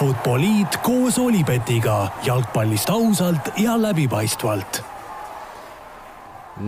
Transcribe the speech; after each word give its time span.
Futboliit 0.00 0.78
koos 0.80 1.18
Olipetiga 1.20 2.06
jalgpallist 2.24 2.88
ausalt 2.88 3.50
ja 3.60 3.74
läbipaistvalt 3.76 4.78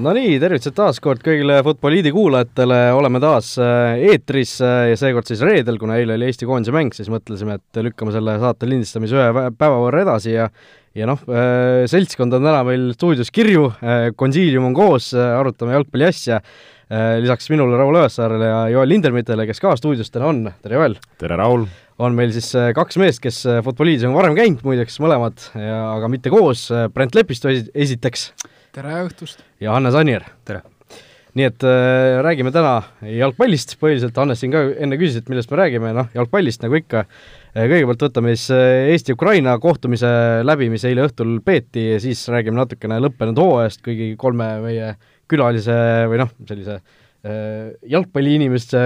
Nonii, 0.05 0.35
tervitused 0.41 0.75
taas 0.77 1.01
kord 1.01 1.23
kõigile 1.25 1.57
Futboliidi 1.65 2.13
kuulajatele, 2.13 2.77
oleme 2.93 3.23
taas 3.25 3.55
äh, 3.61 4.03
eetris 4.11 4.53
äh, 4.61 4.91
ja 4.91 4.99
seekord 5.01 5.31
siis 5.33 5.41
reedel, 5.49 5.79
kuna 5.81 5.97
eile 5.97 6.19
oli 6.19 6.29
Eesti 6.29 6.49
koondise 6.49 6.75
mäng, 6.77 6.93
siis 6.93 7.09
mõtlesime, 7.13 7.57
et 7.57 7.81
lükkame 7.89 8.13
selle 8.13 8.35
saate 8.43 8.69
lindistamise 8.69 9.17
ühe 9.17 9.47
päeva 9.57 9.81
võrra 9.81 10.05
edasi 10.05 10.35
ja 10.35 10.51
ja 10.93 11.09
noh, 11.09 11.25
äh, 11.33 11.87
seltskond 11.89 12.37
on 12.37 12.45
täna 12.45 12.61
meil 12.69 12.91
stuudios 12.99 13.33
kirju, 13.33 13.71
konsiilium 14.21 14.69
on 14.69 14.77
koos, 14.77 15.15
arutame 15.17 15.73
jalgpalli 15.79 16.11
asja, 16.11 16.43
lisaks 17.25 17.49
minule, 17.49 17.79
Raul 17.81 17.97
Õassaarele 18.03 18.51
ja 18.51 18.59
Joel 18.75 18.93
Lindermittele, 18.93 19.49
kes 19.49 19.65
ka 19.65 19.73
stuudios 19.81 20.13
täna 20.13 20.29
on, 20.29 20.45
tere 20.61 20.77
Joel! 20.77 21.01
tere, 21.17 21.41
Raul! 21.41 21.65
On 22.03 22.17
meil 22.19 22.33
siis 22.35 22.51
kaks 22.75 22.99
meest, 22.99 23.23
kes 23.23 23.45
Futboliidis 23.65 24.09
on 24.09 24.17
varem 24.17 24.35
käinud 24.39 24.65
muideks 24.67 24.99
mõlemad, 25.03 25.45
aga 25.55 26.11
mitte 26.11 26.33
koos, 26.35 26.67
Brent 26.95 27.15
Lepistu 27.15 27.53
esiteks 27.53 28.31
tere 28.73 29.03
õhtust! 29.05 29.43
ja 29.61 29.75
Hannes 29.75 29.97
Anier. 29.99 30.25
tere! 30.49 30.63
nii 31.37 31.47
et 31.49 31.65
äh, 31.65 32.19
räägime 32.25 32.51
täna 32.53 32.75
jalgpallist, 33.09 33.79
põhiliselt 33.81 34.17
Hannes 34.21 34.41
siin 34.43 34.53
ka 34.53 34.67
enne 34.85 34.99
küsis, 35.01 35.23
et 35.23 35.31
millest 35.33 35.49
me 35.53 35.59
räägime, 35.63 35.93
noh, 35.97 36.11
jalgpallist 36.13 36.61
nagu 36.65 36.77
ikka. 36.77 37.07
Äh, 37.55 37.69
kõigepealt 37.71 38.05
võtame 38.05 38.35
siis 38.35 38.51
äh, 38.53 38.91
Eesti-Ukraina 38.93 39.55
kohtumise 39.63 40.11
läbi, 40.45 40.69
mis 40.73 40.85
eile 40.89 41.07
õhtul 41.09 41.39
peeti 41.45 41.87
ja 41.95 42.03
siis 42.05 42.27
räägime 42.33 42.61
natukene 42.61 43.01
lõppenud 43.01 43.41
hooajast 43.41 43.81
kõigi 43.85 44.11
kolme 44.21 44.51
meie 44.65 44.93
külalise 45.33 45.79
või 46.13 46.21
noh, 46.21 46.33
sellise 46.49 46.77
äh, 46.79 47.73
jalgpalliinimeste 47.95 48.85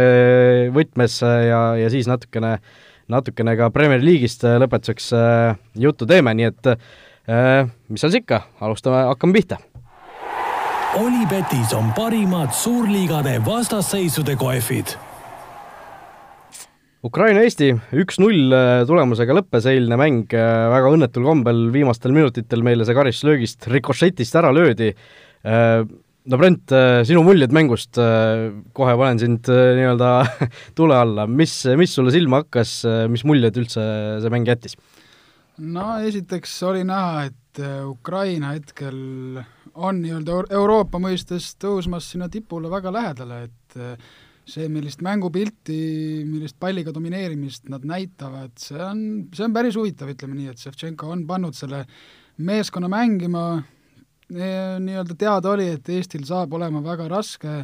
võtmes 0.75 1.19
ja, 1.27 1.63
ja 1.83 1.91
siis 1.95 2.07
natukene, 2.11 2.61
natukene 3.13 3.57
ka 3.59 3.71
Premier 3.75 4.03
League'ist 4.03 4.45
lõpetuseks 4.63 5.13
äh, 5.17 5.57
juttu 5.79 6.09
teeme, 6.09 6.35
nii 6.35 6.51
et 6.51 6.73
äh, 6.73 7.65
mis 7.89 8.03
seal 8.03 8.13
siis 8.13 8.25
ikka, 8.25 8.45
alustame, 8.61 9.07
hakkame 9.13 9.37
pihta 9.39 9.61
Olipetis 10.97 11.75
on 11.77 11.91
parimad 11.93 12.55
suurliigade 12.57 13.35
vastasseisude 13.45 14.33
kohvid. 14.41 14.95
Ukraina-Eesti 17.05 17.69
üks-null 18.01 18.55
äh, 18.57 18.81
tulemusega 18.89 19.37
lõppes 19.37 19.69
eilne 19.69 19.99
mäng, 20.01 20.33
äh, 20.33 20.55
väga 20.73 20.95
õnnetul 20.97 21.27
kombel 21.29 21.67
viimastel 21.75 22.17
minutitel 22.17 22.65
meile 22.65 22.87
see 22.89 22.97
karistuslöögist 22.97 23.69
rikošetist 23.75 24.41
ära 24.41 24.55
löödi. 24.57 24.95
Äh, 26.27 26.31
no 26.31 26.39
Brent, 26.41 26.75
sinu 27.07 27.23
muljed 27.23 27.55
mängust, 27.55 27.95
kohe 28.75 28.95
panen 28.99 29.21
sind 29.23 29.47
nii-öelda 29.47 30.11
tule 30.79 30.99
alla, 30.99 31.27
mis, 31.31 31.55
mis 31.79 31.95
sulle 31.95 32.11
silma 32.15 32.43
hakkas, 32.43 32.81
mis 33.13 33.23
muljed 33.29 33.61
üldse 33.63 33.87
see 34.23 34.33
mäng 34.35 34.49
jättis? 34.51 34.75
no 35.57 35.95
esiteks 36.05 36.59
oli 36.69 36.83
näha, 36.85 37.29
et 37.31 37.61
Ukraina 37.87 38.51
hetkel 38.57 39.39
on 39.73 40.03
nii-öelda 40.03 40.43
Euroopa 40.59 40.99
mõistes 41.01 41.55
tõusmas 41.63 42.11
sinna 42.11 42.29
tipule 42.33 42.69
väga 42.73 42.93
lähedale, 42.93 43.39
et 43.47 43.79
see, 44.47 44.67
millist 44.73 45.01
mängupilti, 45.07 45.79
millist 46.27 46.59
palliga 46.61 46.93
domineerimist 46.95 47.71
nad 47.73 47.87
näitavad, 47.87 48.53
see 48.61 48.83
on, 48.83 49.01
see 49.35 49.47
on 49.47 49.55
päris 49.57 49.79
huvitav, 49.79 50.11
ütleme 50.13 50.37
nii, 50.39 50.51
et 50.53 50.63
Ševtšenko 50.63 51.09
on 51.15 51.25
pannud 51.31 51.57
selle 51.57 51.85
meeskonna 52.37 52.91
mängima, 52.93 53.47
nii-öelda 54.33 55.17
teada 55.19 55.53
oli, 55.53 55.69
et 55.77 55.89
Eestil 55.95 56.25
saab 56.27 56.55
olema 56.59 56.83
väga 56.85 57.07
raske, 57.13 57.55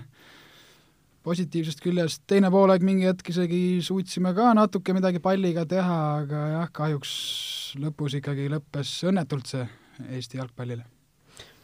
positiivsest 1.26 1.82
küljest 1.82 2.24
teine 2.30 2.50
poolaeg 2.50 2.82
mingi 2.86 3.06
hetk 3.06 3.28
isegi 3.30 3.80
suutsime 3.84 4.32
ka 4.34 4.52
natuke 4.58 4.94
midagi 4.94 5.22
palliga 5.22 5.64
teha, 5.68 5.98
aga 6.22 6.42
jah, 6.56 6.72
kahjuks 6.74 7.12
lõpus 7.82 8.18
ikkagi 8.18 8.48
lõppes 8.52 8.96
õnnetult 9.10 9.54
see 9.54 9.68
Eesti 10.12 10.40
jalgpallile 10.40 10.82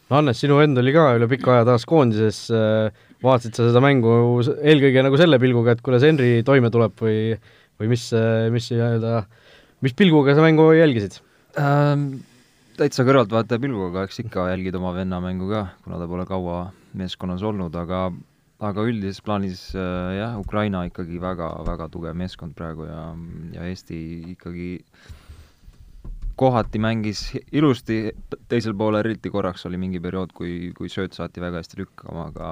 no 0.09 0.17
Hannes, 0.17 0.39
sinu 0.41 0.57
vend 0.61 0.79
oli 0.79 0.93
ka 0.95 1.09
üle 1.17 1.27
pika 1.31 1.57
aja 1.57 1.67
taas 1.67 1.85
koondises, 1.89 2.45
äh, 2.55 3.03
vaatasid 3.23 3.59
sa 3.59 3.67
seda 3.67 3.83
mängu 3.83 4.39
eelkõige 4.41 5.03
nagu 5.05 5.19
selle 5.19 5.41
pilguga, 5.41 5.75
et 5.75 5.83
kuidas 5.85 6.07
Henri 6.07 6.39
toime 6.47 6.71
tuleb 6.73 6.95
või 7.03 7.19
või 7.79 7.93
mis, 7.93 8.09
äh, 8.15 8.47
mis 8.51 8.71
nii-öelda, 8.73 9.21
mis 9.85 9.95
pilguga 9.95 10.35
sa 10.35 10.43
mängu 10.45 10.71
jälgisid 10.75 11.21
ähm,? 11.59 12.19
Täitsa 12.79 13.03
kõrvaltvaataja 13.03 13.59
pilguga, 13.59 14.05
eks 14.07 14.21
ikka 14.21 14.45
jälgid 14.53 14.75
oma 14.79 14.93
venna 14.95 15.17
mängu 15.19 15.49
ka, 15.49 15.65
kuna 15.83 15.97
ta 15.99 16.05
pole 16.07 16.23
kaua 16.23 16.59
meeskonnas 16.95 17.41
olnud, 17.43 17.73
aga 17.75 18.05
aga 18.63 18.83
üldises 18.87 19.19
plaanis 19.23 19.63
äh, 19.75 20.13
jah, 20.15 20.37
Ukraina 20.39 20.85
ikkagi 20.87 21.19
väga, 21.19 21.49
väga 21.67 21.89
tugev 21.91 22.15
meeskond 22.15 22.55
praegu 22.55 22.85
ja, 22.87 23.01
ja 23.51 23.65
Eesti 23.67 23.97
ikkagi 24.31 24.69
kohati 26.39 26.79
mängis 26.79 27.25
ilusti, 27.51 27.97
teisel 28.51 28.77
poolel 28.79 29.01
eriti 29.03 29.31
korraks 29.33 29.67
oli 29.67 29.79
mingi 29.81 29.99
periood, 29.99 30.31
kui, 30.37 30.69
kui 30.77 30.87
sööt 30.91 31.17
saati 31.17 31.43
väga 31.43 31.59
hästi 31.59 31.81
lükkama, 31.81 32.29
aga, 32.31 32.51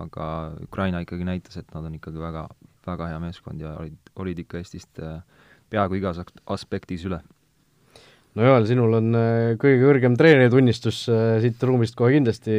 aga 0.00 0.26
Ukraina 0.66 1.04
ikkagi 1.04 1.28
näitas, 1.28 1.60
et 1.62 1.70
nad 1.70 1.86
on 1.86 1.94
ikkagi 2.00 2.18
väga, 2.18 2.48
väga 2.88 3.12
hea 3.12 3.22
meeskond 3.22 3.62
ja 3.62 3.76
olid, 3.78 4.10
olid 4.26 4.42
ikka 4.42 4.58
Eestist 4.58 4.98
äh, 4.98 5.22
peaaegu 5.70 6.00
igas 6.00 6.18
aspektis 6.50 7.06
üle. 7.06 7.22
No 8.38 8.46
Joel, 8.46 8.66
sinul 8.68 8.96
on 8.98 9.18
äh, 9.18 9.52
kõige 9.60 9.82
kõrgem 9.82 10.16
treeneritunnistus 10.18 11.04
äh, 11.12 11.36
siit 11.44 11.62
ruumist 11.68 11.96
kohe 11.98 12.14
kindlasti, 12.14 12.54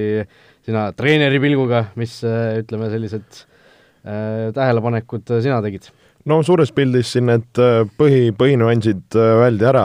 sina 0.65 0.87
treeneri 0.97 1.41
pilguga, 1.43 1.87
mis 1.99 2.19
ütleme, 2.23 2.91
sellised 2.93 3.41
äh, 3.41 4.51
tähelepanekud 4.55 5.37
sina 5.43 5.61
tegid? 5.65 5.89
No 6.29 6.39
suures 6.45 6.71
pildis 6.75 7.11
siin 7.13 7.27
need 7.27 7.59
äh, 7.61 7.83
põhi, 7.99 8.31
põhinüansid 8.37 9.17
äh, 9.19 9.41
öeldi 9.43 9.67
ära, 9.67 9.83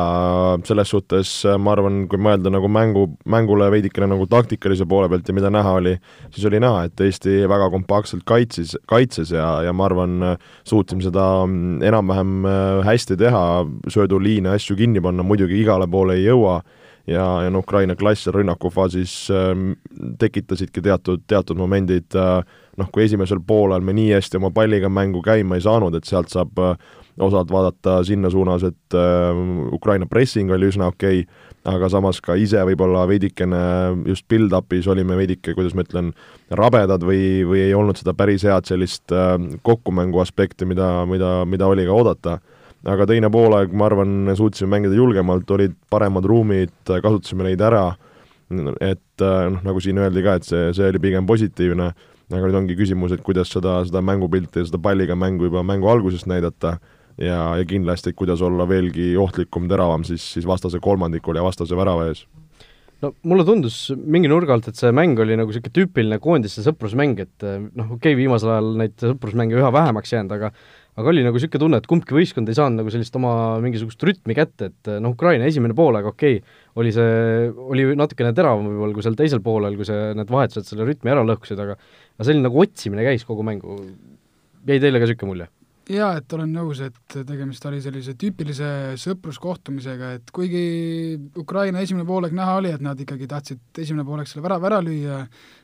selles 0.68 0.92
suhtes 0.92 1.32
äh, 1.48 1.58
ma 1.58 1.74
arvan, 1.74 2.04
kui 2.10 2.20
mõelda 2.22 2.52
nagu 2.54 2.70
mängu, 2.70 3.04
mängule 3.30 3.70
veidikene 3.74 4.10
nagu 4.12 4.28
taktikalise 4.30 4.86
poole 4.88 5.10
pealt 5.10 5.28
ja 5.28 5.36
mida 5.36 5.50
näha 5.54 5.74
oli, 5.80 5.94
siis 6.34 6.46
oli 6.50 6.62
näha, 6.62 6.86
et 6.88 7.04
Eesti 7.08 7.40
väga 7.50 7.70
kompaktselt 7.74 8.26
kaitsis, 8.28 8.76
kaitses 8.90 9.34
ja, 9.34 9.48
ja 9.66 9.74
ma 9.74 9.88
arvan, 9.88 10.18
suutsime 10.68 11.02
seda 11.04 11.24
mm, 11.44 11.80
enam-vähem 11.88 12.50
hästi 12.86 13.18
teha, 13.18 13.44
sööduliine, 13.90 14.54
asju 14.54 14.78
kinni 14.78 15.02
panna, 15.02 15.26
muidugi 15.26 15.58
igale 15.62 15.90
poole 15.90 16.18
ei 16.20 16.28
jõua. 16.28 16.60
Ja, 17.08 17.24
ja 17.40 17.48
noh, 17.48 17.64
Ukraina 17.64 17.96
klass 17.96 18.26
seal 18.26 18.34
rünnakufaasis 18.36 19.12
äh, 19.32 19.52
tekitasidki 20.20 20.82
teatud, 20.84 21.22
teatud 21.30 21.56
momendid 21.56 22.12
äh, 22.12 22.42
noh, 22.78 22.88
kui 22.94 23.04
esimesel 23.04 23.40
poolel 23.46 23.82
me 23.84 23.94
nii 23.96 24.12
hästi 24.14 24.38
oma 24.38 24.52
palliga 24.54 24.90
mängu 24.92 25.22
käima 25.24 25.58
ei 25.58 25.64
saanud, 25.64 25.96
et 25.98 26.08
sealt 26.08 26.30
saab 26.32 26.58
äh, 26.62 26.74
osalt 27.24 27.50
vaadata 27.50 27.98
sinna 28.06 28.30
suunas, 28.30 28.64
et 28.68 28.94
äh, 28.94 29.38
Ukraina 29.74 30.06
pressing 30.06 30.52
oli 30.54 30.70
üsna 30.70 30.90
okei 30.92 31.22
okay,, 31.24 31.46
aga 31.68 31.88
samas 31.92 32.20
ka 32.24 32.36
ise 32.38 32.60
võib-olla 32.64 33.02
veidikene 33.10 33.62
just 34.06 34.28
build-up'is 34.30 34.86
olime 34.88 35.18
veidike, 35.18 35.54
kuidas 35.56 35.74
ma 35.76 35.84
ütlen, 35.84 36.12
rabedad 36.54 37.02
või, 37.04 37.42
või 37.48 37.64
ei 37.66 37.74
olnud 37.76 37.98
seda 37.98 38.14
päris 38.16 38.46
head 38.46 38.70
sellist 38.70 39.14
äh, 39.14 39.34
kokkumängu 39.66 40.22
aspekti, 40.22 40.68
mida, 40.68 40.92
mida, 41.10 41.42
mida 41.48 41.68
oli 41.70 41.86
ka 41.88 41.96
oodata. 41.96 42.38
Aga 42.88 43.08
teine 43.10 43.26
poolaeg, 43.34 43.72
ma 43.74 43.88
arvan, 43.88 44.30
suutsime 44.38 44.70
mängida 44.76 44.94
julgemalt, 44.94 45.50
olid 45.50 45.74
paremad 45.90 46.28
ruumid, 46.30 46.70
kasutasime 46.86 47.48
neid 47.48 47.62
ära, 47.66 47.88
et 48.80 49.24
noh, 49.24 49.58
nagu 49.66 49.82
siin 49.82 49.98
öeldi 49.98 50.22
ka, 50.22 50.36
et 50.38 50.46
see, 50.46 50.68
see 50.76 50.86
oli 50.86 51.00
pigem 51.02 51.26
positiivne, 51.26 51.88
aga 52.30 52.44
nüüd 52.44 52.58
ongi 52.62 52.76
küsimus, 52.78 53.14
et 53.14 53.24
kuidas 53.24 53.52
seda, 53.52 53.78
seda 53.88 54.02
mängupilti 54.04 54.62
ja 54.62 54.68
seda 54.68 54.80
palliga 54.82 55.16
mängu 55.18 55.48
juba 55.48 55.64
mängu 55.66 55.90
algusest 55.90 56.28
näidata. 56.30 56.78
Ja, 57.18 57.56
ja 57.58 57.64
kindlasti, 57.66 58.12
kuidas 58.14 58.38
olla 58.46 58.62
veelgi 58.70 59.16
ohtlikum, 59.18 59.64
teravam 59.66 60.04
siis, 60.06 60.22
siis 60.36 60.44
vastase 60.46 60.78
kolmandikul 60.78 61.34
ja 61.34 61.42
vastase 61.42 61.74
värava 61.74 62.04
ees. 62.06 62.20
No 63.02 63.10
mulle 63.26 63.42
tundus 63.46 63.88
mingi 63.94 64.30
nurga 64.30 64.54
alt, 64.54 64.68
et 64.70 64.78
see 64.78 64.92
mäng 64.94 65.18
oli 65.22 65.34
nagu 65.38 65.50
niisugune 65.50 65.74
tüüpiline 65.74 66.18
koondiste 66.22 66.62
sõprusmäng, 66.62 67.18
et 67.22 67.46
noh, 67.46 67.92
okei 67.96 68.12
okay,, 68.12 68.18
viimasel 68.18 68.52
ajal 68.54 68.70
neid 68.78 68.94
sõprusmänge 69.02 69.58
üha 69.58 69.72
vähemaks 69.74 70.14
jäänud, 70.14 70.34
aga 70.34 70.52
aga 70.98 71.12
oli 71.12 71.22
nagu 71.22 71.38
niisugune 71.38 71.62
tunne, 71.62 71.78
et 71.78 71.88
kumbki 71.90 72.16
võistkond 72.16 72.50
ei 72.50 72.56
saanud 72.58 72.82
nagu 72.82 72.92
sellist 72.92 73.14
oma 73.18 73.32
mingisugust 73.62 74.02
rütmi 74.06 74.34
kätte, 74.38 74.72
et 74.72 74.90
noh, 74.98 75.14
Ukraina 75.14 75.46
esimene 75.46 75.76
poolaeg, 75.78 76.08
okei 76.10 76.40
okay,, 76.40 76.56
oli 76.80 76.94
see, 76.94 77.50
oli 77.70 77.86
natukene 77.98 78.32
teravam 78.36 78.66
võib-olla 78.66 78.96
kui 78.96 79.06
seal 79.06 79.18
teisel 79.18 79.42
poolel, 79.44 79.78
kui 79.78 79.86
see, 79.86 80.08
need 80.18 80.32
vahetused 80.32 80.72
selle 80.72 80.88
rütmi 80.88 81.14
ära 81.14 81.22
lõhkusid, 81.26 81.60
aga 81.62 81.78
aga 81.78 82.26
selline 82.26 82.48
nagu 82.48 82.64
otsimine 82.64 83.06
käis 83.06 83.22
kogu 83.28 83.46
mängu, 83.46 83.78
jäi 84.66 84.82
teile 84.82 84.98
ka 84.98 85.06
niisugune 85.06 85.32
mulje? 85.34 85.48
jaa, 85.88 86.10
et 86.20 86.34
olen 86.36 86.50
nõus, 86.52 86.82
et 86.84 87.14
tegemist 87.14 87.64
oli 87.68 87.78
sellise 87.80 88.12
tüüpilise 88.20 88.98
sõpruskohtumisega, 89.00 90.10
et 90.18 90.34
kuigi 90.34 90.64
Ukraina 91.40 91.80
esimene 91.84 92.04
poolek 92.08 92.34
näha 92.36 92.58
oli, 92.60 92.74
et 92.74 92.84
nad 92.84 92.98
ikkagi 93.00 93.28
tahtsid 93.30 93.80
esimene 93.86 94.04
poolek 94.04 94.28
selle 94.28 94.44
värava 94.44 94.68
ära 94.68 94.82
lüüa, 94.84 95.22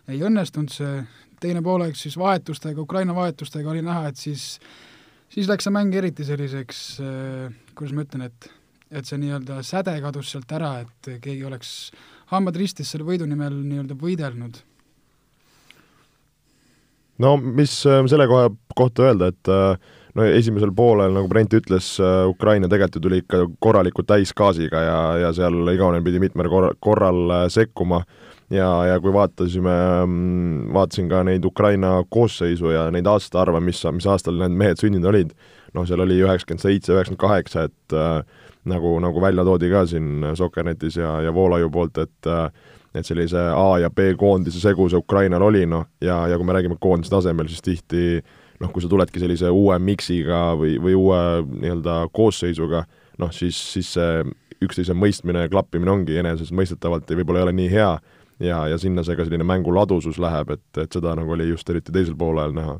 ei 0.08 0.22
õnnestunud 0.24 0.72
see, 0.72 1.02
teine 1.42 1.60
poolek 1.64 1.98
siis 1.98 2.16
vahetustega, 2.16 2.80
Ukraina 2.80 3.16
vahetustega 3.16 3.70
oli 3.74 3.84
näha, 3.84 4.08
et 4.08 4.20
siis 4.20 4.54
siis 5.34 5.48
läks 5.50 5.66
see 5.66 5.74
mäng 5.74 5.94
eriti 5.98 6.26
selliseks 6.26 6.84
äh,, 7.02 7.48
kuidas 7.74 7.96
ma 7.96 8.06
ütlen, 8.06 8.28
et 8.30 8.50
et 8.94 9.08
see 9.08 9.18
nii-öelda 9.18 9.58
säde 9.66 9.96
kadus 10.04 10.28
sealt 10.30 10.52
ära, 10.54 10.76
et 10.84 11.08
keegi 11.24 11.42
oleks 11.48 11.70
hambad 12.30 12.54
ristis 12.60 12.92
selle 12.92 13.06
võidu 13.08 13.26
nimel 13.26 13.56
nii-öelda 13.64 13.96
võidelnud. 13.98 14.60
no 17.24 17.36
mis 17.38 17.80
äh, 17.90 18.04
selle 18.10 18.28
koha 18.30 18.52
kohta 18.78 19.08
öelda, 19.08 19.32
et 19.34 19.50
äh, 19.50 19.94
no 20.14 20.28
esimesel 20.28 20.70
poolel, 20.76 21.16
nagu 21.16 21.30
Brent 21.30 21.54
ütles, 21.58 21.96
Ukraina 22.30 22.70
tegelikult 22.70 23.00
ju 23.00 23.02
tuli 23.08 23.18
ikka 23.24 23.40
korralikult 23.58 24.06
täisgaasiga 24.12 24.82
ja, 24.86 24.98
ja 25.24 25.32
seal 25.34 25.74
Igonen 25.74 26.06
pidi 26.06 26.22
mitmel 26.22 26.50
korra, 26.52 26.70
korral 26.78 27.50
sekkuma 27.50 28.04
ja, 28.54 28.68
ja 28.88 29.00
kui 29.02 29.12
vaatasime, 29.14 29.74
mm, 30.06 30.70
vaatasin 30.74 31.10
ka 31.10 31.22
neid 31.26 31.44
Ukraina 31.44 31.96
koosseisu 32.10 32.72
ja 32.74 32.86
neid 32.94 33.08
aastaarve, 33.10 33.60
mis, 33.64 33.82
mis 33.96 34.06
aastal 34.10 34.38
need 34.40 34.56
mehed 34.60 34.80
sündinud 34.80 35.10
olid, 35.12 35.34
noh, 35.74 35.86
seal 35.88 36.04
oli 36.04 36.20
üheksakümmend 36.22 36.62
seitse, 36.62 36.94
üheksakümmend 36.94 37.22
kaheksa, 37.24 37.66
et 37.68 37.96
äh, 37.98 38.46
nagu, 38.70 38.94
nagu 39.02 39.22
välja 39.22 39.44
toodi 39.46 39.70
ka 39.72 39.84
siin 39.90 40.30
Sokernetis 40.38 40.98
ja, 41.00 41.18
ja 41.24 41.34
Voolaiu 41.34 41.70
poolt, 41.74 42.00
et 42.04 42.30
äh, 42.30 42.48
et 42.94 43.06
sellise 43.06 43.40
A 43.50 43.78
ja 43.82 43.88
B 43.90 44.12
koondise 44.14 44.60
segu 44.62 44.86
see 44.86 45.00
Ukrainal 45.00 45.42
oli, 45.42 45.64
noh, 45.66 45.88
ja, 46.04 46.20
ja 46.30 46.38
kui 46.38 46.46
me 46.46 46.54
räägime 46.54 46.76
koondise 46.80 47.10
tasemel, 47.10 47.48
siis 47.50 47.64
tihti 47.64 48.22
noh, 48.62 48.70
kui 48.70 48.84
sa 48.84 48.90
tuledki 48.90 49.18
sellise 49.22 49.50
uue 49.50 49.78
miksiga 49.82 50.52
või, 50.58 50.76
või 50.82 50.94
uue 50.94 51.20
nii-öelda 51.48 52.04
koosseisuga, 52.14 52.84
noh 53.18 53.32
siis, 53.34 53.58
siis 53.74 53.90
see 53.96 54.22
üksteise 54.64 54.94
mõistmine 54.96 55.44
ja 55.44 55.50
klappimine 55.50 55.90
ongi 55.90 56.20
enesestmõistetavalt 56.22 57.10
ja 57.10 57.18
võib-olla 57.18 57.42
ei 57.42 57.48
ole 57.48 57.56
nii 57.58 57.72
hea 57.72 57.90
ja, 58.42 58.64
ja 58.70 58.78
sinna 58.80 59.04
see 59.06 59.16
ka 59.18 59.26
selline 59.26 59.46
mängu 59.46 59.74
ladusus 59.74 60.18
läheb, 60.22 60.54
et, 60.56 60.66
et 60.82 60.92
seda 60.92 61.14
nagu 61.18 61.36
oli 61.36 61.48
just 61.50 61.70
eriti 61.70 61.94
teisel 61.94 62.16
poolel 62.18 62.54
näha. 62.56 62.78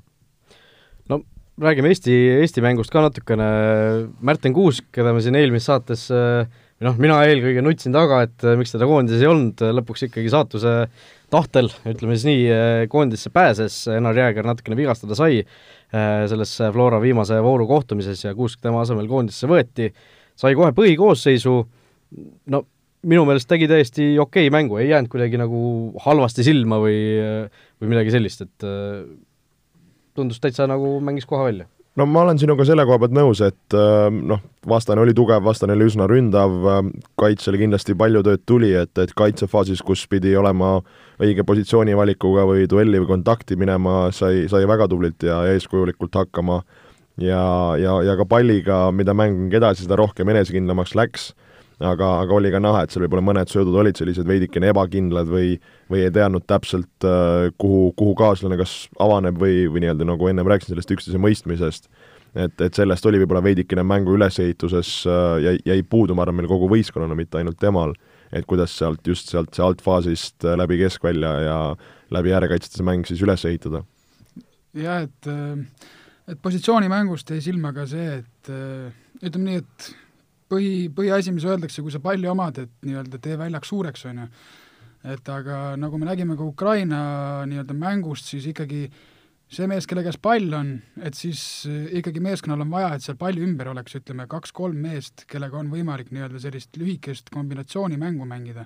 no 1.13 1.21
räägime 1.61 1.93
Eesti, 1.93 2.15
Eesti 2.41 2.65
mängust 2.65 2.93
ka 2.93 3.05
natukene, 3.05 3.49
Märten 4.25 4.55
Kuusk, 4.57 4.89
keda 4.95 5.15
me 5.15 5.23
siin 5.23 5.39
eelmises 5.39 5.71
saates 5.71 6.09
noh, 6.85 6.97
mina 7.01 7.21
eelkõige 7.29 7.63
nutsin 7.65 7.95
taga, 7.95 8.25
et 8.27 8.47
miks 8.59 8.75
teda 8.75 8.89
koondises 8.89 9.23
ei 9.23 9.31
olnud, 9.31 9.63
lõpuks 9.79 10.09
ikkagi 10.09 10.33
saatuse 10.33 10.75
tahtel, 11.33 11.71
ütleme 11.89 12.19
siis 12.19 12.27
nii, 12.29 12.43
koondisse 12.93 13.31
pääses, 13.35 13.85
Enar 13.95 14.19
Jääger 14.19 14.47
natukene 14.47 14.79
vigastada 14.79 15.17
sai 15.19 15.43
selles 15.95 16.57
Flora 16.75 16.99
viimase 17.03 17.39
vooru 17.43 17.69
kohtumises 17.71 18.25
ja 18.27 18.35
Kuusk 18.35 18.63
tema 18.65 18.83
asemel 18.83 19.09
koondisse 19.11 19.49
võeti, 19.51 19.93
sai 20.35 20.57
kohe 20.59 20.75
põhikoosseisu, 20.75 21.57
no 22.51 22.65
minu 23.05 23.27
meelest 23.29 23.49
tegi 23.51 23.69
täiesti 23.71 24.15
okei 24.19 24.49
okay 24.49 24.55
mängu, 24.55 24.81
ei 24.81 24.91
jäänud 24.91 25.13
kuidagi 25.13 25.41
nagu 25.41 25.61
halvasti 26.05 26.47
silma 26.47 26.81
või, 26.83 26.99
või 27.81 27.95
midagi 27.95 28.15
sellist, 28.15 28.45
et 28.47 28.69
tundus 30.15 30.41
täitsa 30.43 30.69
nagu 30.71 30.99
mängis 31.05 31.27
koha 31.29 31.49
välja. 31.49 31.69
No 31.95 32.09
ma 32.11 32.25
olen 32.25 32.41
sinuga 32.43 32.65
selle 32.67 32.83
koha 32.89 32.99
pealt 32.99 33.13
nõus, 33.15 33.39
et 33.45 33.75
äh, 33.79 34.09
noh, 34.11 34.41
vastane 34.67 34.99
oli 35.05 35.13
tugev, 35.15 35.45
vastane 35.47 35.77
oli 35.77 35.87
üsna 35.87 36.09
ründav, 36.11 36.57
äh, 36.67 36.81
kaitsele 37.21 37.61
kindlasti 37.61 37.95
palju 37.99 38.25
tööd 38.27 38.43
tuli, 38.51 38.73
et, 38.81 38.91
et 38.99 39.13
kaitsefaasis, 39.15 39.83
kus 39.87 40.03
pidi 40.11 40.33
olema 40.35 40.81
õige 41.23 41.45
positsioonivalikuga 41.47 42.49
või 42.51 42.67
duelli 42.71 42.99
või 42.99 43.13
kontakti 43.13 43.55
minema, 43.61 44.09
sai, 44.11 44.49
sai 44.51 44.67
väga 44.67 44.89
tublilt 44.91 45.23
ja 45.23 45.45
eeskujulikult 45.53 46.19
hakkama. 46.19 46.65
Ja, 47.23 47.45
ja, 47.79 47.95
ja 48.03 48.17
ka 48.19 48.27
palliga, 48.27 48.89
mida 48.91 49.15
mäng 49.15 49.55
edasi, 49.55 49.85
seda 49.85 49.95
rohkem 50.01 50.33
enesekindlamaks 50.35 50.97
läks 50.99 51.31
aga, 51.83 52.09
aga 52.23 52.35
oli 52.37 52.51
ka 52.55 52.61
näha, 52.63 52.85
et 52.85 52.95
seal 52.95 53.05
võib-olla 53.05 53.25
mõned 53.25 53.51
söödud 53.51 53.77
olid 53.81 53.99
sellised 53.99 54.29
veidikene 54.29 54.71
ebakindlad 54.71 55.31
või, 55.31 55.55
või 55.91 56.05
ei 56.05 56.13
teadnud 56.15 56.47
täpselt, 56.47 57.07
äh, 57.07 57.51
kuhu, 57.59 57.89
kuhu 57.99 58.15
kaaslane 58.19 58.59
kas 58.61 58.75
avaneb 59.03 59.39
või, 59.41 59.65
või 59.73 59.85
nii-öelda 59.85 60.07
nagu 60.09 60.31
ennem 60.31 60.51
rääkisin, 60.51 60.75
sellest 60.75 60.95
üksteise 60.95 61.23
mõistmisest. 61.23 61.91
et, 62.35 62.61
et 62.61 62.75
sellest 62.75 63.07
oli 63.07 63.21
võib-olla 63.23 63.43
veidikene 63.43 63.83
mängu 63.87 64.15
ülesehituses 64.15 64.93
äh, 65.07 65.25
jäi, 65.49 65.57
jäi 65.73 65.83
puudu, 65.83 66.15
ma 66.15 66.27
arvan, 66.27 66.39
meil 66.39 66.51
kogu 66.51 66.71
võistkonnana, 66.71 67.19
mitte 67.19 67.39
ainult 67.39 67.59
temal, 67.59 67.95
et 68.33 68.47
kuidas 68.47 68.77
sealt, 68.79 69.03
just 69.07 69.31
sealt 69.31 69.55
see 69.55 69.65
altfaasist 69.65 70.47
äh, 70.47 70.57
läbi 70.59 70.79
keskvälja 70.83 71.35
ja 71.49 71.59
läbi 72.15 72.35
äärekaitsjate 72.35 72.79
see 72.79 72.87
mäng 72.87 73.07
siis 73.09 73.23
üles 73.23 73.45
ehitada. 73.51 73.83
jah, 74.75 75.03
et 75.03 75.31
et 76.25 76.41
positsioonimängust 76.41 77.31
jäi 77.31 77.43
silma 77.45 77.75
ka 77.77 77.85
see, 77.87 78.23
et 78.23 78.49
ütleme 79.23 79.45
nii, 79.45 79.61
et 79.61 79.93
põhi, 80.51 80.91
põhiasi, 80.95 81.33
mis 81.35 81.47
öeldakse, 81.49 81.83
kui 81.85 81.95
sa 81.95 82.03
palli 82.05 82.29
omad, 82.31 82.61
et 82.65 82.87
nii-öelda 82.87 83.21
tee 83.23 83.39
väljak 83.41 83.67
suureks, 83.69 84.07
on 84.11 84.25
ju. 84.25 84.29
et 85.15 85.29
aga 85.29 85.75
nagu 85.77 85.99
me 86.01 86.09
nägime 86.09 86.37
ka 86.37 86.45
Ukraina 86.45 87.01
nii-öelda 87.49 87.77
mängust, 87.77 88.31
siis 88.31 88.47
ikkagi 88.49 88.87
see 89.55 89.67
mees, 89.69 89.87
kelle 89.87 90.03
käes 90.03 90.17
pall 90.19 90.57
on, 90.57 90.75
et 91.05 91.15
siis 91.15 91.41
ikkagi 91.69 92.23
meeskonnal 92.25 92.65
on 92.65 92.73
vaja, 92.73 92.95
et 92.95 93.05
seal 93.05 93.19
palli 93.21 93.45
ümber 93.45 93.69
oleks, 93.71 93.99
ütleme, 94.01 94.27
kaks-kolm 94.31 94.81
meest, 94.87 95.27
kellega 95.31 95.61
on 95.61 95.69
võimalik 95.73 96.11
nii-öelda 96.15 96.41
sellist 96.43 96.81
lühikest 96.81 97.29
kombinatsioonimängu 97.35 98.27
mängida 98.29 98.65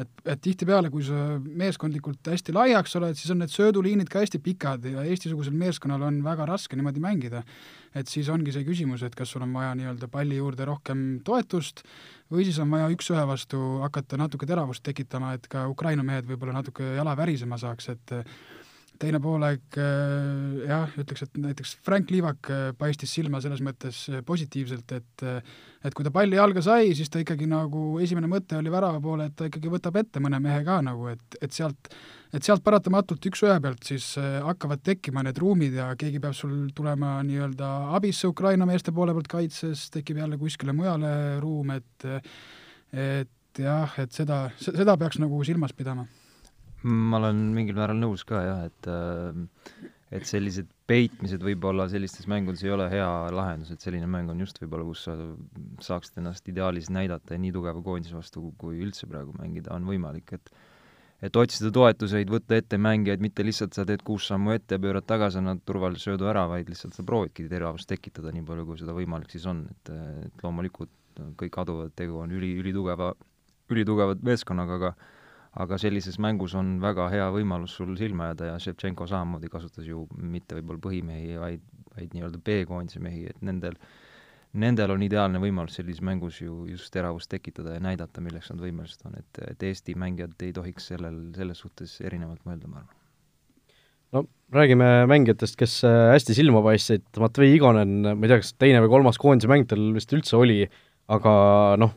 et, 0.00 0.10
et 0.28 0.42
tihtipeale, 0.42 0.90
kui 0.92 1.04
sa 1.06 1.38
meeskondlikult 1.40 2.28
hästi 2.30 2.54
laiaks 2.56 2.96
oled, 2.98 3.16
siis 3.18 3.32
on 3.32 3.40
need 3.42 3.52
sööduliinid 3.52 4.10
ka 4.12 4.22
hästi 4.22 4.40
pikad 4.44 4.84
ja 4.90 5.04
Eesti-sugusel 5.06 5.56
meeskonnal 5.56 6.04
on 6.08 6.20
väga 6.24 6.48
raske 6.48 6.76
niimoodi 6.76 7.02
mängida. 7.02 7.42
Et 7.96 8.10
siis 8.10 8.28
ongi 8.32 8.52
see 8.52 8.66
küsimus, 8.66 9.04
et 9.06 9.14
kas 9.16 9.30
sul 9.32 9.44
on 9.46 9.54
vaja 9.56 9.74
nii-öelda 9.78 10.08
palli 10.12 10.36
juurde 10.40 10.66
rohkem 10.68 11.04
toetust 11.24 11.82
või 12.32 12.44
siis 12.44 12.58
on 12.62 12.70
vaja 12.72 12.90
üks-ühe 12.92 13.22
vastu 13.28 13.60
hakata 13.84 14.18
natuke 14.20 14.48
teravust 14.48 14.84
tekitama, 14.86 15.34
et 15.36 15.48
ka 15.48 15.66
Ukraina 15.70 16.04
mehed 16.06 16.28
võib-olla 16.28 16.58
natuke 16.58 16.94
jala 16.98 17.16
värisema 17.16 17.58
saaks, 17.60 17.88
et 17.94 18.16
teine 19.00 19.20
poolaeg 19.22 19.78
äh, 19.80 20.66
jah, 20.68 20.92
ütleks, 21.00 21.24
et 21.26 21.38
näiteks 21.40 21.76
Frank 21.84 22.10
Liivak 22.12 22.50
äh, 22.52 22.66
paistis 22.78 23.12
silma 23.16 23.40
selles 23.44 23.62
mõttes 23.64 24.04
äh, 24.10 24.22
positiivselt, 24.26 24.92
et 24.96 25.24
et 25.86 25.94
kui 25.94 26.02
ta 26.02 26.10
palli 26.10 26.34
jalga 26.34 26.62
sai, 26.64 26.90
siis 26.98 27.10
ta 27.12 27.20
ikkagi 27.22 27.46
nagu, 27.46 28.00
esimene 28.02 28.26
mõte 28.30 28.56
oli 28.58 28.72
värava 28.72 28.98
poole, 29.02 29.28
et 29.28 29.36
ta 29.38 29.46
ikkagi 29.46 29.70
võtab 29.70 30.00
ette 30.00 30.22
mõne 30.22 30.40
mehe 30.42 30.64
ka 30.66 30.80
nagu, 30.82 31.06
et, 31.12 31.38
et 31.40 31.54
sealt 31.54 31.92
et 32.34 32.42
sealt 32.42 32.64
paratamatult 32.66 33.28
üks-ühe 33.30 33.54
pealt 33.62 33.86
siis 33.86 34.08
hakkavad 34.18 34.82
tekkima 34.84 35.22
need 35.24 35.38
ruumid 35.40 35.78
ja 35.78 35.86
keegi 35.96 36.18
peab 36.20 36.34
sul 36.36 36.66
tulema 36.76 37.14
nii-öelda 37.24 37.70
abisse 37.96 38.28
Ukraina 38.28 38.66
meeste 38.68 38.92
poole 38.92 39.14
pealt 39.14 39.30
kaitses, 39.30 39.86
tekib 39.94 40.18
jälle 40.20 40.40
kuskile 40.40 40.74
mujale 40.76 41.38
ruum, 41.40 41.70
et 41.78 42.10
et 42.92 43.62
jah, 43.62 43.98
et 44.02 44.12
seda, 44.12 44.46
seda 44.58 44.98
peaks 44.98 45.22
nagu 45.22 45.38
silmas 45.46 45.72
pidama 45.76 46.08
ma 46.84 47.20
olen 47.20 47.38
mingil 47.56 47.78
määral 47.78 47.98
nõus 48.00 48.24
ka 48.28 48.42
jah, 48.44 48.64
et 48.68 48.90
äh, 48.90 49.92
et 50.14 50.26
sellised 50.28 50.68
peitmised 50.86 51.42
võib-olla 51.42 51.88
sellistes 51.90 52.28
mängudes 52.30 52.62
ei 52.62 52.70
ole 52.70 52.86
hea 52.92 53.08
lahendus, 53.34 53.72
et 53.74 53.82
selline 53.82 54.06
mäng 54.10 54.30
on 54.30 54.38
just 54.44 54.60
võib-olla, 54.62 54.86
kus 54.86 55.02
sa 55.08 55.16
saaksid 55.82 56.20
ennast 56.22 56.46
ideaalis 56.52 56.92
näidata 56.94 57.34
ja 57.34 57.42
nii 57.42 57.50
tugeva 57.56 57.82
koondise 57.82 58.14
vastu, 58.14 58.52
kui 58.60 58.78
üldse 58.84 59.08
praegu 59.10 59.34
mängida 59.40 59.74
on 59.74 59.88
võimalik, 59.88 60.36
et 60.38 60.52
et 61.24 61.36
otsida 61.40 61.70
toetuseid, 61.72 62.28
võtta 62.28 62.58
ette 62.60 62.76
mängijaid, 62.76 63.22
mitte 63.24 63.44
lihtsalt 63.44 63.74
sa 63.74 63.86
teed 63.88 64.02
kuus 64.04 64.26
sammu 64.28 64.52
ette 64.52 64.76
ja 64.76 64.82
pöörad 64.82 65.06
tagasi, 65.08 65.40
annad 65.40 65.62
turvalise 65.64 66.10
söödu 66.10 66.28
ära, 66.28 66.42
vaid 66.50 66.68
lihtsalt 66.68 66.92
sa 66.94 67.04
proovidki 67.08 67.46
teravust 67.48 67.88
tekitada 67.88 68.34
nii 68.36 68.44
palju, 68.44 68.66
kui 68.68 68.80
seda 68.82 68.92
võimalik 68.94 69.32
siis 69.32 69.46
on, 69.48 69.64
et, 69.72 69.92
et 70.28 70.44
loomulikult 70.44 70.92
kõik 71.40 71.56
aduvad, 71.62 71.94
tegu 71.96 72.20
on 72.20 72.34
üli, 72.36 72.52
ülitugeva, 72.60 73.14
ülitugeva 73.72 74.18
meeskonnaga, 74.28 74.76
aga 74.76 74.92
aga 75.62 75.78
sellises 75.80 76.18
mängus 76.22 76.54
on 76.58 76.76
väga 76.82 77.08
hea 77.12 77.26
võimalus 77.32 77.76
sul 77.78 77.94
silma 77.98 78.30
jääda 78.30 78.50
ja 78.52 78.58
Ševtšenko 78.62 79.06
samamoodi 79.08 79.50
kasutas 79.52 79.86
ju 79.88 80.04
mitte 80.20 80.58
võib-olla 80.58 80.82
põhimehi, 80.84 81.38
vaid, 81.40 81.64
vaid 81.96 82.12
nii-öelda 82.16 82.42
B-koondise 82.44 83.00
mehi, 83.04 83.24
et 83.30 83.40
nendel, 83.46 83.78
nendel 84.60 84.92
on 84.92 85.06
ideaalne 85.06 85.40
võimalus 85.42 85.78
sellises 85.80 86.04
mängus 86.04 86.42
ju 86.42 86.66
just 86.68 86.92
teravust 86.92 87.30
tekitada 87.32 87.78
ja 87.78 87.82
näidata, 87.82 88.24
milleks 88.24 88.52
nad 88.52 88.60
võimelised 88.60 89.08
on, 89.08 89.16
et, 89.22 89.42
et 89.48 89.66
Eesti 89.70 89.96
mängijad 89.98 90.36
ei 90.44 90.52
tohiks 90.56 90.92
sellel, 90.92 91.20
selles 91.36 91.64
suhtes 91.64 91.98
erinevalt 92.04 92.44
mõelda, 92.48 92.70
ma 92.70 92.82
arvan. 92.82 93.02
No 94.14 94.26
räägime 94.54 94.86
mängijatest, 95.10 95.56
kes 95.58 95.80
äh, 95.88 96.12
hästi 96.12 96.36
silma 96.36 96.60
paistsid, 96.62 97.08
Matvei 97.18 97.56
Igonen, 97.56 98.02
ma 98.12 98.20
ei 98.20 98.30
tea, 98.30 98.42
kas 98.44 98.52
teine 98.60 98.84
või 98.84 98.92
kolmas 98.92 99.18
koondise 99.18 99.50
mäng 99.50 99.66
tal 99.70 99.88
vist 99.96 100.12
üldse 100.14 100.36
oli, 100.38 100.60
aga 101.12 101.32
noh, 101.80 101.96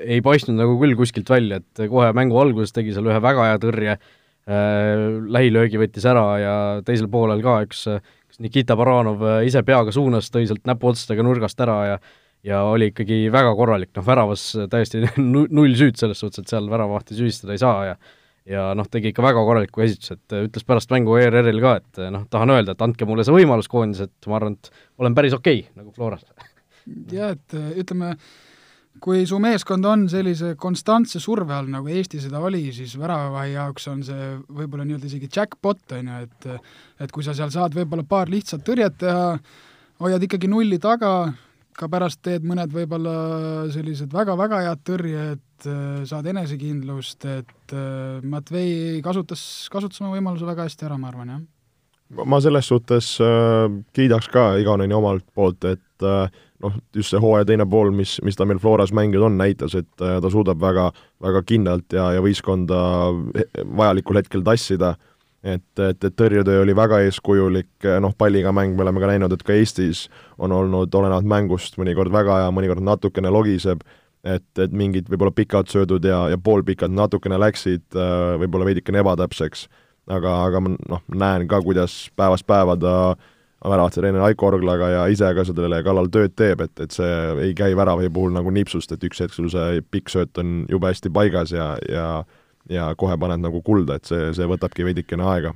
ei 0.00 0.20
paistnud 0.24 0.58
nagu 0.58 0.76
küll 0.80 0.96
kuskilt 0.98 1.30
välja, 1.30 1.60
et 1.62 1.86
kohe 1.90 2.10
mängu 2.16 2.38
alguses 2.40 2.74
tegi 2.74 2.94
seal 2.94 3.08
ühe 3.10 3.20
väga 3.22 3.48
hea 3.50 3.60
tõrje 3.62 3.94
äh,, 3.94 5.06
lähilöögi 5.36 5.80
võttis 5.80 6.08
ära 6.10 6.26
ja 6.42 6.56
teisel 6.86 7.08
poolel 7.12 7.44
ka 7.44 7.60
üks, 7.66 7.86
kas 7.86 8.42
Nikita 8.42 8.76
Baranov 8.80 9.22
äh, 9.22 9.40
ise 9.48 9.62
peaga 9.66 9.94
suunas, 9.94 10.32
tõi 10.34 10.48
sealt 10.50 10.66
näpuotstega 10.68 11.26
nurgast 11.26 11.60
ära 11.64 11.80
ja 11.92 12.02
ja 12.44 12.58
oli 12.68 12.90
ikkagi 12.90 13.30
väga 13.32 13.54
korralik, 13.56 13.94
noh 13.96 14.04
väravas 14.04 14.50
täiesti 14.70 15.00
null 15.24 15.78
süüd 15.78 15.96
selles 15.96 16.20
suhtes, 16.20 16.42
et 16.42 16.52
seal 16.52 16.68
väravahti 16.68 17.16
süüdistada 17.16 17.56
ei 17.56 17.62
saa 17.62 17.88
ja 17.92 17.96
ja 18.44 18.64
noh, 18.76 18.88
tegi 18.92 19.10
ikka 19.10 19.24
väga 19.24 19.42
korraliku 19.46 19.84
esituse, 19.84 20.18
et 20.18 20.34
ütles 20.36 20.66
pärast 20.68 20.90
mängu 20.92 21.16
ERR-il 21.16 21.60
ka, 21.64 21.78
et 21.80 22.00
noh, 22.12 22.26
tahan 22.30 22.52
öelda, 22.52 22.74
et 22.74 22.82
andke 22.84 23.08
mulle 23.08 23.24
see 23.24 23.32
võimalus 23.32 23.70
koondises, 23.72 24.10
et 24.10 24.28
ma 24.28 24.36
arvan, 24.36 24.58
et 24.58 24.68
olen 25.00 25.16
päris 25.16 25.36
okei 25.36 25.62
okay, 25.62 25.78
nagu 25.80 25.94
Floras. 25.96 26.26
jah, 27.12 27.32
et 27.32 27.56
ütleme, 27.80 28.12
kui 29.02 29.24
su 29.26 29.38
meeskond 29.42 29.86
on 29.88 30.04
sellise 30.10 30.54
konstantse 30.60 31.20
surve 31.22 31.54
all, 31.56 31.70
nagu 31.70 31.90
Eesti 31.90 32.20
seda 32.22 32.40
oli, 32.44 32.68
siis 32.74 32.94
väravahi 33.00 33.54
jaoks 33.56 33.88
on 33.90 34.02
see 34.06 34.28
võib-olla 34.48 34.86
nii-öelda 34.86 35.10
isegi 35.10 35.30
jackpot, 35.30 35.82
on 35.98 36.12
ju, 36.12 36.20
et 36.28 36.50
et 37.04 37.14
kui 37.14 37.26
sa 37.26 37.34
seal 37.36 37.50
saad 37.54 37.74
võib-olla 37.74 38.06
paar 38.06 38.30
lihtsat 38.30 38.62
tõrjet 38.66 39.00
teha, 39.02 39.32
hoiad 40.04 40.22
ikkagi 40.26 40.50
nulli 40.50 40.78
taga, 40.82 41.32
ka 41.74 41.88
pärast 41.90 42.22
teed 42.24 42.46
mõned 42.46 42.70
võib-olla 42.74 43.16
sellised 43.74 44.12
väga-väga 44.14 44.62
head 44.68 44.84
tõrjed, 44.86 45.42
saad 46.06 46.28
enesekindlust, 46.30 47.26
et 47.26 47.74
Matvei 48.22 49.00
kasutas, 49.04 49.42
kasutas 49.72 50.02
oma 50.02 50.14
võimaluse 50.14 50.46
väga 50.46 50.68
hästi 50.68 50.88
ära, 50.88 51.00
ma 51.00 51.10
arvan, 51.10 51.34
jah. 51.34 51.42
Ma 52.28 52.38
selles 52.44 52.68
suhtes 52.68 53.14
äh, 53.24 53.64
kiidaks 53.96 54.28
ka 54.30 54.52
Igoneni 54.60 54.94
omalt 54.94 55.24
poolt, 55.34 55.64
et 55.66 56.04
äh, 56.04 56.42
noh, 56.64 56.76
just 56.96 57.12
see 57.12 57.20
hooaja 57.20 57.48
teine 57.48 57.66
pool, 57.70 57.92
mis, 57.94 58.16
mis 58.24 58.38
ta 58.38 58.46
meil 58.48 58.60
Floras 58.62 58.92
mänginud 58.96 59.28
on, 59.28 59.40
näitas, 59.40 59.76
et 59.78 60.04
äh, 60.04 60.18
ta 60.22 60.30
suudab 60.32 60.60
väga, 60.62 60.90
väga 61.24 61.42
kindlalt 61.48 61.96
ja, 61.96 62.10
ja 62.16 62.22
võistkonda 62.24 62.78
vajalikul 63.76 64.20
hetkel 64.20 64.44
tassida, 64.46 64.94
et, 65.44 65.66
et, 65.76 65.98
et 66.00 66.16
tõrjetöö 66.16 66.62
oli 66.64 66.76
väga 66.76 67.02
eeskujulik, 67.04 67.88
noh, 68.00 68.14
palliga 68.18 68.52
mäng 68.56 68.76
me 68.76 68.86
oleme 68.86 69.02
ka 69.02 69.12
näinud, 69.12 69.34
et 69.36 69.44
ka 69.44 69.56
Eestis 69.56 70.06
on 70.38 70.54
olnud 70.56 70.94
olenevalt 70.94 71.28
mängust 71.28 71.78
mõnikord 71.80 72.12
väga 72.14 72.42
hea, 72.42 72.54
mõnikord 72.54 72.84
natukene 72.84 73.32
logiseb, 73.34 73.84
et, 74.24 74.46
et 74.56 74.72
mingid 74.72 75.10
võib-olla 75.12 75.34
pikad 75.36 75.68
söödud 75.68 76.04
ja, 76.08 76.24
ja 76.32 76.40
poolpikad 76.40 76.92
natukene 76.92 77.38
läksid 77.40 77.84
äh, 77.92 78.34
võib-olla 78.40 78.70
veidikene 78.70 79.04
ebatäpseks. 79.04 79.68
Aga, 80.04 80.32
aga 80.44 80.60
ma 80.60 80.74
noh, 80.76 81.00
näen 81.16 81.46
ka, 81.48 81.62
kuidas 81.64 82.10
päevast 82.12 82.44
päeva 82.44 82.74
ta 82.76 82.96
väravate 83.06 83.33
treener 83.64 84.20
Aiko 84.28 84.46
Orglaga 84.46 84.88
ja 84.92 85.04
ise 85.08 85.30
ka 85.34 85.44
sellele 85.44 85.82
kallal 85.82 86.10
tööd 86.12 86.34
teeb, 86.36 86.60
et, 86.60 86.80
et 86.80 86.92
see 86.92 87.12
ei 87.48 87.54
käi 87.56 87.72
väravahi 87.76 88.10
puhul 88.12 88.32
nagu 88.36 88.50
nipsust, 88.52 88.92
et 88.92 89.04
üks 89.04 89.20
hetk 89.24 89.32
sul 89.32 89.48
see 89.52 89.80
pikk 89.90 90.12
sööt 90.12 90.38
on 90.38 90.66
jube 90.68 90.90
hästi 90.90 91.12
paigas 91.14 91.52
ja, 91.54 91.74
ja 91.88 92.24
ja 92.70 92.88
kohe 92.96 93.16
paned 93.20 93.42
nagu 93.42 93.60
kulda, 93.64 93.98
et 93.98 94.08
see, 94.08 94.30
see 94.36 94.48
võtabki 94.48 94.86
veidikene 94.86 95.26
aega. 95.28 95.54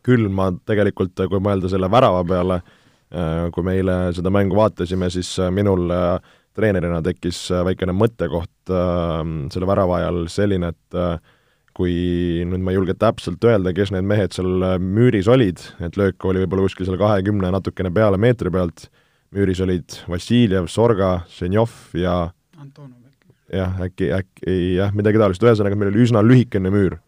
küll 0.00 0.30
ma 0.32 0.46
tegelikult, 0.64 1.12
kui 1.28 1.42
mõelda 1.44 1.68
selle 1.68 1.90
värava 1.92 2.22
peale, 2.24 2.62
äh, 3.12 3.50
kui 3.52 3.64
me 3.64 3.74
eile 3.76 3.96
seda 4.16 4.30
mängu 4.32 4.56
vaatasime, 4.56 5.10
siis 5.12 5.34
äh, 5.38 5.50
minul 5.52 5.90
äh, 5.92 6.16
treenerina 6.56 7.02
tekkis 7.04 7.50
väikene 7.64 7.92
mõttekoht 7.94 8.72
selle 9.52 9.66
värava 9.68 10.00
ajal 10.00 10.24
selline, 10.28 10.72
et 10.72 10.96
kui 11.80 12.44
nüüd 12.48 12.60
ma 12.64 12.74
ei 12.74 12.76
julge 12.76 12.96
täpselt 13.00 13.44
öelda, 13.48 13.72
kes 13.76 13.92
need 13.94 14.04
mehed 14.08 14.34
seal 14.36 14.66
äh, 14.66 14.76
müüris 14.80 15.30
olid, 15.32 15.62
et 15.80 15.96
löök 15.96 16.28
oli 16.28 16.42
võib-olla 16.44 16.66
kuskil 16.68 16.88
seal 16.88 17.00
kahekümne 17.00 17.52
natukene 17.54 17.92
peale 17.94 18.20
meetri 18.20 18.52
pealt, 18.52 18.90
müüris 19.32 19.62
olid 19.64 19.96
Vassiljev, 20.10 20.68
Sorga, 20.68 21.22
Ženjov 21.32 21.72
ja 21.96 22.16
jah, 23.50 23.80
äkki, 23.86 24.10
äkki 24.14 24.56
jah, 24.76 24.92
midagi 24.96 25.20
taolist, 25.22 25.44
ühesõnaga 25.44 25.78
meil 25.78 25.94
oli 25.94 26.04
üsna 26.04 26.22
lühikene 26.26 26.72
müür. 26.74 26.98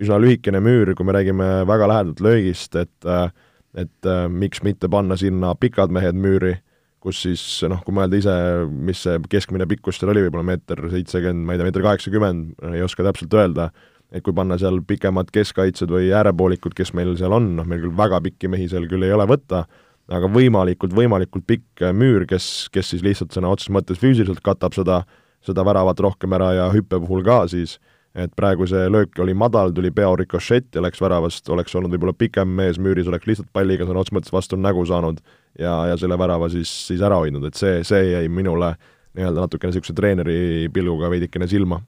üsna 0.00 0.16
lühikene 0.22 0.62
müür, 0.64 0.94
kui 0.96 1.04
me 1.04 1.12
räägime 1.12 1.48
väga 1.68 1.88
lähedalt 1.90 2.20
löögist, 2.24 2.76
et 2.76 3.08
äh, 3.08 3.28
et 3.74 4.06
äh, 4.06 4.26
miks 4.28 4.62
mitte 4.66 4.88
panna 4.90 5.16
sinna 5.18 5.54
pikad 5.54 5.92
mehed 5.94 6.18
müüri, 6.18 6.56
kus 7.00 7.22
siis 7.24 7.42
noh, 7.70 7.80
kui 7.84 7.94
mõelda 7.96 8.18
ise, 8.18 8.34
mis 8.70 9.04
see 9.06 9.20
keskmine 9.30 9.66
pikkus 9.70 10.00
seal 10.00 10.12
oli, 10.12 10.24
võib-olla 10.26 10.46
meeter 10.52 10.82
seitsekümmend, 10.92 11.46
ma 11.46 11.54
ei 11.54 11.60
tea, 11.60 11.68
meeter 11.68 11.86
kaheksakümmend, 11.86 12.56
ei 12.74 12.82
oska 12.84 13.06
täpselt 13.06 13.36
öelda, 13.38 13.70
et 14.12 14.24
kui 14.26 14.34
panna 14.34 14.58
seal 14.58 14.80
pikemad 14.86 15.30
keskkaitsjad 15.34 15.92
või 15.92 16.10
äärepoolikud, 16.16 16.74
kes 16.76 16.92
meil 16.98 17.14
seal 17.18 17.34
on, 17.36 17.52
noh 17.58 17.68
meil 17.68 17.84
küll 17.84 17.96
väga 17.96 18.20
pikki 18.24 18.50
mehi 18.50 18.66
seal 18.70 18.88
küll 18.90 19.06
ei 19.06 19.14
ole 19.14 19.26
võtta, 19.30 19.64
aga 20.10 20.30
võimalikult, 20.34 20.94
võimalikult 20.96 21.46
pikk 21.46 21.84
müür, 21.94 22.26
kes, 22.30 22.68
kes 22.74 22.90
siis 22.94 23.04
lihtsalt 23.06 23.36
sõna 23.36 23.52
otseses 23.52 23.74
mõttes 23.74 24.00
füüsiliselt 24.02 24.42
katab 24.46 24.74
seda, 24.74 25.04
seda 25.46 25.64
väravat 25.66 26.02
rohkem 26.02 26.34
ära 26.34 26.50
ja 26.56 26.68
hüppe 26.74 26.98
puhul 27.04 27.22
ka 27.26 27.44
siis, 27.52 27.78
et 28.18 28.32
praegu 28.34 28.66
see 28.66 28.88
löök 28.90 29.20
oli 29.22 29.36
madal, 29.38 29.70
tuli 29.74 29.92
pea 29.94 30.08
rikošett 30.18 30.74
ja 30.74 30.82
läks 30.82 30.98
väravast, 31.02 31.46
oleks 31.54 31.76
olnud 31.78 31.94
võib-olla 31.94 32.16
pikem 32.18 32.50
mees 32.58 32.80
müüris, 32.82 33.06
oleks 33.06 33.30
lihtsalt 33.30 33.52
palliga 33.54 33.86
sõna 33.86 34.02
otseses 34.02 34.18
mõttes 34.18 34.34
vastu 34.34 34.58
nägu 34.58 34.82
saanud 34.90 35.22
ja, 35.54 35.76
ja 35.92 36.00
selle 36.00 36.18
värava 36.18 36.50
siis, 36.50 36.72
siis 36.88 37.06
ära 37.06 37.22
hoidnud, 37.22 37.46
et 37.46 37.60
see, 37.60 37.84
see 37.86 38.10
jäi 38.10 38.26
minule 38.26 38.74
nii-öelda 39.14 39.46
natukene 39.46 39.70
niisuguse 39.70 39.94
treeneri 39.94 40.66
pilguga 40.74 41.10
veidikene 41.10 41.46
silma 41.50 41.78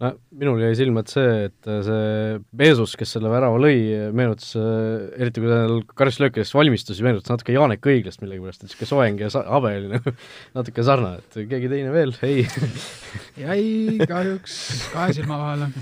no 0.00 0.10
minul 0.40 0.60
jäi 0.62 0.72
silma, 0.78 1.02
et 1.04 1.12
see, 1.12 1.32
et 1.50 1.70
see 1.84 2.38
Meesus, 2.56 2.94
kes 2.98 3.14
selle 3.16 3.30
värava 3.32 3.60
lõi, 3.60 3.76
meenutas, 4.16 4.54
eriti 4.56 5.42
kui 5.42 5.50
ta 5.50 5.60
karistuslöökidest 6.00 6.56
valmistus, 6.56 7.02
meenutas 7.04 7.32
natuke 7.32 7.54
Janek 7.54 7.88
Õiglast 7.92 8.24
millegipärast, 8.24 8.64
et 8.64 8.70
niisugune 8.70 8.90
soeng 8.90 9.24
ja 9.24 9.30
sa-, 9.32 9.44
habe 9.52 9.74
oli 9.76 9.92
nagu 9.92 10.14
natuke 10.58 10.84
sarnane, 10.86 11.20
et 11.20 11.40
keegi 11.52 11.72
teine 11.72 11.94
veel, 11.94 12.14
ei 12.26 12.46
jäi 13.44 14.08
kahjuks 14.08 14.60
kahe 14.94 15.16
silma 15.16 15.40
vahele. 15.42 15.72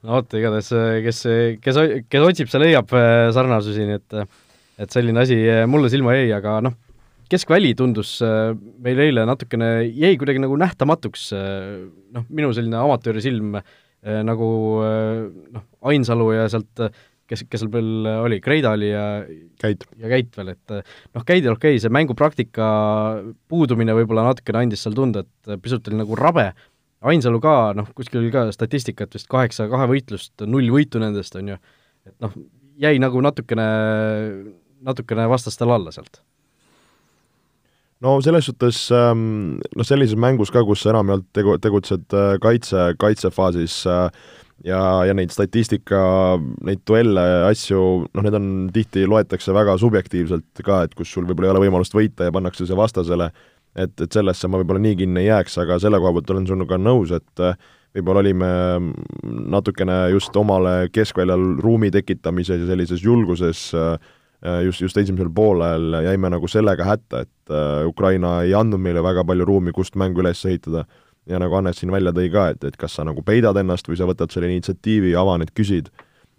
no 0.00 0.16
vot, 0.16 0.38
igatahes 0.40 0.72
kes, 1.08 1.24
kes, 1.64 1.82
kes 2.08 2.28
otsib, 2.30 2.52
see 2.52 2.64
leiab 2.64 2.96
äh, 2.96 3.26
sarnasusi, 3.36 3.88
nii 3.88 4.00
et 4.00 4.22
et 4.80 4.94
selline 4.94 5.20
asi 5.20 5.36
mulle 5.68 5.90
silma 5.92 6.14
jäi, 6.16 6.30
aga 6.32 6.54
noh, 6.64 6.72
keskväli 7.30 7.74
tundus 7.78 8.16
äh, 8.24 8.50
meil 8.82 8.98
eile 9.06 9.26
natukene, 9.28 9.70
jäi 9.86 10.16
kuidagi 10.20 10.42
nagu 10.42 10.56
nähtamatuks, 10.60 11.28
äh, 11.36 11.76
noh, 12.14 12.26
minu 12.28 12.50
selline 12.56 12.80
amatööri 12.80 13.22
silm 13.24 13.58
äh, 13.60 13.64
nagu 14.26 14.48
noh, 14.80 15.64
Ainsalu 15.90 16.30
ja 16.32 16.46
sealt 16.50 16.86
kes, 17.30 17.44
kes 17.46 17.62
seal 17.62 17.70
veel 17.72 18.08
oli, 18.14 18.40
Kreidali 18.42 18.88
ja 18.90 19.04
Käit. 19.60 19.84
ja 20.00 20.10
Käit 20.10 20.38
veel, 20.38 20.54
et 20.54 20.74
noh, 20.74 21.26
Käidil 21.26 21.52
okei 21.52 21.76
okay,, 21.76 21.82
see 21.82 21.92
mängupraktika 21.92 22.70
puudumine 23.50 23.94
võib-olla 23.98 24.24
natukene 24.30 24.64
andis 24.64 24.86
seal 24.86 24.96
tunda, 24.96 25.22
et 25.26 25.60
pisut 25.62 25.86
oli 25.90 26.00
nagu 26.00 26.18
rabe, 26.18 26.50
Ainsalu 27.12 27.38
ka, 27.44 27.54
noh, 27.76 27.92
kuskil 27.96 28.22
oli 28.22 28.32
ka 28.32 28.48
statistikat 28.52 29.14
vist 29.16 29.28
kaheksa 29.30 29.68
kahe 29.72 29.86
võitlust, 29.88 30.34
null 30.48 30.72
võitu 30.72 31.00
nendest, 31.00 31.36
on 31.36 31.54
ju, 31.54 31.60
et 32.08 32.16
noh, 32.24 32.34
jäi 32.80 32.96
nagu 33.00 33.20
natukene, 33.24 33.68
natukene 34.84 35.28
vastastel 35.30 35.76
alla 35.76 35.92
sealt 35.94 36.22
no 38.04 38.18
selles 38.24 38.48
suhtes 38.48 38.82
ähm, 38.94 39.58
noh, 39.76 39.86
sellises 39.86 40.18
mängus 40.18 40.52
ka, 40.52 40.62
kus 40.66 40.84
sa 40.84 40.94
enamjaolt 40.94 41.26
tegu, 41.36 41.56
tegutsed 41.62 42.16
äh, 42.16 42.36
kaitse, 42.42 42.90
kaitsefaasis 43.00 43.80
äh, 43.90 44.06
ja, 44.66 44.80
ja 45.08 45.16
neid 45.16 45.32
statistika, 45.34 46.02
neid 46.66 46.84
duelle, 46.88 47.24
asju, 47.48 47.82
noh, 48.08 48.26
need 48.26 48.36
on 48.36 48.50
tihti, 48.74 49.06
loetakse 49.08 49.54
väga 49.56 49.76
subjektiivselt 49.80 50.64
ka, 50.66 50.84
et 50.86 50.96
kus 50.98 51.12
sul 51.12 51.28
võib-olla 51.28 51.50
ei 51.50 51.56
ole 51.56 51.66
võimalust 51.66 51.96
võita 51.96 52.28
ja 52.28 52.34
pannakse 52.34 52.68
see 52.68 52.78
vastasele, 52.78 53.30
et, 53.76 53.94
et 53.96 54.08
sellesse 54.12 54.48
ma 54.48 54.60
võib-olla 54.60 54.82
nii 54.84 55.02
kinni 55.02 55.24
ei 55.24 55.30
jääks, 55.30 55.60
aga 55.64 55.80
selle 55.82 56.00
koha 56.00 56.16
pealt 56.16 56.34
olen 56.34 56.48
sinuga 56.48 56.80
nõus, 56.80 57.12
et 57.16 57.44
äh, 57.44 57.58
võib-olla 57.96 58.22
olime 58.22 58.48
natukene 59.50 60.04
just 60.12 60.36
omale 60.38 60.88
keskväljal 60.94 61.58
ruumi 61.60 61.90
tekitamises 61.92 62.62
ja 62.62 62.68
sellises 62.70 63.04
julguses 63.04 63.68
Äh, 63.74 63.98
just, 64.64 64.80
just 64.80 64.96
esimesel 64.96 65.30
poolel 65.34 65.94
jäime 66.04 66.30
nagu 66.32 66.48
sellega 66.48 66.84
hätta, 66.84 67.24
et 67.26 67.52
äh, 67.52 67.86
Ukraina 67.88 68.40
ei 68.46 68.54
andnud 68.56 68.80
meile 68.80 69.02
väga 69.04 69.24
palju 69.28 69.46
ruumi, 69.48 69.74
kust 69.76 69.96
mängu 70.00 70.24
üles 70.24 70.44
ehitada. 70.48 70.86
ja 71.28 71.38
nagu 71.38 71.54
Hannes 71.54 71.76
siin 71.78 71.92
välja 71.92 72.10
tõi 72.16 72.30
ka, 72.32 72.48
et, 72.54 72.64
et 72.64 72.76
kas 72.80 72.94
sa 72.96 73.04
nagu 73.04 73.22
peidad 73.22 73.56
ennast 73.60 73.86
või 73.86 73.98
sa 74.00 74.06
võtad 74.08 74.32
selle 74.32 74.48
initsiatiivi, 74.50 75.12
avaned, 75.14 75.52
küsid, 75.54 75.90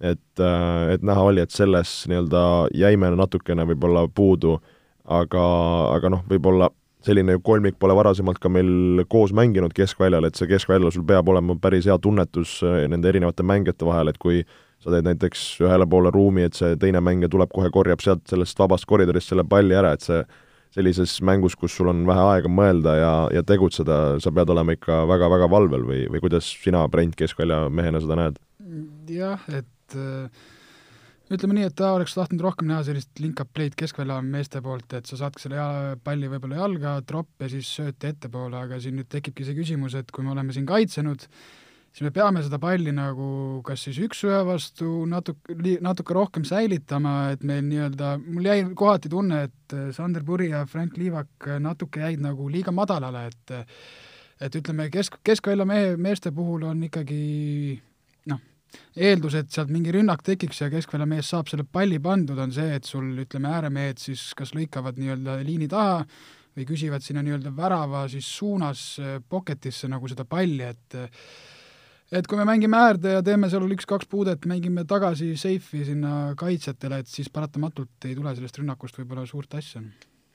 et, 0.01 0.39
äh, 0.41 0.93
et 0.95 1.05
näha 1.05 1.21
oli, 1.21 1.41
et 1.41 1.53
selles 1.53 2.01
nii-öelda 2.09 2.41
jäime 2.75 3.11
natukene 3.15 3.67
võib-olla 3.69 4.07
puudu, 4.09 4.57
aga, 5.05 5.45
aga 5.93 6.11
noh, 6.15 6.25
võib-olla 6.27 6.71
selline 7.05 7.37
kolmik 7.41 7.77
pole 7.79 7.93
varasemalt 7.97 8.41
ka 8.41 8.49
meil 8.49 9.05
koos 9.09 9.31
mänginud 9.33 9.73
keskväljal, 9.73 10.25
et 10.25 10.37
see 10.37 10.49
keskväljal 10.49 10.91
sul 10.93 11.05
peab 11.05 11.29
olema 11.29 11.55
päris 11.61 11.87
hea 11.89 11.97
tunnetus 12.01 12.59
nende 12.61 13.09
erinevate 13.09 13.45
mängijate 13.45 13.87
vahel, 13.87 14.11
et 14.11 14.19
kui 14.21 14.43
sa 14.81 14.93
teed 14.93 15.05
näiteks 15.05 15.43
ühele 15.61 15.87
poole 15.89 16.11
ruumi, 16.13 16.47
et 16.47 16.57
see 16.57 16.77
teine 16.81 17.01
mängija 17.03 17.29
tuleb 17.31 17.51
kohe, 17.53 17.69
korjab 17.73 18.01
sealt 18.03 18.23
sellest 18.29 18.59
vabast 18.59 18.87
koridorist 18.89 19.31
selle 19.31 19.45
palli 19.47 19.77
ära, 19.77 19.93
et 19.93 20.05
see 20.05 20.23
sellises 20.71 21.17
mängus, 21.27 21.57
kus 21.59 21.75
sul 21.75 21.91
on 21.91 22.05
vähe 22.07 22.23
aega 22.35 22.51
mõelda 22.51 22.95
ja, 22.95 23.11
ja 23.35 23.43
tegutseda, 23.43 23.97
sa 24.23 24.31
pead 24.35 24.53
olema 24.53 24.75
ikka 24.77 25.03
väga-väga 25.09 25.49
valvel 25.51 25.83
või, 25.87 26.05
või 26.13 26.23
kuidas 26.23 26.47
sina, 26.63 26.85
Brent, 26.91 27.17
keskvälja 27.19 27.65
mehena 27.73 28.01
seda 28.03 28.17
näed? 28.19 28.39
jah, 29.11 29.41
et 29.51 29.95
äh, 29.99 30.45
ütleme 31.33 31.57
nii, 31.57 31.65
et 31.67 31.75
ta 31.75 31.89
oleks 31.97 32.15
tahtnud 32.15 32.43
rohkem 32.45 32.69
näha 32.69 32.85
sellist 32.87 33.19
link-up 33.19 33.51
play'd 33.55 33.75
keskvälja 33.79 34.21
meeste 34.23 34.61
poolt, 34.63 34.95
et 34.95 35.09
sa 35.09 35.19
saadki 35.19 35.43
selle 35.43 35.97
palli 36.05 36.29
võib-olla 36.31 36.61
jalga, 36.61 36.95
tropp 37.07 37.43
ja 37.43 37.51
siis 37.51 37.67
sööti 37.79 38.13
ettepoole, 38.13 38.63
aga 38.63 38.79
siin 38.79 38.95
nüüd 38.99 39.11
tekibki 39.11 39.47
see 39.47 39.57
küsimus, 39.57 39.97
et 39.99 40.11
kui 40.15 40.23
me 40.23 40.31
oleme 40.31 40.55
siin 40.55 40.69
kaitsenud, 40.69 41.27
siis 41.91 42.05
me 42.07 42.11
peame 42.15 42.41
seda 42.43 42.59
palli 42.61 42.93
nagu 42.95 43.61
kas 43.67 43.83
siis 43.87 43.99
üks-ühe 44.05 44.39
vastu 44.47 45.03
natuke, 45.11 45.55
natuke 45.83 46.15
rohkem 46.15 46.45
säilitama, 46.47 47.33
et 47.35 47.43
meil 47.47 47.65
nii-öelda, 47.67 48.15
mul 48.23 48.47
jäi 48.47 48.63
kohati 48.77 49.11
tunne, 49.11 49.43
et 49.49 49.75
äh, 49.75 49.89
Sander 49.95 50.23
Puri 50.27 50.51
ja 50.53 50.63
Frank 50.69 50.95
Liivak 50.99 51.49
äh, 51.49 51.59
natuke 51.63 52.05
jäid 52.05 52.23
nagu 52.23 52.47
liiga 52.51 52.73
madalale, 52.75 53.27
et 53.31 53.59
et 54.41 54.55
ütleme, 54.57 54.87
kesk, 54.89 55.19
keskvälja 55.21 55.67
mehe, 55.69 55.93
meeste 56.01 56.31
puhul 56.33 56.63
on 56.65 56.79
ikkagi 56.87 57.75
noh, 58.31 58.39
eeldus, 58.97 59.35
et 59.37 59.51
sealt 59.53 59.69
mingi 59.69 59.93
rünnak 59.93 60.23
tekiks 60.25 60.63
ja 60.63 60.69
keskvälja 60.73 61.05
mees 61.05 61.29
saab 61.29 61.51
selle 61.51 61.67
palli 61.67 61.99
pandud, 62.01 62.39
on 62.41 62.53
see, 62.55 62.71
et 62.79 62.87
sul 62.89 63.11
ütleme, 63.21 63.51
ääremehed 63.51 64.01
siis 64.01 64.31
kas 64.37 64.55
lõikavad 64.57 64.97
nii-öelda 64.97 65.37
liini 65.45 65.69
taha 65.69 65.99
või 66.57 66.65
küsivad 66.71 67.05
sinna 67.05 67.21
nii-öelda 67.21 67.53
värava 67.53 68.07
siis 68.09 68.31
suunas 68.39 68.85
äh, 69.03 69.19
pocket'isse 69.29 69.91
nagu 69.91 70.09
seda 70.09 70.25
palli, 70.25 70.71
et 70.71 70.97
et 72.11 72.27
kui 72.27 72.39
me 72.39 72.45
mängime 72.47 72.77
äärde 72.77 73.17
ja 73.17 73.25
teeme 73.25 73.49
seal 73.51 73.67
üks-kaks 73.71 74.09
puudet, 74.11 74.45
mängime 74.49 74.83
tagasi 74.87 75.33
safe'i 75.39 75.85
sinna 75.87 76.33
kaitsjatele, 76.39 77.01
et 77.01 77.11
siis 77.11 77.31
paratamatult 77.33 78.09
ei 78.09 78.15
tule 78.17 78.33
sellest 78.35 78.61
rünnakust 78.61 78.99
võib-olla 78.99 79.25
suurt 79.29 79.53
asja. 79.59 79.83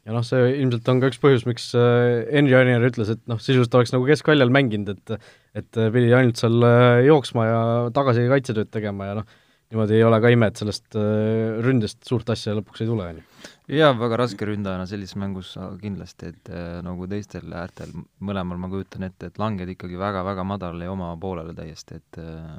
ja 0.07 0.15
noh, 0.15 0.25
see 0.27 0.53
ilmselt 0.63 0.89
on 0.93 1.03
ka 1.03 1.11
üks 1.13 1.21
põhjus, 1.23 1.47
miks 1.49 1.71
äh, 1.79 2.27
Henri 2.33 2.57
Anier 2.59 2.85
ütles, 2.89 3.11
et 3.13 3.25
noh, 3.31 3.41
sisuliselt 3.43 3.75
oleks 3.79 3.95
nagu 3.95 4.09
keskväljal 4.09 4.53
mänginud, 4.55 4.95
et 4.97 5.19
et 5.57 5.83
pidi 5.93 6.13
ainult 6.13 6.41
seal 6.41 6.63
äh, 6.69 7.03
jooksma 7.09 7.49
ja 7.49 7.61
tagasi 7.97 8.29
kaitsetööd 8.33 8.73
tegema 8.73 9.11
ja 9.11 9.21
noh, 9.21 9.37
niimoodi 9.71 9.97
ei 9.99 10.05
ole 10.07 10.19
ka 10.23 10.31
ime, 10.31 10.49
et 10.51 10.61
sellest 10.61 10.97
äh, 10.99 11.59
ründest 11.65 12.05
suurt 12.07 12.29
asja 12.31 12.55
lõpuks 12.57 12.83
ei 12.85 12.91
tule, 12.91 13.07
on 13.11 13.19
ju. 13.19 13.53
jaa, 13.79 13.93
väga 13.99 14.19
raske 14.21 14.47
ründajana 14.47 14.87
sellises 14.87 15.19
mängus 15.19 15.55
kindlasti, 15.81 16.31
et 16.35 16.51
äh, 16.53 16.77
nagu 16.87 17.09
teistel 17.11 17.51
äärtel, 17.51 17.95
mõlemal 18.27 18.61
ma 18.63 18.71
kujutan 18.73 19.09
ette, 19.09 19.31
et 19.31 19.41
langed 19.43 19.73
ikkagi 19.75 19.99
väga-väga 20.01 20.45
madalale 20.47 20.87
ja 20.87 20.93
oma 20.95 21.11
poolele 21.21 21.55
täiesti, 21.57 21.99
et 21.99 22.21
äh, 22.23 22.53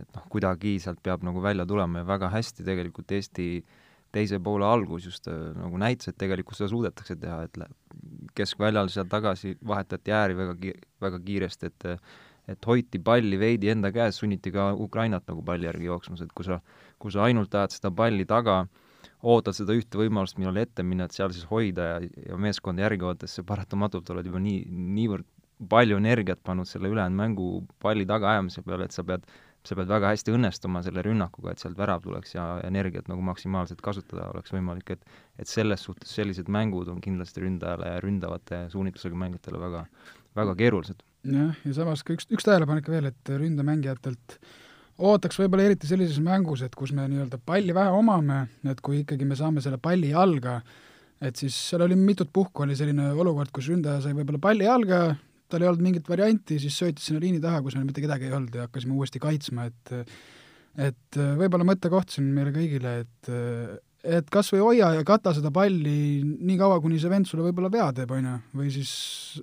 et 0.00 0.08
noh, 0.16 0.26
kuidagi 0.32 0.78
sealt 0.82 1.02
peab 1.04 1.22
nagu 1.26 1.42
välja 1.44 1.66
tulema 1.68 2.02
ja 2.02 2.08
väga 2.08 2.32
hästi 2.32 2.66
tegelikult 2.66 3.14
Eesti 3.14 3.52
teise 4.10 4.40
poole 4.42 4.66
algus 4.66 5.04
just 5.06 5.28
nagu 5.30 5.78
näitas, 5.78 6.10
et 6.10 6.18
tegelikult 6.18 6.58
seda 6.58 6.72
suudetakse 6.72 7.14
teha, 7.20 7.44
et 7.46 7.60
keskväljal 8.34 8.90
sealt 8.90 9.10
tagasi 9.12 9.54
vahetati 9.66 10.10
ääri 10.14 10.34
väga 10.38 10.56
ki-, 10.58 10.74
väga 11.02 11.20
kiiresti, 11.22 11.70
et 11.70 11.86
et 12.50 12.66
hoiti 12.66 13.00
palli 13.04 13.38
veidi 13.40 13.70
enda 13.72 13.92
käes, 13.94 14.18
sunniti 14.20 14.52
ka 14.54 14.70
Ukrainat 14.74 15.26
nagu 15.30 15.42
palli 15.46 15.68
järgi 15.68 15.90
jooksmas, 15.90 16.22
et 16.24 16.32
kui 16.36 16.46
sa, 16.46 16.60
kui 16.98 17.14
sa 17.14 17.26
ainult 17.28 17.54
ajad 17.54 17.76
seda 17.76 17.92
palli 17.94 18.26
taga, 18.28 18.64
ootad 19.22 19.56
seda 19.56 19.76
ühte 19.76 20.00
võimalust, 20.00 20.38
millal 20.40 20.58
ette 20.62 20.84
minna, 20.86 21.06
et 21.06 21.16
seal 21.16 21.32
siis 21.34 21.46
hoida 21.50 21.90
ja, 21.92 22.00
ja 22.30 22.40
meeskonda 22.40 22.86
järgi 22.86 23.06
oodates 23.06 23.36
sa 23.38 23.44
paratamatult 23.46 24.10
oled 24.14 24.26
juba 24.26 24.40
nii, 24.42 24.64
niivõrd 24.96 25.28
palju 25.70 26.00
energiat 26.00 26.40
pannud 26.44 26.68
selle 26.68 26.88
ülejäänud 26.88 27.18
mängu 27.18 27.46
palli 27.84 28.06
tagaajamise 28.08 28.64
peale, 28.64 28.88
et 28.88 28.96
sa 28.96 29.04
pead, 29.04 29.26
sa 29.66 29.76
pead 29.76 29.90
väga 29.92 30.14
hästi 30.14 30.32
õnnestuma 30.32 30.80
selle 30.86 31.04
rünnakuga, 31.04 31.52
et 31.52 31.60
sealt 31.60 31.76
värav 31.76 32.00
tuleks 32.06 32.32
ja 32.34 32.46
energiat 32.64 33.10
nagu 33.12 33.24
maksimaalselt 33.28 33.82
kasutada 33.84 34.30
oleks 34.32 34.56
võimalik, 34.56 34.96
et 34.96 35.04
et 35.40 35.48
selles 35.48 35.84
suhtes 35.84 36.16
sellised 36.16 36.48
mängud 36.48 36.88
on 36.92 37.00
kindlasti 37.04 37.44
ründajale 37.44 37.92
ja 37.92 38.00
ründavate 38.04 38.64
suunitlusega 38.72 39.20
mängijatele 39.24 39.60
väga, 39.60 39.84
väga 40.36 40.56
keerulised 40.56 41.04
jah, 41.26 41.54
ja 41.66 41.76
samas 41.76 42.04
ka 42.06 42.14
üks, 42.16 42.28
üks 42.32 42.46
tähelepanek 42.46 42.88
veel, 42.90 43.10
et 43.10 43.32
ründemängijatelt 43.32 44.38
ootaks 45.00 45.38
võib-olla 45.40 45.70
eriti 45.70 45.88
sellises 45.88 46.20
mängus, 46.24 46.62
et 46.64 46.74
kus 46.76 46.92
me 46.96 47.06
nii-öelda 47.08 47.40
palli 47.46 47.74
vähe 47.76 47.92
omame, 47.96 48.42
et 48.68 48.80
kui 48.84 49.02
ikkagi 49.02 49.28
me 49.28 49.38
saame 49.38 49.62
selle 49.64 49.80
palli 49.80 50.12
jalga, 50.12 50.58
et 51.24 51.40
siis 51.40 51.56
seal 51.70 51.84
oli 51.86 51.96
mitut 51.98 52.30
puhku, 52.32 52.64
oli 52.66 52.76
selline 52.76 53.10
olukord, 53.12 53.52
kus 53.54 53.70
ründaja 53.72 54.02
sai 54.04 54.16
võib-olla 54.16 54.40
palli 54.42 54.68
jalga, 54.68 55.02
tal 55.50 55.64
ei 55.64 55.70
olnud 55.70 55.84
mingit 55.84 56.08
varianti, 56.08 56.60
siis 56.62 56.76
söötis 56.78 57.08
sinna 57.08 57.22
liini 57.22 57.40
taha, 57.42 57.62
kus 57.64 57.76
meil 57.76 57.88
mitte 57.88 58.04
kedagi 58.04 58.28
ei 58.28 58.36
olnud 58.36 58.56
ja 58.56 58.68
hakkasime 58.68 58.96
uuesti 58.96 59.22
kaitsma, 59.22 59.70
et 59.70 59.96
et 60.80 61.16
võib-olla 61.18 61.66
mõttekoht 61.66 62.12
siin 62.14 62.28
meile 62.30 62.52
kõigile, 62.54 63.00
et 63.02 63.30
et 64.04 64.28
kas 64.32 64.50
või 64.54 64.62
hoia 64.64 64.90
ja 64.96 65.06
kata 65.06 65.32
seda 65.36 65.52
palli 65.54 66.22
nii 66.24 66.58
kaua, 66.60 66.80
kuni 66.82 67.00
see 67.00 67.12
vend 67.12 67.28
sulle 67.28 67.44
võib-olla 67.46 67.70
vea 67.72 67.88
teeb, 67.96 68.12
on 68.16 68.28
ju, 68.28 68.36
või 68.60 68.74
siis 68.74 68.92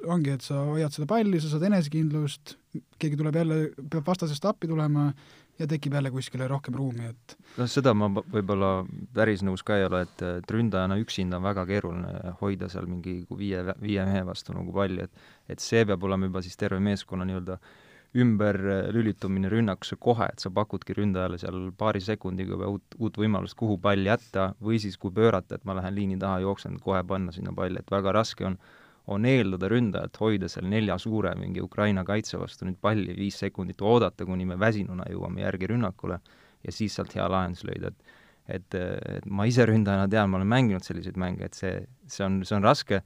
ongi, 0.09 0.37
et 0.37 0.45
sa 0.45 0.63
hoiad 0.67 0.93
seda 0.93 1.07
palli, 1.09 1.41
sa 1.41 1.51
saad 1.51 1.67
enesekindlust, 1.69 2.55
keegi 3.01 3.19
tuleb 3.19 3.37
jälle, 3.41 3.59
peab 3.77 4.07
vastasest 4.07 4.45
appi 4.49 4.69
tulema 4.69 5.11
ja 5.57 5.65
tekib 5.69 5.95
jälle 5.97 6.11
kuskile 6.13 6.47
rohkem 6.49 6.77
ruumi, 6.77 7.09
et 7.13 7.37
noh, 7.57 7.69
seda 7.69 7.93
ma 7.97 8.09
võib-olla 8.09 8.71
päris 9.17 9.41
nõus 9.45 9.65
ka 9.65 9.79
ei 9.79 9.87
ole, 9.87 10.03
et, 10.05 10.23
et 10.41 10.53
ründajana 10.53 10.99
üksinda 11.01 11.39
on 11.39 11.47
väga 11.47 11.65
keeruline 11.69 12.37
hoida 12.41 12.69
seal 12.73 12.89
mingi 12.89 13.19
viie, 13.37 13.63
viie 13.81 14.05
mehe 14.09 14.23
vastu 14.27 14.57
nagu 14.57 14.73
palli, 14.73 15.05
et 15.05 15.53
et 15.53 15.63
see 15.63 15.85
peab 15.87 16.03
olema 16.03 16.29
juba 16.29 16.43
siis 16.45 16.57
terve 16.59 16.81
meeskonna 16.83 17.25
nii-öelda 17.25 17.57
äh, 17.57 17.75
ümberlülitumine 18.17 19.49
rünnakusse 19.51 19.97
kohe, 19.99 20.29
et 20.31 20.41
sa 20.41 20.49
pakudki 20.53 20.95
ründajale 20.97 21.37
seal 21.41 21.69
paari 21.77 22.01
sekundiga 22.03 22.57
või 22.57 22.73
uut, 22.77 22.97
uut 22.97 23.19
võimalust, 23.21 23.57
kuhu 23.59 23.77
pall 23.81 24.07
jätta, 24.07 24.51
või 24.63 24.79
siis 24.81 24.97
kui 25.01 25.13
pöörata, 25.13 25.57
et 25.57 25.65
ma 25.67 25.75
lähen 25.77 25.95
liini 25.95 26.17
taha, 26.21 26.41
jooksen, 26.45 26.79
kohe 26.83 27.03
panna 27.07 27.35
sinna 27.35 27.53
palli, 27.55 27.81
et 27.81 27.93
väga 27.93 28.15
raske 28.17 28.47
on 28.49 28.59
on 29.07 29.23
eeldada 29.23 29.69
ründajat 29.71 30.17
hoida 30.19 30.49
seal 30.51 30.65
nelja 30.67 30.97
suure 30.99 31.29
mingi 31.39 31.61
Ukraina 31.63 32.01
kaitse 32.03 32.35
vastu 32.41 32.65
nüüd 32.67 32.75
palli 32.83 33.13
viis 33.15 33.37
sekundit, 33.39 33.79
oodata, 33.79 34.25
kuni 34.27 34.43
me 34.45 34.57
väsinuna 34.59 35.05
jõuame 35.07 35.45
järgi 35.45 35.69
rünnakule 35.71 36.17
ja 36.63 36.73
siis 36.75 36.97
sealt 36.97 37.15
hea 37.15 37.27
lahendus 37.31 37.63
leida, 37.63 37.93
et 37.93 38.15
et, 38.47 38.75
et 38.75 39.25
ma 39.31 39.43
ise 39.47 39.63
ründajana 39.67 40.09
tean, 40.11 40.29
ma 40.31 40.41
olen 40.41 40.47
mänginud 40.47 40.83
selliseid 40.83 41.15
mänge, 41.19 41.47
et 41.47 41.55
see, 41.55 41.71
see 42.07 42.23
on, 42.23 42.37
see 42.47 42.55
on 42.55 42.63
raske, 42.63 43.01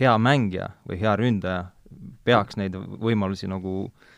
hea 0.00 0.16
mängija 0.20 0.70
või 0.88 0.98
hea 1.00 1.12
ründaja 1.16 1.62
peaks 2.24 2.56
neid 2.60 2.76
võimalusi 2.76 3.48
nagu 3.48 3.76
äh, 3.86 4.10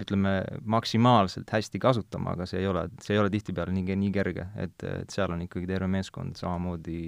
ütleme, 0.00 0.32
maksimaalselt 0.68 1.50
hästi 1.52 1.78
kasutama, 1.80 2.34
aga 2.36 2.46
see 2.48 2.60
ei 2.60 2.68
ole, 2.68 2.86
see 3.02 3.14
ei 3.14 3.20
ole 3.20 3.30
tihtipeale 3.32 3.72
nii, 3.74 3.96
nii 4.02 4.12
kerge, 4.14 4.46
et, 4.60 4.74
et 4.84 5.12
seal 5.12 5.32
on 5.32 5.42
ikkagi 5.46 5.68
terve 5.68 5.88
meeskond 5.90 6.36
samamoodi 6.38 6.98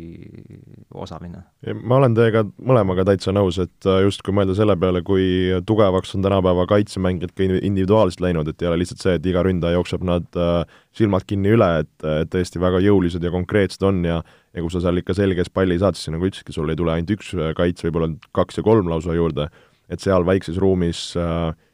osaline. 0.94 1.42
ma 1.82 1.98
olen 1.98 2.16
teiega 2.16 2.44
mõlemaga 2.56 3.04
täitsa 3.10 3.34
nõus, 3.36 3.60
et 3.62 3.88
äh, 3.88 4.00
just 4.06 4.24
kui 4.24 4.36
mõelda 4.36 4.56
selle 4.56 4.76
peale, 4.80 5.02
kui 5.06 5.28
tugevaks 5.68 6.16
on 6.16 6.24
tänapäeva 6.24 6.66
kaitsemängijad 6.70 7.36
ka 7.36 7.48
individuaalselt 7.60 8.24
läinud, 8.24 8.48
et 8.48 8.64
ei 8.64 8.70
ole 8.70 8.80
lihtsalt 8.82 9.04
see, 9.04 9.16
et 9.20 9.30
iga 9.30 9.44
ründaja 9.46 9.76
jookseb 9.76 10.08
nad 10.08 10.40
äh, 10.40 10.64
silmad 10.96 11.28
kinni 11.28 11.54
üle, 11.58 11.70
et, 11.84 11.94
et 12.08 12.32
tõesti 12.32 12.62
väga 12.62 12.82
jõulised 12.84 13.24
ja 13.24 13.34
konkreetsed 13.34 13.84
on 13.88 14.04
ja 14.08 14.22
ja 14.56 14.62
kui 14.64 14.72
sa 14.72 14.80
seal 14.82 14.96
ikka 14.98 15.14
selges 15.14 15.50
palli 15.54 15.76
saad, 15.78 15.94
siis 15.94 16.08
nagu 16.10 16.24
ütlesidki, 16.24 16.54
sul 16.56 16.72
ei 16.72 16.76
tule 16.78 16.90
ainult 16.90 17.12
üks 17.14 17.28
kaits, 17.54 17.84
võib-olla 17.84 18.08
kaks 18.34 18.58
ja 18.58 18.64
kolm 18.66 18.88
lausa 18.90 19.14
juurde, 19.14 19.44
et 19.92 20.02
seal 20.02 20.24
väikses 20.26 20.56
ruumis 20.58 21.02
äh, 21.20 21.52
Äh, 21.52 21.67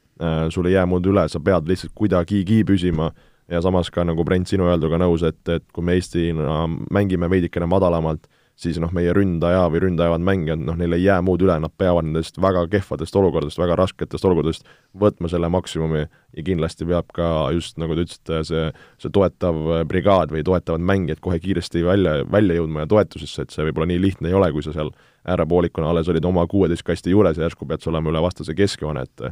sul 0.50 0.70
ei 0.70 0.76
jää 0.76 0.86
muud 0.86 1.06
üle, 1.10 1.26
sa 1.28 1.40
pead 1.40 1.68
lihtsalt 1.68 1.94
kuidagigi 1.94 2.62
püsima. 2.64 3.10
Ja 3.50 3.60
samas 3.60 3.90
ka 3.92 4.00
nagu 4.08 4.24
Brent, 4.24 4.48
sinu 4.48 4.70
öelduga 4.70 4.96
nõus, 4.96 5.20
et, 5.26 5.42
et 5.52 5.64
kui 5.74 5.84
me 5.84 5.98
Eestina 5.98 6.62
mängime 6.94 7.28
veidikene 7.28 7.66
madalamalt, 7.68 8.24
siis 8.56 8.78
noh, 8.80 8.92
meie 8.94 9.12
ründaja 9.12 9.66
või 9.68 9.82
ründajavad 9.82 10.22
mängijad, 10.24 10.62
noh, 10.62 10.76
neil 10.78 10.94
ei 10.94 11.02
jää 11.02 11.18
muud 11.26 11.42
üle, 11.42 11.56
nad 11.60 11.72
peavad 11.76 12.06
nendest 12.06 12.38
väga 12.40 12.62
kehvadest 12.70 13.16
olukordadest, 13.18 13.58
väga 13.58 13.76
rasketest 13.76 14.24
olukordadest 14.24 14.68
võtma 14.96 15.28
selle 15.28 15.50
maksimumi. 15.52 16.04
Ja 16.38 16.44
kindlasti 16.46 16.86
peab 16.88 17.10
ka 17.12 17.28
just, 17.52 17.76
nagu 17.82 17.98
te 17.98 18.06
ütlesite, 18.06 18.40
see, 18.48 18.68
see 19.02 19.12
toetav 19.12 19.58
brigaad 19.90 20.32
või 20.32 20.46
toetavad 20.46 20.86
mängijad 20.86 21.20
kohe 21.20 21.36
kiiresti 21.42 21.82
välja, 21.84 22.20
välja 22.30 22.56
jõudma 22.62 22.86
ja 22.86 22.90
toetusesse, 22.94 23.44
et 23.44 23.52
see 23.52 23.66
võib-olla 23.66 23.90
nii 23.90 24.00
lihtne 24.06 24.30
ei 24.30 24.38
ole, 24.38 24.52
kui 24.54 24.64
sa 24.64 24.72
seal 24.72 24.94
äärepoolikuna 25.26 25.90
alles 25.90 26.08
olid 26.08 26.24
oma 26.24 26.46
kuueteist 26.48 26.86
kasti 26.86 27.12
juures 27.12 27.36
ja 27.36 27.48
järsku 27.48 27.68
pead 27.68 27.84
sa 27.84 27.92
olema 27.92 28.14
üle 28.14 28.22
vastase 28.24 28.54
keskjoone, 28.56 29.04
et 29.04 29.26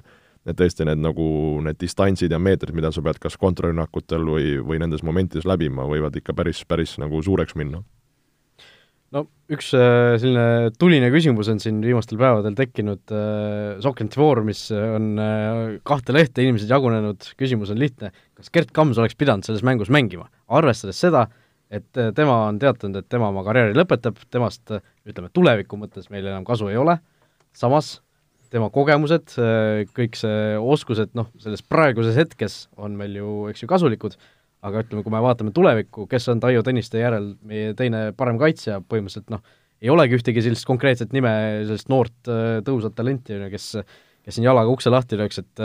et 0.48 0.59
tõesti 0.59 0.87
need 0.87 1.02
nagu, 1.02 1.24
need 1.62 1.78
distantsid 1.81 2.33
ja 2.33 2.40
meetrid, 2.42 2.74
mida 2.74 2.90
sa 2.94 3.02
pead 3.05 3.20
kas 3.22 3.38
kontrarünnakutel 3.40 4.24
või, 4.26 4.55
või 4.62 4.81
nendes 4.83 5.05
momentides 5.07 5.46
läbima, 5.48 5.87
võivad 5.88 6.16
ikka 6.18 6.35
päris, 6.37 6.64
päris 6.68 6.96
nagu 7.02 7.22
suureks 7.22 7.55
minna. 7.59 7.83
no 9.12 9.26
üks 9.52 9.70
äh, 9.76 10.16
selline 10.18 10.72
tuline 10.81 11.11
küsimus 11.12 11.50
on 11.52 11.61
siin 11.62 11.83
viimastel 11.85 12.18
päevadel 12.18 12.57
tekkinud 12.59 13.12
äh, 13.14 13.78
Sokkenti 13.85 14.18
Foorumis 14.18 14.64
on 14.72 15.12
äh, 15.20 15.78
kahte 15.87 16.16
lehte 16.16 16.42
inimesed 16.42 16.70
jagunenud, 16.72 17.31
küsimus 17.38 17.70
on 17.70 17.78
lihtne, 17.78 18.11
kas 18.35 18.50
Gerd 18.50 18.74
Kams 18.74 18.98
oleks 18.98 19.18
pidanud 19.20 19.46
selles 19.46 19.62
mängus 19.62 19.92
mängima, 19.94 20.26
arvestades 20.48 20.98
seda, 20.98 21.28
et 21.72 21.88
tema 22.16 22.42
on 22.50 22.59
teatanud, 22.61 22.98
et 22.98 23.09
tema 23.09 23.31
oma 23.31 23.44
karjääri 23.46 23.76
lõpetab, 23.78 24.18
temast 24.28 24.74
ütleme, 25.09 25.31
tuleviku 25.33 25.78
mõttes 25.81 26.11
meil 26.12 26.26
enam 26.26 26.44
kasu 26.44 26.68
ei 26.68 26.76
ole, 26.76 26.98
samas 27.57 28.01
tema 28.52 28.68
kogemused, 28.72 29.34
kõik 29.96 30.18
see 30.18 30.60
oskused, 30.60 31.14
noh, 31.18 31.30
selles 31.40 31.64
praeguses 31.64 32.18
hetkes 32.20 32.66
on 32.76 32.94
meil 32.98 33.16
ju, 33.16 33.32
eks 33.48 33.64
ju, 33.64 33.70
kasulikud, 33.70 34.18
aga 34.62 34.84
ütleme, 34.84 35.02
kui 35.02 35.14
me 35.14 35.22
vaatame 35.24 35.54
tulevikku, 35.56 36.06
kes 36.10 36.28
on 36.30 36.42
Taio 36.42 36.62
Tõniste 36.66 37.00
järel 37.00 37.32
meie 37.48 37.72
teine 37.78 38.10
parem 38.16 38.38
kaitsja, 38.40 38.82
põhimõtteliselt 38.84 39.32
noh, 39.32 39.42
ei 39.82 39.90
olegi 39.90 40.20
ühtegi 40.20 40.44
sellist 40.44 40.68
konkreetset 40.68 41.16
nime, 41.16 41.32
sellist 41.66 41.88
noort 41.90 42.30
tõusvat 42.68 42.94
talenti, 42.94 43.40
kes 43.50 43.72
kes 44.22 44.38
siin 44.38 44.46
jalaga 44.46 44.70
ukse 44.72 44.90
lahti 44.92 45.18
lööks, 45.18 45.42
et 45.42 45.62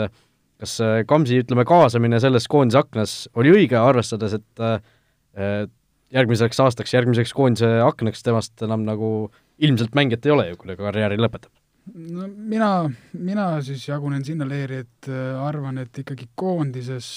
kas 0.58 0.78
Kamsi, 1.08 1.42
ütleme, 1.44 1.64
kaasamine 1.68 2.18
selles 2.22 2.48
koondise 2.50 2.80
aknas 2.80 3.12
oli 3.38 3.52
õige, 3.54 3.78
arvestades, 3.78 4.34
et 4.38 5.70
järgmiseks 6.14 6.58
aastaks, 6.64 6.94
järgmiseks 6.96 7.34
koondise 7.36 7.70
aknaks 7.84 8.24
temast 8.26 8.66
enam 8.66 8.82
nagu 8.86 9.30
ilmselt 9.62 9.94
mängijat 9.98 10.26
ei 10.26 10.34
ole 10.34 10.48
ju, 10.50 10.58
kui 10.58 10.72
ta 10.72 10.80
karjääri 10.80 11.20
lõpetab? 11.20 11.52
No 11.94 12.28
mina, 12.28 12.70
mina 13.12 13.48
siis 13.64 13.86
jagunen 13.88 14.24
sinna 14.26 14.46
leeri, 14.48 14.82
et 14.84 15.10
äh, 15.10 15.36
arvan, 15.42 15.80
et 15.82 16.02
ikkagi 16.02 16.28
koondises, 16.38 17.10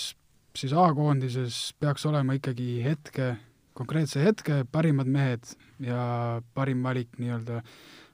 siis 0.57 0.73
A-koondises 0.73 1.61
peaks 1.79 2.05
olema 2.09 2.35
ikkagi 2.37 2.81
hetke, 2.85 3.33
konkreetse 3.77 4.23
hetke 4.23 4.61
parimad 4.71 5.09
mehed 5.09 5.53
ja 5.81 6.41
parim 6.55 6.83
valik 6.83 7.15
nii-öelda, 7.19 7.61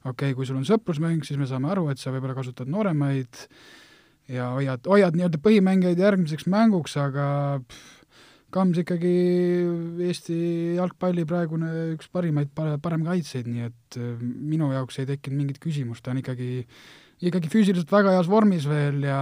okei 0.05 0.11
okay,, 0.11 0.37
kui 0.37 0.47
sul 0.47 0.59
on 0.59 0.67
sõprusmäng, 0.67 1.25
siis 1.25 1.39
me 1.39 1.49
saame 1.49 1.71
aru, 1.73 1.89
et 1.91 2.01
sa 2.01 2.13
võib-olla 2.13 2.37
kasutad 2.37 2.69
nooremaid 2.71 3.47
ja 4.31 4.51
hoiad, 4.55 4.85
hoiad 4.87 5.17
nii-öelda 5.17 5.41
põhimängijaid 5.43 6.03
järgmiseks 6.03 6.47
mänguks, 6.51 6.97
aga 7.01 7.27
pff, 7.65 7.96
Kams 8.53 8.79
ikkagi 8.79 9.13
Eesti 10.07 10.37
jalgpalli 10.77 11.25
praegune 11.27 11.69
üks 11.97 12.07
parimaid, 12.13 12.53
parem 12.55 13.03
kaitseid, 13.03 13.47
nii 13.51 13.65
et 13.67 13.97
äh, 13.99 14.13
minu 14.23 14.69
jaoks 14.71 15.01
ei 15.01 15.09
tekkinud 15.09 15.41
mingit 15.41 15.59
küsimust, 15.63 16.05
ta 16.05 16.13
on 16.13 16.21
ikkagi, 16.21 16.63
ikkagi 17.27 17.51
füüsiliselt 17.51 17.91
väga 17.91 18.15
heas 18.15 18.29
vormis 18.31 18.67
veel 18.69 19.03
ja 19.03 19.19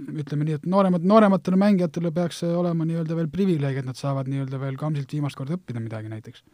ütleme 0.00 0.44
nii, 0.44 0.58
et 0.60 0.68
nooremad, 0.68 1.06
noorematele 1.08 1.56
mängijatele 1.60 2.12
peaks 2.16 2.42
see 2.42 2.52
olema 2.56 2.84
nii-öelda 2.88 3.16
veel 3.16 3.32
privileeg, 3.32 3.80
et 3.80 3.88
nad 3.88 3.96
saavad 3.96 4.28
nii-öelda 4.28 4.60
veel 4.60 4.76
Kamsilt 4.80 5.16
viimast 5.16 5.40
korda 5.40 5.56
õppida 5.56 5.80
midagi 5.80 6.12
näiteks. 6.12 6.44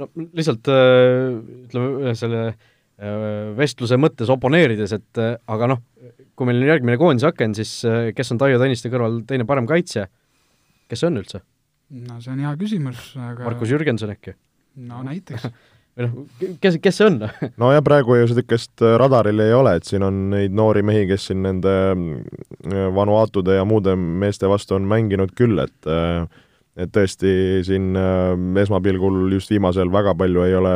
no 0.00 0.08
lihtsalt 0.16 0.72
äh, 0.72 1.28
ütleme, 1.68 2.16
selle 2.16 2.42
äh, 2.48 3.54
vestluse 3.60 4.00
mõttes 4.00 4.32
oponeerides, 4.32 4.96
et 4.96 5.24
aga 5.28 5.74
noh, 5.76 5.84
kui 6.32 6.48
meil 6.48 6.64
on 6.64 6.72
järgmine 6.72 7.00
koondise 7.00 7.28
aken, 7.28 7.52
siis 7.60 7.82
kes 8.16 8.32
on 8.32 8.40
Taio 8.40 8.56
Tõniste 8.60 8.88
kõrval 8.88 9.20
teine 9.28 9.44
parem 9.44 9.68
kaitsja, 9.68 10.08
kes 10.94 11.04
see 11.04 11.10
on 11.10 11.20
üldse? 11.20 11.42
no 12.08 12.18
see 12.22 12.32
on 12.32 12.42
hea 12.46 12.56
küsimus, 12.60 13.06
aga 13.18 13.48
Markus 13.50 13.72
Jürgenson 13.74 14.14
äkki? 14.14 14.36
no 14.88 15.02
näiteks 15.06 15.48
või 15.94 16.06
noh, 16.06 16.14
kes, 16.62 16.78
kes 16.82 17.00
see 17.00 17.08
on 17.10 17.20
no 17.62 17.72
ja 17.74 17.82
praegu 17.86 18.16
ju 18.18 18.28
niisugust 18.28 18.86
radaril 19.02 19.42
ei 19.44 19.54
ole, 19.54 19.76
et 19.78 19.90
siin 19.90 20.06
on 20.06 20.24
neid 20.32 20.54
noori 20.54 20.84
mehi, 20.86 21.04
kes 21.10 21.28
siin 21.30 21.44
nende 21.44 21.74
mm, 21.94 22.88
Vanuatude 22.96 23.58
ja 23.58 23.66
muude 23.68 23.94
meeste 23.98 24.48
vastu 24.50 24.78
on 24.78 24.88
mänginud 24.90 25.34
küll, 25.38 25.60
et 25.62 25.92
et 26.74 26.90
tõesti 26.90 27.62
siin 27.66 27.92
äh, 27.94 28.32
esmapilgul 28.64 29.28
just 29.36 29.52
viimasel 29.52 29.92
väga 29.94 30.14
palju 30.18 30.42
ei 30.42 30.56
ole 30.58 30.72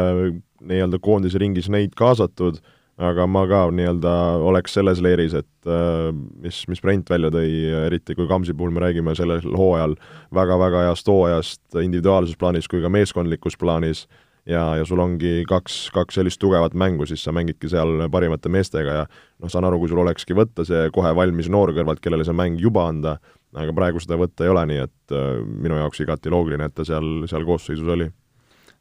nii-öelda 0.68 1.00
koondise 1.02 1.40
ringis 1.42 1.66
neid 1.74 1.96
kaasatud, 1.98 2.60
aga 2.98 3.26
ma 3.30 3.44
ka 3.46 3.64
nii-öelda 3.74 4.12
oleks 4.50 4.74
selles 4.74 5.02
leeris, 5.04 5.34
et 5.38 5.70
äh, 5.70 6.08
mis, 6.42 6.64
mis 6.70 6.82
Brent 6.82 7.10
välja 7.10 7.30
tõi, 7.34 7.50
eriti 7.86 8.16
kui 8.18 8.26
Kamsi 8.30 8.56
puhul 8.58 8.74
me 8.74 8.82
räägime 8.82 9.14
sellel 9.18 9.44
hooajal 9.54 9.94
väga-väga 10.34 10.88
heast 10.88 11.10
hooajast 11.10 11.78
individuaalses 11.82 12.38
plaanis 12.38 12.66
kui 12.70 12.82
ka 12.82 12.90
meeskondlikus 12.92 13.58
plaanis, 13.60 14.06
ja, 14.48 14.62
ja 14.80 14.84
sul 14.88 15.00
ongi 15.02 15.42
kaks, 15.48 15.88
kaks 15.94 16.18
sellist 16.18 16.40
tugevat 16.42 16.74
mängu, 16.74 17.06
siis 17.06 17.22
sa 17.24 17.34
mängidki 17.34 17.70
seal 17.70 18.08
parimate 18.12 18.50
meestega 18.52 19.00
ja 19.02 19.04
noh, 19.06 19.50
saan 19.52 19.68
aru, 19.68 19.80
kui 19.82 19.90
sul 19.92 20.02
olekski 20.02 20.36
võtta 20.36 20.64
see 20.66 20.88
kohe 20.94 21.12
valmis 21.16 21.50
noor 21.52 21.74
kõrvalt, 21.76 22.02
kellele 22.04 22.26
see 22.26 22.36
mäng 22.36 22.60
juba 22.62 22.88
anda, 22.88 23.18
aga 23.56 23.74
praegu 23.76 24.02
seda 24.02 24.18
võtta 24.20 24.46
ei 24.46 24.52
ole, 24.52 24.64
nii 24.72 24.86
et 24.86 25.14
äh, 25.14 25.36
minu 25.44 25.78
jaoks 25.78 26.02
igati 26.04 26.32
loogiline, 26.32 26.66
et 26.66 26.74
ta 26.74 26.86
seal, 26.88 27.28
seal 27.30 27.46
koosseisus 27.48 27.94
oli 27.94 28.08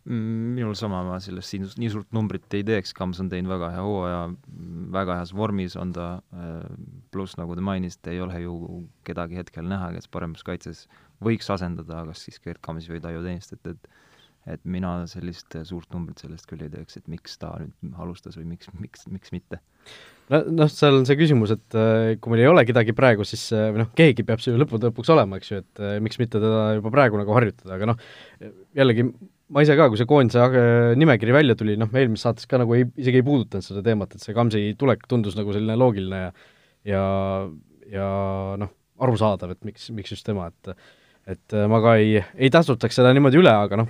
minul 0.08 0.76
sama, 0.80 1.02
ma 1.04 1.18
sellest 1.24 1.52
siin 1.52 1.66
nii 1.68 1.90
suurt 1.92 2.14
numbrit 2.16 2.54
ei 2.56 2.64
teeks, 2.68 2.94
Kams 2.96 3.20
on 3.24 3.32
teinud 3.32 3.52
väga 3.52 3.74
hea 3.76 3.84
hooaja, 3.84 4.22
väga 4.96 5.20
heas 5.20 5.34
vormis 5.36 5.76
on 5.80 5.92
ta, 5.96 6.08
äh, 6.32 6.64
pluss 7.12 7.36
nagu 7.40 7.58
te 7.58 7.66
mainisite, 7.66 8.14
ei 8.14 8.24
ole 8.24 8.40
ju 8.44 8.84
kedagi 9.08 9.42
hetkel 9.42 9.68
näha, 9.68 9.92
kes 9.98 10.08
paremas 10.14 10.46
kaitses 10.48 10.86
võiks 11.24 11.52
asendada, 11.52 12.06
kas 12.08 12.24
siis 12.28 12.40
Gerd 12.44 12.64
Kamsi 12.64 12.94
või 12.94 13.04
Taio 13.04 13.24
Tõnist, 13.26 13.58
et, 13.58 13.74
et 13.74 13.96
et 14.48 14.62
mina 14.64 14.92
sellist 15.12 15.58
suurt 15.68 15.92
numbrit 15.92 16.22
sellest 16.24 16.48
küll 16.48 16.62
ei 16.64 16.72
teeks, 16.72 17.00
et 17.00 17.10
miks 17.12 17.36
ta 17.42 17.50
nüüd 17.60 17.98
alustas 18.00 18.38
või 18.40 18.46
miks, 18.54 18.70
miks, 18.80 19.04
miks 19.12 19.34
mitte. 19.36 19.60
no 20.32 20.40
noh, 20.62 20.70
seal 20.72 21.02
on 21.02 21.08
see 21.08 21.18
küsimus, 21.20 21.52
et 21.56 21.76
äh, 21.76 22.14
kui 22.22 22.32
meil 22.32 22.46
ei 22.46 22.52
ole 22.52 22.64
kedagi 22.68 22.96
praegu, 22.96 23.28
siis 23.28 23.44
äh, 23.56 23.68
või 23.74 23.84
noh, 23.84 23.92
keegi 23.98 24.24
peab 24.28 24.44
see 24.44 24.54
ju 24.54 24.62
lõppude 24.62 24.88
lõpuks 24.88 25.12
olema, 25.12 25.40
eks 25.40 25.52
ju, 25.52 25.60
et 25.66 25.84
äh, 25.84 25.98
miks 26.04 26.20
mitte 26.22 26.40
teda 26.40 26.78
juba 26.80 26.94
praegu 26.96 27.20
nagu 27.20 27.36
harjutada, 27.36 27.76
aga 27.76 27.92
noh, 27.92 28.08
jällegi 28.78 29.10
ma 29.54 29.64
ise 29.64 29.78
ka, 29.80 29.88
kui 29.92 30.00
see 30.00 30.10
koondise 30.10 30.44
nimekiri 31.00 31.36
välja 31.36 31.56
tuli, 31.60 31.78
noh, 31.80 31.90
me 31.94 32.04
eelmises 32.04 32.28
saates 32.28 32.50
ka 32.50 32.60
nagu 32.62 32.76
ei, 32.76 32.88
isegi 33.00 33.22
ei 33.22 33.26
puudutanud 33.28 33.66
seda 33.66 33.84
teemat, 33.86 34.16
et 34.16 34.24
see 34.24 34.36
Kamsi 34.36 34.64
tulek 34.80 35.06
tundus 35.10 35.38
nagu 35.40 35.56
selline 35.56 35.78
loogiline 35.80 36.22
ja 36.26 36.32
ja, 36.88 37.04
ja 37.92 38.10
noh, 38.60 38.74
arusaadav, 39.04 39.54
et 39.56 39.68
miks, 39.68 39.90
miks 39.96 40.14
just 40.16 40.28
tema, 40.28 40.50
et 40.52 40.74
et 41.28 41.56
ma 41.68 41.82
ka 41.84 41.98
ei, 42.00 42.22
ei 42.40 42.48
tähtsustaks 42.54 42.96
seda 42.96 43.12
niimoodi 43.16 43.40
üle, 43.42 43.52
aga 43.52 43.82
noh, 43.82 43.90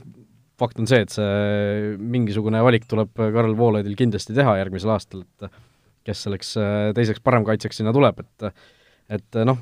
fakt 0.58 0.80
on 0.82 0.90
see, 0.90 1.04
et 1.06 1.14
see 1.14 1.96
mingisugune 2.02 2.64
valik 2.66 2.88
tuleb 2.90 3.12
Karl 3.14 3.54
Voolaidil 3.58 3.98
kindlasti 4.00 4.34
teha 4.38 4.56
järgmisel 4.58 4.96
aastal, 4.96 5.22
et 5.22 5.52
kes 6.08 6.24
selleks 6.26 6.56
äh, 6.62 6.78
teiseks 6.98 7.22
paremkaitseks 7.26 7.82
sinna 7.82 7.94
tuleb, 7.94 8.24
et 8.24 8.50
et 9.18 9.38
noh, 9.48 9.62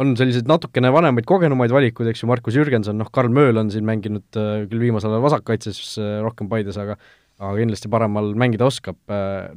on 0.00 0.14
selliseid 0.18 0.48
natukene 0.50 0.90
vanemaid, 0.92 1.26
kogenumaid 1.28 1.72
valikuid, 1.72 2.10
eks 2.12 2.24
ju, 2.24 2.30
Markus 2.30 2.56
Jürgenson, 2.58 2.98
noh, 3.00 3.08
Karl 3.12 3.32
Mööl 3.32 3.60
on 3.60 3.70
siin 3.72 3.86
mänginud 3.88 4.38
äh, 4.40 4.66
küll 4.70 4.88
viimasel 4.88 5.14
ajal 5.14 5.24
vasakkaitses 5.24 5.80
äh, 6.02 6.18
rohkem 6.24 6.50
Paides, 6.52 6.78
aga 6.82 6.98
aga 7.36 7.52
kindlasti 7.58 7.90
paremal 7.92 8.30
mängida 8.40 8.64
oskab, 8.64 8.96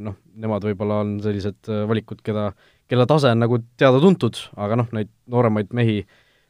noh, 0.04 0.18
nemad 0.36 0.66
võib-olla 0.68 0.98
on 1.00 1.14
sellised 1.24 1.70
valikud, 1.88 2.20
keda, 2.28 2.50
kelle 2.92 3.06
tase 3.08 3.32
on 3.32 3.40
nagu 3.40 3.62
teada-tuntud, 3.80 4.36
aga 4.60 4.82
noh, 4.82 4.90
neid 4.98 5.08
nooremaid 5.32 5.72
mehi 5.72 6.02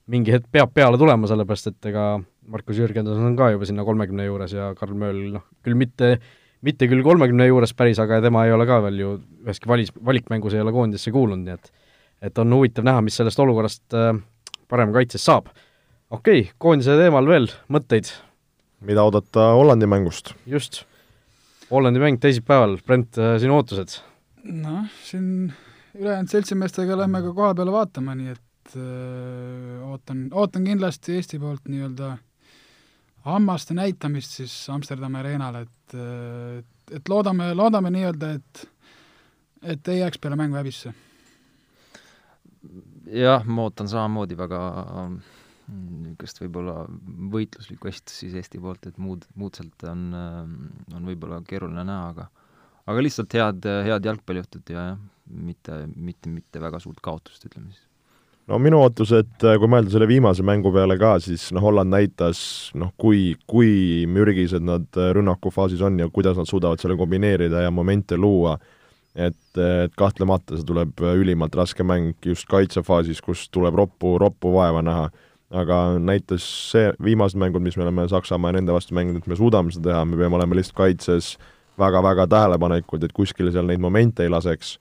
mingi 0.10 0.34
hetk 0.34 0.50
peab 0.54 0.74
peale 0.74 0.98
tulema, 0.98 1.30
sellepärast 1.30 1.70
et 1.70 1.90
ega 1.92 2.06
Markus 2.50 2.80
Jürgenson 2.82 3.28
on 3.30 3.38
ka 3.38 3.52
juba 3.54 3.68
sinna 3.70 3.86
kolmekümne 3.86 4.26
juures 4.26 4.56
ja 4.56 4.72
Karl 4.78 4.98
Mööl 4.98 5.22
noh, 5.36 5.46
küll 5.66 5.78
mitte, 5.78 6.16
mitte 6.66 6.90
küll 6.90 7.06
kolmekümne 7.06 7.46
juures 7.46 7.76
päris, 7.78 8.02
aga 8.02 8.22
tema 8.26 8.48
ei 8.48 8.56
ole 8.56 8.66
ka 8.70 8.80
veel 8.88 8.98
ju 9.04 9.12
üheski 9.46 9.70
valis, 9.70 9.94
valikmängus 9.94 10.58
ei 10.58 10.64
ole 10.64 10.74
koondisse 10.74 11.14
kuulunud, 11.14 11.46
nii 11.46 11.60
et 11.60 11.70
et 12.22 12.38
on 12.42 12.54
huvitav 12.54 12.88
näha, 12.88 13.02
mis 13.06 13.18
sellest 13.20 13.40
olukorrast 13.40 13.96
äh, 13.98 14.14
parem 14.70 14.94
kaitses 14.96 15.26
saab. 15.26 15.50
okei 16.10 16.42
okay,, 16.42 16.54
koondise 16.58 16.98
teemal 17.00 17.28
veel 17.30 17.50
mõtteid? 17.72 18.12
mida 18.86 19.04
oodata 19.04 19.52
Hollandi 19.56 19.90
mängust? 19.90 20.34
just, 20.46 20.84
Hollandi 21.72 22.02
mäng 22.02 22.20
teisipäeval, 22.22 22.78
Brent, 22.86 23.18
äh, 23.18 23.38
sinu 23.42 23.60
ootused? 23.60 24.00
noh, 24.44 24.86
siin 25.04 25.52
ülejäänud 26.00 26.32
seltsimeestega 26.32 26.98
lähme 26.98 27.22
ka 27.26 27.34
koha 27.34 27.54
peale 27.56 27.74
vaatama, 27.76 28.16
nii 28.16 28.34
et 28.36 28.76
öö, 28.76 29.80
äh, 29.80 29.92
ootan, 29.92 30.28
ootan 30.32 30.68
kindlasti 30.68 31.18
Eesti 31.20 31.40
poolt 31.40 31.68
nii-öelda 31.68 32.18
hammaste 33.28 33.74
näitamist 33.74 34.38
siis 34.40 34.54
Amsterdami 34.72 35.20
areenal, 35.20 35.64
et, 35.64 35.96
et, 36.60 36.96
et 36.96 37.10
loodame, 37.10 37.54
loodame 37.54 37.92
nii-öelda, 37.94 38.34
et 38.40 38.68
et 39.64 39.88
ei 39.92 40.00
jääks 40.00 40.20
peale 40.24 40.38
mängu 40.40 40.56
häbisse. 40.56 40.94
Jah, 43.14 43.46
ma 43.46 43.68
ootan 43.68 43.90
samamoodi 43.92 44.38
väga 44.40 44.62
niisugust 45.70 46.42
võib-olla 46.42 46.84
võitluslikku 47.34 47.92
esitust 47.92 48.24
siis 48.24 48.36
Eesti 48.40 48.62
poolt, 48.62 48.88
et 48.90 48.98
muud, 48.98 49.28
muud 49.38 49.58
sealt 49.58 49.86
on, 49.90 50.08
on 50.16 51.06
võib-olla 51.06 51.44
keeruline 51.46 51.86
näha, 51.86 52.14
aga 52.16 52.30
aga 52.90 53.04
lihtsalt 53.06 53.36
head, 53.38 53.68
head 53.86 54.08
jalgpalliõhtut 54.10 54.74
ja 54.74 54.88
jah, 54.92 54.98
mitte, 55.30 55.84
mitte, 55.94 56.32
mitte 56.32 56.62
väga 56.62 56.82
suurt 56.82 57.02
kaotust, 57.06 57.46
ütleme 57.46 57.70
siis. 57.70 57.86
No 58.50 58.58
minu 58.58 58.80
ootus, 58.82 59.12
et 59.14 59.44
äh, 59.46 59.60
kui 59.62 59.70
mõelda 59.70 59.94
selle 59.94 60.08
viimase 60.10 60.42
mängu 60.46 60.72
peale 60.74 60.96
ka, 60.98 61.12
siis 61.22 61.52
noh, 61.54 61.62
Holland 61.62 61.94
näitas 61.94 62.40
noh, 62.82 62.90
kui, 62.98 63.36
kui 63.50 64.08
mürgised 64.10 64.66
nad 64.66 64.88
äh, 64.98 65.12
rünnakufaasis 65.14 65.84
on 65.86 66.00
ja 66.02 66.08
kuidas 66.10 66.40
nad 66.40 66.50
suudavad 66.50 66.82
selle 66.82 66.98
kombineerida 66.98 67.62
ja 67.68 67.70
momente 67.74 68.18
luua, 68.18 68.56
et, 69.20 69.40
et 69.60 69.96
kahtlemata 70.00 70.58
see 70.58 70.68
tuleb 70.68 71.02
ülimalt 71.12 71.56
raske 71.60 71.84
mäng 71.84 72.16
just 72.26 72.48
kaitsefaasis, 72.52 73.22
kus 73.26 73.48
tuleb 73.54 73.76
roppu, 73.80 74.18
roppu 74.22 74.54
vaeva 74.56 74.84
näha. 74.86 75.10
aga 75.50 75.98
näitas 75.98 76.44
see, 76.70 76.92
viimased 77.02 77.40
mängud, 77.42 77.64
mis 77.66 77.74
me 77.78 77.82
oleme 77.82 78.04
Saksamaa 78.08 78.52
ja 78.52 78.60
nende 78.60 78.74
vastu 78.74 78.94
mänginud, 78.94 79.24
et 79.24 79.28
me 79.32 79.36
suudame 79.36 79.74
seda 79.74 79.88
teha, 79.90 80.04
me 80.06 80.20
peame 80.20 80.38
olema 80.38 80.56
lihtsalt 80.60 80.78
kaitses 80.78 81.32
väga-väga 81.80 82.28
tähelepanelikud, 82.30 83.04
et 83.04 83.16
kuskile 83.18 83.50
seal 83.52 83.66
neid 83.66 83.82
momente 83.82 84.22
ei 84.22 84.30
laseks 84.30 84.76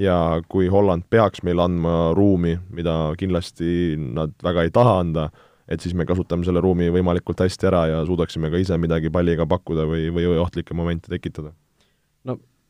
ja 0.00 0.40
kui 0.48 0.68
Holland 0.72 1.04
peaks 1.10 1.42
meile 1.44 1.66
andma 1.66 2.14
ruumi, 2.16 2.56
mida 2.72 3.12
kindlasti 3.20 3.98
nad 3.98 4.32
väga 4.42 4.64
ei 4.64 4.72
taha 4.72 4.96
anda, 5.02 5.28
et 5.68 5.84
siis 5.84 5.94
me 5.94 6.06
kasutame 6.08 6.46
selle 6.46 6.62
ruumi 6.64 6.88
võimalikult 6.94 7.44
hästi 7.44 7.68
ära 7.68 7.84
ja 7.92 8.00
suudaksime 8.08 8.48
ka 8.52 8.60
ise 8.60 8.78
midagi 8.80 9.12
palliga 9.12 9.46
pakkuda 9.48 9.86
või, 9.88 10.08
või 10.14 10.26
ohtlikke 10.40 10.76
momente 10.76 11.12
tekitada. 11.12 11.52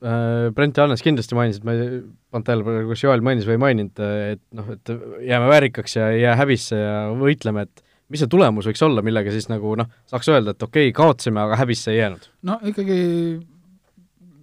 Äh, 0.02 0.50
Brent 0.54 0.78
ja 0.78 0.86
Hannes 0.86 1.04
kindlasti 1.04 1.38
mainisid, 1.38 1.64
ma 1.66 1.76
ei 1.76 2.02
pannud 2.34 2.48
tähele, 2.48 2.76
kas 2.90 3.04
Joel 3.04 3.24
mainis 3.24 3.46
või 3.48 3.58
ei 3.58 3.64
maininud, 3.64 4.04
et 4.34 4.44
noh, 4.56 4.74
et 4.74 4.94
jääme 5.28 5.50
väärikaks 5.52 5.98
ja 6.00 6.10
ei 6.14 6.24
jää 6.24 6.36
häbisse 6.40 6.80
ja 6.80 6.98
võitleme, 7.20 7.68
et 7.68 7.84
mis 8.12 8.22
see 8.22 8.30
tulemus 8.30 8.68
võiks 8.68 8.84
olla, 8.84 9.02
millega 9.04 9.32
siis 9.34 9.48
nagu 9.50 9.74
noh, 9.80 9.90
saaks 10.10 10.30
öelda, 10.32 10.54
et 10.54 10.62
okei 10.66 10.90
okay,, 10.90 10.96
kaotasime, 10.96 11.42
aga 11.44 11.58
häbisse 11.62 11.92
ei 11.94 12.00
jäänud? 12.02 12.28
no 12.50 12.58
ikkagi 12.70 13.00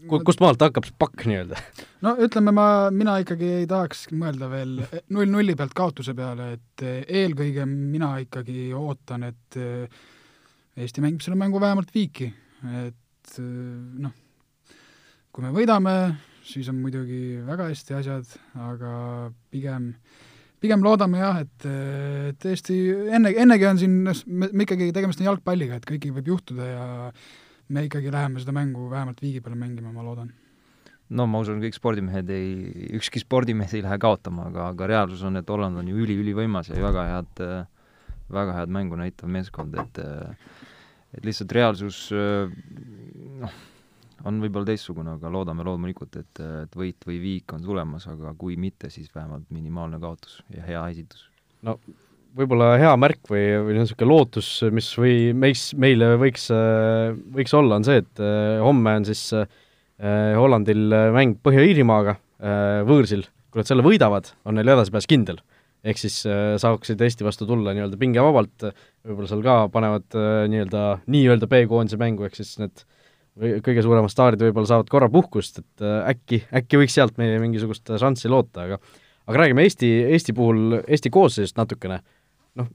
kust 0.09 0.41
maalt 0.41 0.61
hakkab 0.63 0.87
see 0.87 0.95
pakk 0.99 1.25
nii-öelda? 1.29 1.59
no 2.05 2.15
ütleme, 2.25 2.53
ma, 2.55 2.67
mina 2.95 3.17
ikkagi 3.21 3.51
ei 3.61 3.67
tahaks 3.69 4.07
mõelda 4.15 4.49
veel 4.51 4.79
null-nulli 5.13 5.55
pealt 5.59 5.75
kaotuse 5.77 6.15
peale, 6.17 6.53
et 6.57 6.85
eelkõige 7.21 7.67
mina 7.69 8.15
ikkagi 8.23 8.71
ootan, 8.77 9.29
et 9.29 9.61
Eesti 10.81 11.03
mängib 11.03 11.23
selle 11.23 11.35
mängu 11.35 11.59
vähemalt 11.59 11.89
viiki, 11.93 12.29
et 12.87 13.39
noh, 13.41 14.13
kui 15.31 15.45
me 15.45 15.53
võidame, 15.55 15.95
siis 16.45 16.67
on 16.71 16.81
muidugi 16.81 17.39
väga 17.47 17.69
hästi 17.71 17.97
asjad, 17.99 18.35
aga 18.59 18.91
pigem 19.53 19.93
pigem 20.61 20.83
loodame 20.85 21.21
jah, 21.21 21.39
et, 21.41 21.65
et 22.31 22.45
Eesti 22.51 22.75
enne, 23.15 23.31
ennegi 23.43 23.65
on 23.65 23.79
siin, 23.81 23.95
me, 24.05 24.49
me 24.51 24.67
ikkagi, 24.67 24.91
tegemist 24.93 25.23
on 25.23 25.31
jalgpalliga, 25.31 25.79
et 25.79 25.87
kõiki 25.89 26.11
võib 26.13 26.29
juhtuda 26.35 26.67
ja 26.67 26.85
me 27.73 27.87
ikkagi 27.87 28.11
läheme 28.13 28.43
seda 28.43 28.53
mängu 28.55 28.85
vähemalt 28.91 29.21
viigi 29.23 29.41
peale 29.41 29.57
mängima, 29.57 29.93
ma 29.95 30.05
loodan. 30.05 30.29
no 31.09 31.25
ma 31.27 31.41
usun, 31.41 31.63
kõik 31.63 31.77
spordimehed 31.79 32.29
ei, 32.35 32.51
ükski 32.99 33.23
spordimees 33.23 33.73
ei 33.73 33.81
lähe 33.85 33.97
kaotama, 34.01 34.51
aga, 34.51 34.69
aga 34.75 34.91
reaalsus 34.93 35.25
on, 35.27 35.41
et 35.41 35.49
Holland 35.49 35.81
on 35.81 35.89
ju 35.89 35.97
üli-ülivõimas 36.03 36.69
ja 36.69 36.77
väga 36.83 37.07
head, 37.09 37.43
väga 38.31 38.59
head 38.59 38.77
mängu 38.77 38.99
näitav 39.01 39.31
meeskond, 39.33 39.79
et 39.81 40.03
et 41.11 41.25
lihtsalt 41.27 41.51
reaalsus 41.51 42.05
noh, 42.13 43.57
on 44.27 44.39
võib-olla 44.43 44.71
teistsugune, 44.71 45.15
aga 45.17 45.31
loodame 45.33 45.65
loomulikult, 45.67 46.19
et, 46.21 46.43
et 46.65 46.77
võit 46.77 47.07
või 47.07 47.17
viik 47.23 47.55
on 47.55 47.65
tulemas, 47.65 48.07
aga 48.11 48.35
kui 48.37 48.57
mitte, 48.59 48.91
siis 48.93 49.11
vähemalt 49.15 49.49
minimaalne 49.53 49.99
kaotus 50.01 50.39
ja 50.55 50.63
hea 50.67 50.85
esitus. 50.93 51.27
no 51.65 51.79
võib-olla 52.37 52.77
hea 52.79 52.93
märk 52.99 53.27
või, 53.31 53.43
või 53.65 53.75
niisugune 53.75 54.07
lootus, 54.07 54.49
mis 54.71 54.87
või 54.99 55.15
meis, 55.35 55.71
meile 55.75 56.13
võiks, 56.21 56.47
võiks 57.35 57.53
olla, 57.57 57.81
on 57.81 57.87
see, 57.87 57.99
et 58.03 58.23
eh, 58.23 58.61
homme 58.63 58.95
on 59.01 59.07
siis 59.09 59.25
eh, 59.35 59.59
Hollandil 60.39 60.87
mäng 61.11 61.41
Põhja-Iirimaaga 61.43 62.15
eh, 62.15 62.81
võõrsil, 62.87 63.25
kui 63.51 63.61
nad 63.61 63.67
selle 63.67 63.85
võidavad, 63.85 64.31
on 64.47 64.55
neil 64.57 64.71
edasipääs 64.73 65.09
kindel. 65.11 65.41
ehk 65.81 65.97
siis 65.97 66.19
äh, 66.29 66.55
saaksid 66.61 66.99
Eesti 67.01 67.25
vastu 67.25 67.47
tulla 67.49 67.73
nii-öelda 67.73 67.97
pingevabalt, 67.97 68.67
võib-olla 69.01 69.29
seal 69.31 69.41
ka 69.41 69.55
panevad 69.73 70.13
äh, 70.13 70.43
nii-öelda, 70.51 70.83
nii-öelda 71.09 71.49
B-koondise 71.49 71.97
mängu, 71.97 72.27
ehk 72.27 72.37
siis 72.37 72.53
need 72.61 72.83
või 73.39 73.61
kõige 73.63 73.83
suuremad 73.85 74.11
staarid 74.11 74.41
võib-olla 74.43 74.67
saavad 74.67 74.89
korra 74.91 75.07
puhkust, 75.11 75.61
et 75.63 75.85
äh, 75.85 76.01
äkki, 76.15 76.41
äkki 76.61 76.81
võiks 76.81 76.97
sealt 76.97 77.21
meie 77.21 77.39
mingisugust 77.43 77.93
šanssi 78.01 78.31
loota, 78.31 78.67
aga 78.67 78.81
aga 79.27 79.43
räägime 79.43 79.63
Eesti, 79.67 79.89
Eesti 80.15 80.33
puhul, 80.35 80.81
Eesti 80.81 81.11
koosseisust 81.13 81.59
natukene, 81.59 82.01
noh, 82.59 82.67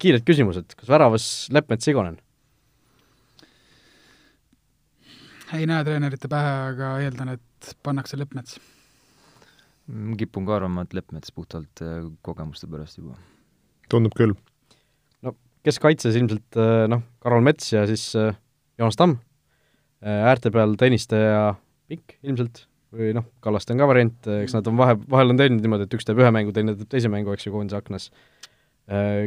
kiired 0.00 0.24
küsimused, 0.26 0.72
kas 0.78 0.90
väravas 0.90 1.28
Leppmets, 1.52 1.90
Igonen? 1.90 2.18
ei 5.56 5.64
näe 5.68 5.84
treenerite 5.84 6.28
pähe, 6.28 6.56
aga 6.72 6.90
eeldan, 7.04 7.36
et 7.38 7.70
pannakse 7.84 8.18
Leppmets. 8.20 8.58
kipun 10.20 10.44
ka 10.48 10.58
arvama, 10.58 10.84
et 10.84 10.94
Leppmets 10.96 11.32
puhtalt 11.32 11.84
äh, 11.84 12.02
kogemuste 12.22 12.68
pärast 12.68 12.98
juba. 12.98 13.16
tundub 13.88 14.16
küll. 14.16 14.34
no 15.22 15.34
keskkaitses 15.64 16.16
ilmselt 16.16 16.60
äh, 16.60 16.84
noh, 16.88 17.04
Karol 17.24 17.44
Mets 17.44 17.72
ja 17.72 17.86
siis 17.88 18.10
äh, 18.16 18.36
Joonas 18.78 19.00
Tamm, 19.00 19.18
äärte 20.02 20.52
peal 20.54 20.76
Tõniste 20.78 21.18
ja 21.20 21.42
Pikk 21.88 22.18
ilmselt, 22.22 22.66
või 22.94 23.12
noh, 23.16 23.26
Kallaste 23.44 23.74
on 23.74 23.82
ka 23.82 23.88
variant, 23.88 24.30
eks 24.42 24.56
nad 24.56 24.66
on 24.70 24.78
vahe, 24.80 24.96
vahel 25.10 25.34
on 25.34 25.40
teinud 25.40 25.64
niimoodi, 25.64 25.88
et 25.88 25.98
üks 25.98 26.08
teeb 26.08 26.20
ühe 26.20 26.32
mängu, 26.34 26.52
teine 26.56 26.76
teeb 26.76 26.90
teise 26.92 27.10
mängu, 27.12 27.32
eks 27.32 27.48
ju, 27.48 27.52
koondise 27.54 27.78
aknas. 27.80 28.10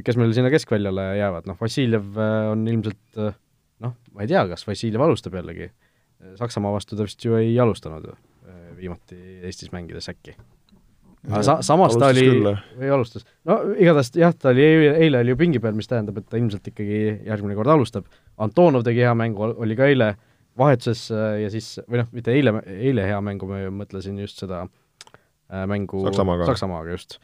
Kes 0.06 0.18
meil 0.18 0.34
sinna 0.34 0.50
keskväljale 0.54 1.12
jäävad, 1.20 1.50
noh, 1.50 1.58
Vassiljev 1.60 2.18
on 2.52 2.66
ilmselt 2.70 3.22
noh, 3.22 3.94
ma 4.14 4.24
ei 4.24 4.30
tea, 4.30 4.46
kas 4.50 4.66
Vassiljev 4.68 5.04
alustab 5.06 5.38
jällegi, 5.38 5.72
Saksamaa 6.38 6.74
vastu 6.74 6.98
ta 6.98 7.06
vist 7.06 7.24
ju 7.26 7.34
ei 7.38 7.54
alustanud 7.62 8.06
ju 8.06 8.18
viimati 8.82 9.18
Eestis 9.46 9.72
mängides 9.74 10.10
äkki. 10.10 10.36
aga 11.30 11.44
sa-, 11.46 11.60
samas 11.66 11.94
ta 12.02 12.10
oli, 12.10 12.26
või 12.80 12.90
alustas, 12.94 13.26
no 13.46 13.60
igatahes 13.76 14.10
jah, 14.18 14.34
ta 14.34 14.50
oli 14.50 14.64
eile, 14.66 14.96
eile 15.06 15.22
oli 15.22 15.34
ju 15.36 15.38
pingi 15.38 15.62
peal, 15.62 15.76
mis 15.78 15.90
tähendab, 15.90 16.18
et 16.18 16.30
ta 16.30 16.40
ilmselt 16.40 16.66
ikkagi 16.72 17.02
järgmine 17.28 17.58
kord 17.58 17.70
alustab, 17.74 18.08
Antonov 18.42 18.86
tegi 18.88 19.04
hea 19.06 19.14
mängu, 19.18 19.52
oli 19.54 19.78
ka 19.78 19.90
eile 19.92 20.16
vahetuses 20.60 21.08
ja 21.12 21.52
siis, 21.54 21.74
või 21.88 22.02
noh, 22.02 22.10
mitte 22.16 22.34
eile, 22.36 22.56
eile 22.72 23.06
hea 23.08 23.20
mängu, 23.24 23.48
ma 23.50 23.62
mõtlesin 23.84 24.18
just 24.20 24.42
seda 24.44 24.66
äh, 24.66 25.68
mängu 25.70 26.04
Saksamaaga, 26.10 26.50
Saksamaaga, 26.52 26.98
just. 26.98 27.22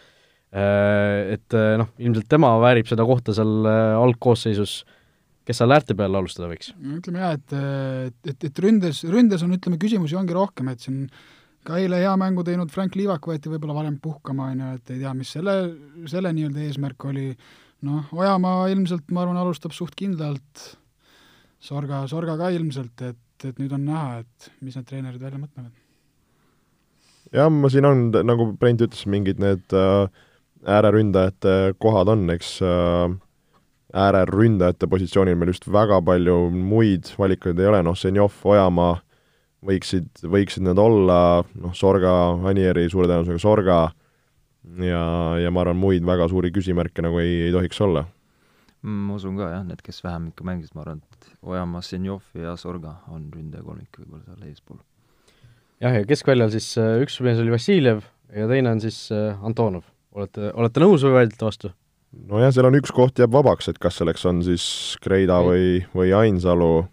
Et 0.58 1.54
noh, 1.78 1.90
ilmselt 2.00 2.30
tema 2.32 2.54
väärib 2.64 2.88
seda 2.88 3.04
kohta 3.06 3.34
seal 3.36 3.68
algkoosseisus 3.68 4.78
äh, 4.86 4.94
kes 5.48 5.62
seal 5.62 5.74
äärte 5.74 5.96
peal 5.98 6.16
alustada 6.20 6.50
võiks? 6.52 6.74
ütleme 6.76 7.24
jah, 7.24 7.36
et, 7.38 7.56
et, 7.58 8.32
et, 8.34 8.48
et 8.50 8.64
ründes, 8.64 9.04
ründes 9.08 9.44
on 9.46 9.56
ütleme, 9.56 9.80
küsimusi 9.82 10.18
ongi 10.20 10.36
rohkem, 10.36 10.72
et 10.74 10.84
siin 10.84 11.06
ka 11.68 11.80
eile 11.82 12.02
hea 12.02 12.14
mängu 12.20 12.44
teinud 12.48 12.72
Frank 12.74 12.96
Liivak 13.00 13.28
võeti 13.28 13.52
võib-olla 13.52 13.78
varem 13.82 13.98
puhkama, 14.04 14.52
on 14.54 14.64
ju, 14.64 14.74
et 14.80 14.92
ei 14.96 15.02
tea, 15.04 15.14
mis 15.16 15.32
selle, 15.36 15.56
selle 16.12 16.34
nii-öelda 16.36 16.64
eesmärk 16.68 17.08
oli, 17.10 17.30
noh, 17.88 18.12
Ojamaa 18.16 18.68
ilmselt, 18.74 19.08
ma 19.16 19.24
arvan, 19.24 19.40
alustab 19.40 19.76
suht 19.76 19.96
kindlalt, 20.00 20.68
Sorga, 21.60 22.04
Sorga 22.08 22.38
ka 22.40 22.52
ilmselt, 22.54 23.02
et, 23.02 23.46
et 23.46 23.60
nüüd 23.60 23.74
on 23.76 23.86
näha, 23.88 24.24
et 24.24 24.50
mis 24.62 24.78
need 24.78 24.88
treenerid 24.88 25.22
välja 25.22 25.42
mõtlevad. 25.42 25.74
jah, 27.34 27.50
ma 27.52 27.70
siin 27.74 27.88
on, 27.90 28.10
nagu 28.26 28.52
Brent 28.60 28.84
ütles, 28.86 29.06
mingid 29.10 29.42
need 29.44 29.76
äh, 29.76 30.08
ääreründajate 30.68 31.74
kohad 31.82 32.12
on, 32.14 32.28
eks 32.34 32.58
äh, 32.66 33.18
ääreründajate 33.98 34.88
positsioonil 34.92 35.38
meil 35.40 35.54
just 35.54 35.68
väga 35.72 36.00
palju 36.06 36.38
muid 36.52 37.12
valikuid 37.20 37.60
ei 37.60 37.70
ole, 37.72 37.84
noh, 37.84 37.98
Senjov, 37.98 38.36
Ojamaa 38.48 38.98
võiksid, 39.68 40.10
võiksid 40.24 40.66
need 40.68 40.80
olla, 40.80 41.44
noh, 41.58 41.74
Sorga, 41.76 42.14
Anieri 42.50 42.88
suure 42.92 43.10
tõenäosusega 43.10 43.42
Sorga 43.42 43.80
ja, 44.84 45.02
ja 45.42 45.52
ma 45.52 45.64
arvan, 45.64 45.80
muid 45.80 46.06
väga 46.06 46.30
suuri 46.32 46.52
küsimärke 46.56 47.04
nagu 47.06 47.20
ei, 47.24 47.48
ei 47.48 47.56
tohiks 47.56 47.82
olla. 47.84 48.06
Ma 48.88 49.18
usun 49.18 49.38
ka 49.40 49.50
jah, 49.52 49.64
need, 49.68 49.82
kes 49.86 50.00
vähem 50.06 50.30
ikka 50.32 50.46
mängisid, 50.48 50.76
ma 50.78 50.86
arvan, 50.86 51.02
et 51.14 51.32
Ojamaa, 51.44 51.84
Senjov 51.86 52.38
ja 52.38 52.56
Sorga 52.60 52.98
on 53.14 53.28
ründajakolmik 53.34 54.00
võib-olla 54.00 54.24
seal 54.26 54.48
eespool. 54.50 54.80
jah, 55.84 55.98
ja 55.98 56.06
keskväljal 56.08 56.54
siis 56.54 56.70
äh, 56.82 56.98
üks 57.04 57.20
mees 57.26 57.42
oli 57.44 57.54
Vassiljev 57.54 58.06
ja 58.36 58.48
teine 58.50 58.76
on 58.76 58.84
siis 58.84 59.08
äh, 59.16 59.44
Antonov. 59.46 59.86
olete, 60.16 60.52
olete 60.54 60.84
nõus 60.84 61.06
või 61.06 61.20
vaidlete 61.20 61.46
vastu? 61.46 61.74
nojah, 62.28 62.52
seal 62.54 62.70
on 62.70 62.78
üks 62.80 62.94
koht 62.96 63.20
jääb 63.20 63.34
vabaks, 63.34 63.70
et 63.72 63.80
kas 63.82 64.00
selleks 64.00 64.26
on 64.30 64.42
siis 64.46 64.66
Kreida 65.04 65.40
või, 65.46 65.82
või 65.96 66.14
Ainsalu, 66.16 66.88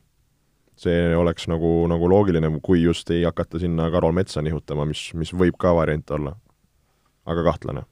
see 0.81 1.15
oleks 1.17 1.49
nagu, 1.51 1.77
nagu 1.91 2.11
loogiline, 2.11 2.51
kui 2.65 2.83
just 2.83 3.11
ei 3.15 3.23
hakata 3.27 3.61
sinna 3.63 3.91
Karol 3.95 4.15
Metsa 4.17 4.43
nihutama, 4.43 4.87
mis, 4.91 5.07
mis 5.15 5.33
võib 5.35 5.59
ka 5.61 5.75
variant 5.77 6.11
olla. 6.17 6.35
aga 7.25 7.43
kahtlane. 7.47 7.87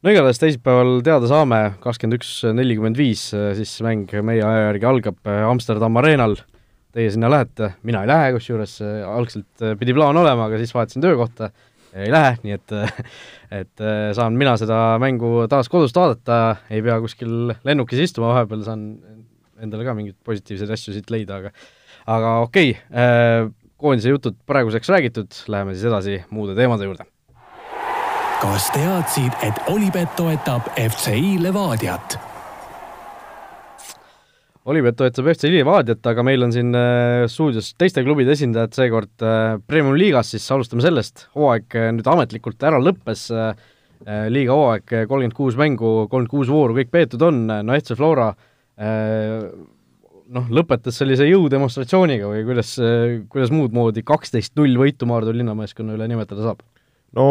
No 0.00 0.12
igatahes 0.14 0.40
teisipäeval 0.42 1.00
teada 1.06 1.30
saame, 1.30 1.60
kakskümmend 1.82 2.20
üks 2.20 2.30
nelikümmend 2.56 3.00
viis, 3.00 3.26
siis 3.58 3.74
mäng 3.84 4.12
meie 4.26 4.44
aja 4.44 4.70
järgi 4.70 4.88
algab 4.90 5.32
Amsterdam 5.50 5.98
Arenal, 6.00 6.38
teie 6.94 7.10
sinna 7.12 7.30
lähete, 7.30 7.74
mina 7.86 8.04
ei 8.04 8.10
lähe, 8.10 8.30
kusjuures 8.36 8.78
algselt 9.06 9.66
pidi 9.80 9.94
plaan 9.96 10.18
olema, 10.18 10.48
aga 10.48 10.60
siis 10.60 10.72
vahetasin 10.74 11.04
töökohta 11.04 11.52
ei 11.94 12.10
lähe, 12.12 12.36
nii 12.44 12.56
et 12.56 12.74
et 13.60 13.82
äh, 13.82 14.10
saan 14.16 14.36
mina 14.38 14.54
seda 14.60 14.78
mängu 15.02 15.46
taas 15.50 15.70
kodust 15.70 15.96
vaadata, 15.98 16.40
ei 16.70 16.82
pea 16.86 16.98
kuskil 17.02 17.54
lennukis 17.66 18.04
istuma, 18.06 18.30
vahepeal 18.34 18.64
saan 18.66 18.84
endale 19.60 19.86
ka 19.86 19.94
mingeid 19.98 20.18
positiivseid 20.26 20.70
asju 20.76 20.94
siit 20.94 21.10
leida, 21.12 21.40
aga 21.40 21.54
aga 22.10 22.36
okei 22.46 22.76
okay,, 22.76 22.84
äh, 22.94 23.48
koondise 23.80 24.12
jutud 24.12 24.36
praeguseks 24.48 24.92
räägitud, 24.92 25.42
läheme 25.50 25.74
siis 25.74 25.88
edasi 25.90 26.20
muude 26.30 26.54
teemade 26.58 26.86
juurde. 26.86 27.09
Kas 28.40 28.70
teadsid, 28.72 29.34
et 29.44 29.56
Olipet 29.68 30.14
toetab 30.16 30.68
FCI 30.80 31.34
Levadiat? 31.42 32.16
Olipet 34.70 34.96
toetab 34.96 35.28
FC 35.34 35.50
Levadia-t, 35.52 36.04
aga 36.08 36.24
meil 36.24 36.46
on 36.46 36.54
siin 36.54 36.72
äh, 36.76 37.26
stuudios 37.28 37.72
teiste 37.80 38.04
klubide 38.06 38.32
esindajad 38.32 38.76
seekord 38.76 39.24
äh, 39.26 39.58
Premium 39.68 39.98
liigas, 39.98 40.32
siis 40.32 40.46
alustame 40.56 40.84
sellest, 40.84 41.26
hooaeg 41.36 41.76
äh, 41.76 41.90
nüüd 41.96 42.08
ametlikult 42.08 42.64
ära 42.68 42.80
lõppes 42.80 43.28
liiga 44.32 44.54
hooaeg 44.56 44.86
kolmkümmend 44.88 45.36
kuus 45.36 45.58
mängu, 45.60 45.90
kolmkümmend 46.08 46.32
kuus 46.32 46.48
vooru 46.48 46.78
kõik 46.78 46.88
peetud 46.94 47.20
on, 47.26 47.42
no 47.44 47.74
FC 47.76 47.92
Flora 47.98 48.30
noh, 48.80 50.46
lõpetas 50.56 50.96
sellise 51.02 51.26
jõudemonstratsiooniga 51.28 52.30
või 52.32 52.46
kuidas, 52.48 52.72
kuidas 53.28 53.52
muud 53.52 53.76
moodi 53.76 54.00
kaksteist 54.08 54.56
null 54.56 54.80
võitu 54.80 55.04
Maardu 55.10 55.36
linnameeskonna 55.36 55.98
üle 55.98 56.08
nimetada 56.08 56.48
saab? 56.48 56.64
No 57.16 57.26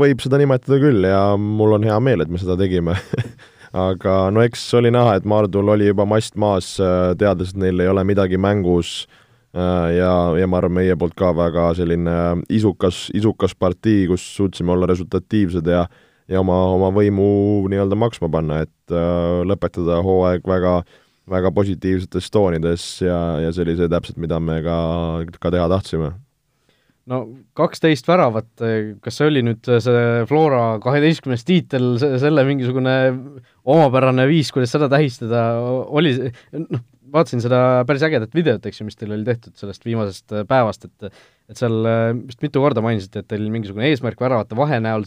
võib 0.00 0.22
seda 0.22 0.40
nimetada 0.40 0.78
küll 0.82 1.06
ja 1.06 1.20
mul 1.38 1.76
on 1.76 1.86
hea 1.86 1.98
meel, 2.02 2.24
et 2.24 2.32
me 2.32 2.40
seda 2.42 2.58
tegime. 2.58 2.96
Aga 3.76 4.30
no 4.32 4.40
eks 4.46 4.62
oli 4.78 4.92
näha, 4.94 5.18
et 5.18 5.26
Mardul 5.28 5.68
oli 5.74 5.90
juba 5.90 6.06
mast 6.08 6.36
maas, 6.40 6.76
äh, 6.80 7.12
teades, 7.18 7.52
et 7.52 7.60
neil 7.60 7.82
ei 7.82 7.90
ole 7.90 8.06
midagi 8.08 8.38
mängus 8.40 9.02
äh, 9.52 9.98
ja, 9.98 10.12
ja 10.38 10.48
ma 10.48 10.62
arvan, 10.62 10.78
meie 10.78 10.96
poolt 10.96 11.16
ka 11.18 11.32
väga 11.36 11.68
selline 11.76 12.16
isukas, 12.48 13.06
isukas 13.14 13.56
partii, 13.58 14.06
kus 14.12 14.24
suutsime 14.38 14.72
olla 14.72 14.88
resultatiivsed 14.92 15.72
ja 15.72 15.86
ja 16.26 16.40
oma, 16.42 16.56
oma 16.74 16.90
võimu 16.94 17.26
nii-öelda 17.70 17.98
maksma 17.98 18.30
panna, 18.32 18.64
et 18.66 18.94
äh, 18.94 19.42
lõpetada 19.46 20.00
hooaeg 20.02 20.46
väga, 20.48 20.80
väga 21.30 21.52
positiivsetes 21.54 22.30
toonides 22.34 22.86
ja, 23.04 23.18
ja 23.44 23.52
see 23.54 23.76
täpselt, 23.90 24.18
mida 24.18 24.40
me 24.42 24.58
ka, 24.64 24.78
ka 25.38 25.52
teha 25.54 25.68
tahtsime 25.70 26.14
no 27.10 27.20
kaksteist 27.56 28.08
väravat, 28.08 28.50
kas 29.04 29.18
see 29.18 29.28
oli 29.30 29.42
nüüd 29.46 29.68
see 29.82 30.26
Flora 30.30 30.64
kaheteistkümnes 30.82 31.46
tiitel, 31.46 31.94
selle 32.02 32.44
mingisugune 32.48 32.96
omapärane 33.66 34.26
viis, 34.30 34.50
kuidas 34.54 34.74
seda 34.74 34.90
tähistada, 34.92 35.44
oli 35.86 36.14
noh, 36.56 36.82
vaatasin 37.14 37.42
seda 37.44 37.60
päris 37.88 38.04
ägedat 38.06 38.34
videot, 38.36 38.66
eks 38.66 38.82
ju, 38.82 38.88
mis 38.88 38.98
teil 38.98 39.14
oli 39.14 39.26
tehtud 39.26 39.54
sellest 39.58 39.86
viimasest 39.86 40.38
päevast, 40.50 40.88
et 40.90 41.10
et 41.46 41.60
seal 41.60 41.76
vist 42.26 42.40
mitu 42.42 42.58
korda 42.58 42.82
mainisite, 42.82 43.22
et 43.22 43.28
teil 43.30 43.44
mingisugune 43.54 43.86
eesmärk 43.86 44.18
väravate 44.18 44.58
vahe 44.58 44.80
näol, 44.82 45.04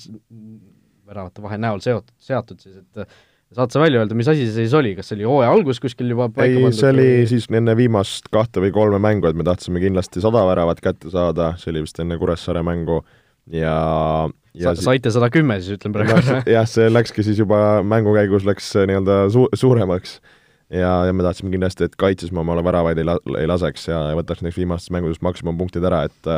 väravate 1.09 1.43
vahe 1.43 1.57
näol 1.59 1.83
seotud, 1.83 2.15
seatud 2.23 2.63
siis, 2.63 2.79
et 2.79 3.19
saad 3.55 3.73
sa 3.73 3.81
välja 3.81 4.03
öelda, 4.03 4.17
mis 4.17 4.27
asi 4.29 4.45
see 4.45 4.65
siis 4.65 4.73
oli, 4.77 4.91
kas 4.97 5.09
see 5.09 5.17
oli 5.17 5.25
hooaja 5.25 5.53
algus 5.55 5.79
kuskil 5.81 6.12
juba 6.12 6.27
ei, 6.45 6.59
see 6.75 6.91
oli 6.91 7.05
või... 7.05 7.29
siis 7.31 7.47
enne 7.49 7.73
viimast 7.77 8.29
kahte 8.33 8.62
või 8.62 8.73
kolme 8.75 8.99
mängu, 9.01 9.29
et 9.29 9.38
me 9.38 9.45
tahtsime 9.47 9.81
kindlasti 9.81 10.21
sada 10.21 10.43
väravat 10.45 10.81
kätte 10.85 11.09
saada, 11.13 11.55
see 11.62 11.73
oli 11.73 11.85
vist 11.88 12.01
enne 12.03 12.19
Kuressaare 12.21 12.62
mängu. 12.65 13.01
Ja 13.49 14.29
ja 14.53 14.73
Sa, 14.75 14.89
saite 14.91 15.09
sada 15.13 15.31
kümme 15.33 15.57
siis, 15.62 15.79
ütlen 15.79 15.95
praegu. 15.95 16.19
Jah, 16.49 16.67
see 16.69 16.89
läkski 16.91 17.25
siis 17.25 17.39
juba 17.41 17.79
mängu 17.85 18.13
käigus 18.17 18.45
läks 18.45 18.67
nii-öelda 18.77 19.23
su-, 19.33 19.47
suuremaks. 19.57 20.19
ja, 20.69 20.91
ja 21.07 21.13
me 21.15 21.25
tahtsime 21.25 21.49
kindlasti, 21.49 21.88
et 21.89 21.95
kaitses 21.97 22.29
me 22.29 22.43
omale 22.43 22.62
väravaid 22.65 23.01
ei 23.01 23.07
la-, 23.09 23.17
ei 23.39 23.49
laseks 23.49 23.88
ja 23.89 24.03
võtaks 24.19 24.43
näiteks 24.43 24.59
viimastes 24.62 24.93
mängudes 24.93 25.23
maksimumpunktid 25.25 25.89
ära, 25.89 26.03
et 26.05 26.29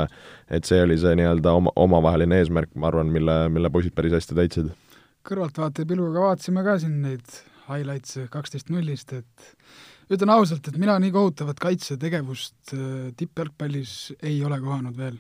et 0.48 0.68
see 0.68 0.80
oli 0.86 0.96
see 1.02 1.18
nii-öelda 1.20 1.58
oma, 1.60 1.76
omavaheline 1.76 2.40
eesmärk, 2.40 2.72
ma 2.80 2.88
arvan, 2.88 3.12
mille, 3.12 3.38
mille 3.52 3.74
poisid 3.74 3.96
päris 3.98 4.16
hästi 4.16 4.40
täitsid 4.40 4.72
kõrvaltvaataja 5.28 5.90
pilguga 5.90 6.28
vaatasime 6.28 6.64
ka 6.66 6.78
siin 6.82 7.02
neid 7.06 7.40
highlights'e 7.68 8.28
kaksteist 8.32 8.72
nullist, 8.74 9.14
et 9.14 9.50
ütlen 10.12 10.32
ausalt, 10.34 10.68
et 10.68 10.78
mina 10.82 10.98
nii 11.02 11.14
kohutavat 11.16 11.60
kaitsetegevust 11.62 12.76
äh, 12.76 13.12
tippjalgpallis 13.18 14.14
ei 14.22 14.40
ole 14.46 14.60
kohanud 14.62 14.98
veel. 14.98 15.20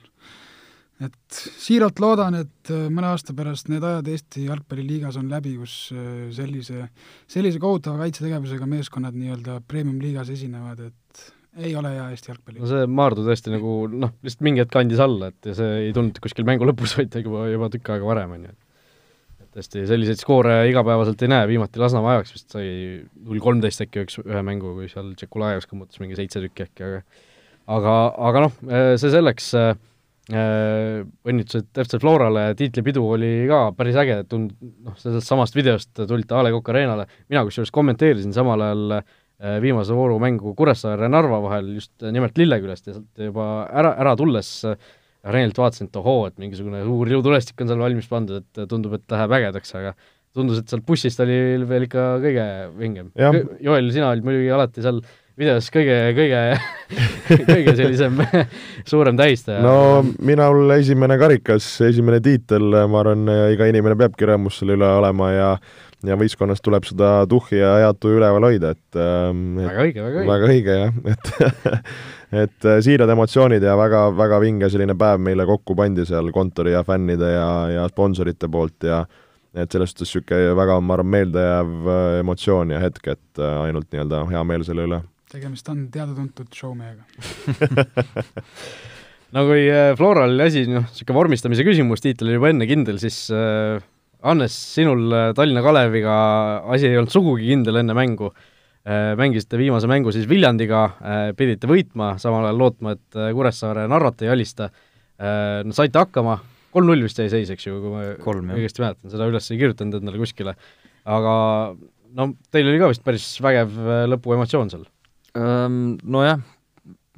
et 1.01 1.37
siiralt 1.57 1.97
loodan, 1.97 2.35
et 2.43 2.69
äh, 2.69 2.87
mõne 2.93 3.09
aasta 3.09 3.33
pärast 3.37 3.71
need 3.71 3.83
ajad 3.87 4.09
Eesti 4.11 4.45
jalgpalliliigas 4.45 5.17
on 5.17 5.31
läbi, 5.31 5.55
kus 5.57 5.75
äh, 5.95 6.29
sellise, 6.35 6.89
sellise 7.31 7.61
kohutava 7.61 8.03
kaitsetegevusega 8.03 8.67
meeskonnad 8.69 9.17
nii-öelda 9.17 9.61
premium-liigas 9.67 10.29
esinevad, 10.33 10.83
et 10.91 11.31
ei 11.65 11.73
ole 11.75 11.95
hea 11.95 12.09
Eesti 12.11 12.31
jalgpalli. 12.31 12.61
no 12.61 12.69
see 12.69 12.89
Maardu 12.99 13.25
tõesti 13.27 13.53
nagu 13.53 13.77
noh, 13.91 14.13
lihtsalt 14.21 14.45
mingi 14.47 14.63
hetk 14.63 14.77
andis 14.81 15.01
alla, 15.03 15.31
et 15.31 15.51
ja 15.51 15.55
see 15.57 15.87
ei 15.87 15.95
tulnud 15.95 16.19
kuskil 16.23 16.47
mängu 16.47 16.67
lõpus, 16.69 16.97
vaid 16.99 17.15
juba, 17.23 17.47
juba 17.51 17.71
tükk 17.73 17.95
aega 17.95 18.11
varem, 18.11 18.35
on 18.37 18.45
ju. 18.45 18.53
et 18.53 18.60
tõesti, 19.55 19.85
selliseid 19.89 20.21
skoore 20.21 20.61
igapäevaselt 20.69 21.21
ei 21.25 21.31
näe, 21.31 21.49
viimati 21.51 21.81
Lasnamäe 21.81 22.17
ajaks 22.17 22.35
vist 22.37 22.55
sai 22.55 22.67
null 23.25 23.43
kolmteist 23.43 23.83
äkki 23.85 24.05
üks, 24.05 24.19
ühe 24.23 24.41
mängu, 24.47 24.73
kui 24.77 24.89
seal 24.91 25.13
Tšekulajevs 25.19 25.69
kõmmutas 25.69 26.01
mingi 26.03 26.19
seitse 26.19 26.43
tükki 26.43 26.67
äkki, 26.69 26.87
aga 26.87 27.01
aga, 27.71 27.95
aga 28.31 28.45
noh, 28.47 28.59
see 28.99 29.11
selleks. 29.13 29.53
Äh, 29.59 29.73
Äh, 30.29 31.01
õnnitlused 31.27 31.73
FC 31.81 31.97
Florale, 31.99 32.51
tiitlipidu 32.55 33.01
oli 33.15 33.29
ka 33.49 33.71
päris 33.75 33.97
äge, 33.99 34.19
tund-, 34.29 34.53
noh, 34.85 34.93
sellest 34.99 35.27
samast 35.27 35.55
videost 35.57 35.89
tulite 35.97 36.37
A 36.37 36.43
Le 36.45 36.51
Coq 36.53 36.69
Arena'le, 36.71 37.07
mina 37.31 37.41
kusjuures 37.47 37.73
kommenteerisin 37.73 38.35
samal 38.35 38.61
ajal 38.63 38.95
äh, 38.99 39.57
viimase 39.63 39.97
vooru 39.97 40.19
mängu 40.21 40.53
Kuressaare 40.55 41.09
ja 41.09 41.11
Narva 41.11 41.41
vahel 41.43 41.73
just 41.73 42.05
nimelt 42.05 42.37
Lillekülast 42.37 42.87
ja 42.87 42.95
sealt 42.95 43.25
juba 43.25 43.47
ära, 43.73 43.95
ära 44.05 44.13
tulles 44.19 44.53
areenilt 45.27 45.57
vaatasin, 45.61 45.89
et 45.91 46.01
ohoo, 46.01 46.25
et 46.29 46.37
mingisugune 46.41 46.81
suur 46.85 47.11
ilutulestik 47.11 47.61
on 47.61 47.71
seal 47.71 47.83
valmis 47.83 48.09
pandud, 48.09 48.41
et 48.41 48.69
tundub, 48.69 48.95
et 48.97 49.15
läheb 49.15 49.37
ägedaks, 49.37 49.75
aga 49.77 49.95
tundus, 50.35 50.61
et 50.61 50.71
sealt 50.71 50.85
bussist 50.87 51.19
oli 51.23 51.35
veel 51.67 51.87
ikka 51.87 52.05
kõige 52.23 52.45
vingem. 52.79 53.11
Joel, 53.61 53.91
sina 53.93 54.13
olid 54.13 54.25
muidugi 54.25 54.53
alati 54.55 54.85
seal 54.85 55.01
videos 55.39 55.69
kõige, 55.73 55.97
kõige 56.17 56.41
kõige 57.51 57.75
sellisem 57.77 58.17
suurem 58.91 59.19
tähistaja. 59.19 59.61
no 59.63 60.01
minul 60.23 60.73
esimene 60.77 61.17
karikas, 61.21 61.67
esimene 61.87 62.21
tiitel, 62.23 62.67
ma 62.91 63.01
arvan, 63.03 63.29
iga 63.53 63.69
inimene 63.71 63.97
peabki 63.99 64.29
rõõmus 64.29 64.61
selle 64.61 64.77
üle 64.79 64.91
olema 65.01 65.31
ja 65.33 65.53
ja 66.07 66.17
võistkonnas 66.17 66.63
tuleb 66.65 66.87
seda 66.89 67.11
tuhhi 67.29 67.59
ja 67.59 67.75
head 67.83 67.99
tuju 68.01 68.17
üleval 68.17 68.47
hoida, 68.47 68.71
et, 68.73 68.97
ähm, 68.97 69.59
väga 69.61 69.85
õige, 69.85 70.01
väga 70.07 70.17
õige. 70.17 70.31
väga 70.31 70.49
õige 70.55 70.77
jah, 70.79 70.95
et 71.13 71.31
et 72.31 72.65
äh, 72.65 72.79
siirad 72.83 73.11
emotsioonid 73.11 73.63
ja 73.63 73.75
väga, 73.79 74.05
väga 74.15 74.39
vinge 74.43 74.69
selline 74.71 74.95
päev 74.99 75.19
meile 75.23 75.45
kokku 75.47 75.75
pandi 75.75 76.05
seal 76.07 76.31
kontori 76.35 76.71
ja 76.75 76.83
fännide 76.87 77.33
ja, 77.33 77.49
ja 77.75 77.87
sponsorite 77.91 78.47
poolt 78.51 78.87
ja 78.87 79.03
et 79.51 79.71
selles 79.71 79.91
suhtes 79.91 80.07
niisugune 80.07 80.53
väga, 80.55 80.77
ma 80.79 80.95
arvan, 80.95 81.11
meeldejääv 81.11 81.89
äh, 81.91 82.19
emotsioon 82.21 82.71
ja 82.71 82.79
hetk, 82.83 83.11
et 83.11 83.41
äh, 83.41 83.57
ainult 83.65 83.89
nii-öelda 83.91 84.23
hea 84.31 84.43
meel 84.47 84.63
selle 84.67 84.87
üle. 84.87 85.01
Tegemist 85.31 85.67
on 85.71 85.85
teada-tuntud 85.91 86.55
showmehega 86.55 87.03
no 89.35 89.45
kui 89.47 89.67
Floral 89.99 90.35
oli 90.35 90.47
asi, 90.47 90.65
noh, 90.71 90.87
niisugune 90.87 91.19
vormistamise 91.19 91.67
küsimus, 91.67 92.03
tiitel 92.03 92.31
oli 92.31 92.39
juba 92.39 92.51
enne 92.51 92.67
kindel, 92.69 92.99
siis 93.03 93.25
äh, 93.35 93.83
Hannes, 94.23 94.55
sinul 94.75 95.33
Tallinna 95.35 95.63
Kaleviga 95.65 96.15
asi 96.71 96.87
ei 96.87 96.99
olnud 96.99 97.11
sugugi 97.11 97.51
kindel 97.51 97.79
enne 97.81 97.95
mängu 97.97 98.31
mängisite 99.17 99.59
viimase 99.61 99.89
mängu 99.89 100.13
siis 100.13 100.27
Viljandiga 100.29 100.85
äh,, 100.89 101.23
pidite 101.37 101.69
võitma, 101.69 102.15
samal 102.21 102.47
ajal 102.47 102.61
lootma, 102.63 102.95
et 102.97 103.19
äh, 103.19 103.29
Kuressaare 103.37 103.87
Narvat 103.91 104.23
ei 104.25 104.31
alista. 104.33 104.71
Äh,, 105.21 105.61
no 105.67 105.75
saite 105.77 106.01
hakkama, 106.01 106.39
kolm-null 106.73 107.05
vist 107.05 107.19
jäi 107.21 107.29
seis, 107.29 107.51
eks 107.53 107.67
ju, 107.67 107.77
kui 107.81 108.39
ma 108.41 108.55
õigesti 108.57 108.81
mäletan, 108.83 109.11
seda 109.13 109.27
üles 109.29 109.51
ei 109.51 109.59
kirjutanud 109.61 109.99
endale 109.99 110.21
kuskile, 110.21 110.55
aga 111.05 111.35
no 112.17 112.31
teil 112.53 112.71
oli 112.71 112.81
ka 112.81 112.89
vist 112.93 113.05
päris 113.05 113.27
vägev 113.43 113.77
äh, 113.77 114.07
lõpuemotsioon 114.09 114.73
seal? 114.73 114.89
Nojah, 115.31 116.41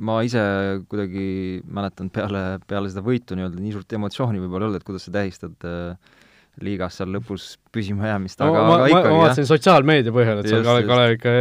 ma 0.05 0.19
ise 0.25 0.41
kuidagi 0.89 1.61
mäletan 1.63 2.09
peale, 2.13 2.43
peale 2.67 2.91
seda 2.91 3.01
võitu 3.05 3.37
nii-öelda 3.37 3.61
nii 3.61 3.73
suurt 3.75 3.95
emotsiooni 3.97 4.41
võib-olla 4.41 4.67
ei 4.67 4.71
olnud, 4.71 4.81
et 4.81 4.87
kuidas 4.87 5.07
sa 5.07 5.13
tähistad 5.15 5.67
äh, 5.69 6.19
liigas 6.61 6.99
seal 6.99 7.09
lõpus 7.15 7.55
püsima 7.73 8.11
jäämist, 8.11 8.41
aga 8.45 8.51
no, 8.53 8.65
ma, 8.67 8.73
aga 8.75 8.89
ikkagi, 8.91 9.13
ma 9.13 9.21
vaatasin 9.23 9.47
sotsiaalmeedia 9.49 10.13
põhjal, 10.13 10.41
et 10.41 10.49
seal 10.51 10.67
Kalev, 10.67 10.89
Kalev 10.89 11.15
ikka, 11.15 11.31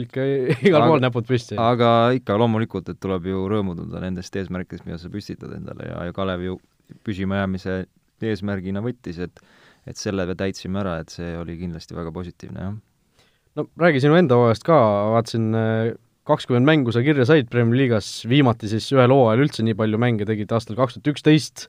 ikka 0.00 0.28
igal 0.70 0.86
pool 0.88 1.02
näpud 1.04 1.28
püsti. 1.28 1.58
aga 1.60 1.90
ikka 2.16 2.38
loomulikult, 2.40 2.88
et 2.94 3.00
tuleb 3.02 3.28
ju 3.28 3.44
rõõmuda 3.52 4.00
nendest 4.06 4.36
eesmärkidest, 4.40 4.86
mida 4.88 4.96
sa 5.02 5.12
püstitad 5.12 5.52
endale 5.56 5.90
ja, 5.90 5.98
ja 6.08 6.16
Kalev 6.16 6.46
ju 6.46 6.56
püsima 7.04 7.42
jäämise 7.42 7.82
eesmärgina 8.24 8.80
võttis, 8.84 9.20
et 9.20 9.44
et 9.84 10.00
selle 10.00 10.24
me 10.24 10.32
täitsime 10.38 10.80
ära, 10.80 10.96
et 11.02 11.12
see 11.12 11.34
oli 11.36 11.58
kindlasti 11.60 11.96
väga 11.96 12.12
positiivne, 12.14 12.68
jah. 12.68 13.24
no 13.58 13.66
räägi 13.80 14.00
sinu 14.06 14.16
enda 14.16 14.38
hooajast 14.40 14.64
ka, 14.64 14.78
vaatasin 15.12 15.50
äh, 15.58 15.90
kakskümmend 16.24 16.68
mängu 16.68 16.94
sa 16.94 17.02
kirja 17.04 17.26
said 17.28 17.50
Premier 17.52 17.76
League'as, 17.82 18.22
viimati 18.28 18.70
siis 18.70 18.86
ühel 18.96 19.12
hooajal 19.12 19.44
üldse 19.44 19.66
nii 19.66 19.76
palju 19.76 20.00
mänge 20.00 20.28
tegid 20.28 20.56
aastal 20.56 20.78
kaks 20.78 20.96
tuhat 20.96 21.12
üksteist, 21.12 21.66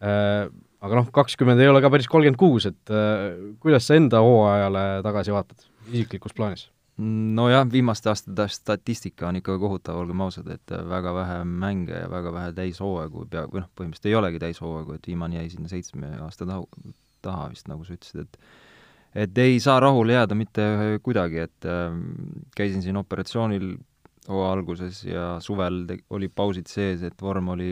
äh, 0.00 0.48
aga 0.84 1.00
noh, 1.00 1.12
kakskümmend 1.14 1.60
ei 1.62 1.70
ole 1.70 1.82
ka 1.84 1.90
päris 1.92 2.08
kolmkümmend 2.10 2.40
kuus, 2.40 2.68
et 2.70 2.92
äh, 2.94 3.54
kuidas 3.62 3.88
sa 3.88 3.98
enda 3.98 4.22
hooajale 4.24 4.84
tagasi 5.06 5.34
vaatad, 5.34 5.64
isiklikus 5.92 6.36
plaanis? 6.36 6.68
nojah, 6.98 7.62
viimaste 7.70 8.10
aastate 8.10 8.48
statistika 8.50 9.28
on 9.28 9.38
ikka 9.38 9.54
kohutav, 9.62 10.00
olgem 10.00 10.22
ausad, 10.24 10.48
et 10.50 10.72
väga 10.90 11.12
vähe 11.14 11.36
mänge 11.46 11.94
ja 11.94 12.08
väga 12.10 12.32
vähe 12.34 12.54
täishooaegu 12.56 13.26
pea, 13.30 13.44
või 13.46 13.62
noh, 13.62 13.68
põhimõtteliselt 13.78 14.08
ei 14.10 14.16
olegi 14.18 14.40
täishooaegu, 14.42 14.96
et 14.98 15.06
viimane 15.06 15.38
jäi 15.38 15.52
sinna 15.52 15.70
seitsme 15.70 16.10
aasta 16.24 16.48
taha, 16.48 16.64
taha 17.22 17.44
vist, 17.52 17.70
nagu 17.70 17.86
sa 17.86 17.94
ütlesid, 17.94 18.26
et 18.26 18.42
et 19.18 19.38
ei 19.40 19.60
saa 19.62 19.78
rahule 19.80 20.12
jääda 20.12 20.36
mitte 20.36 20.64
kuidagi, 21.02 21.46
et 21.46 21.70
äh, 21.70 21.94
käisin 22.58 22.82
siin 22.82 22.98
operatsioonil 23.00 23.76
hooaja 24.28 24.50
alguses 24.58 25.04
ja 25.06 25.28
suvel 25.40 25.84
olid 26.10 26.34
pausid 26.36 26.68
sees, 26.68 27.06
et 27.06 27.22
vorm 27.22 27.54
oli, 27.54 27.70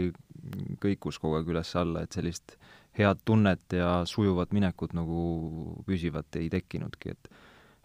kõikus 0.82 1.18
kogu 1.20 1.40
aeg 1.40 1.50
üles-alla, 1.50 2.06
et 2.06 2.14
sellist 2.14 2.56
head 2.98 3.20
tunnet 3.24 3.76
ja 3.76 4.02
sujuvat 4.08 4.52
minekut 4.56 4.94
nagu 4.96 5.82
püsivat 5.86 6.40
ei 6.40 6.50
tekkinudki, 6.52 7.16
et 7.16 7.30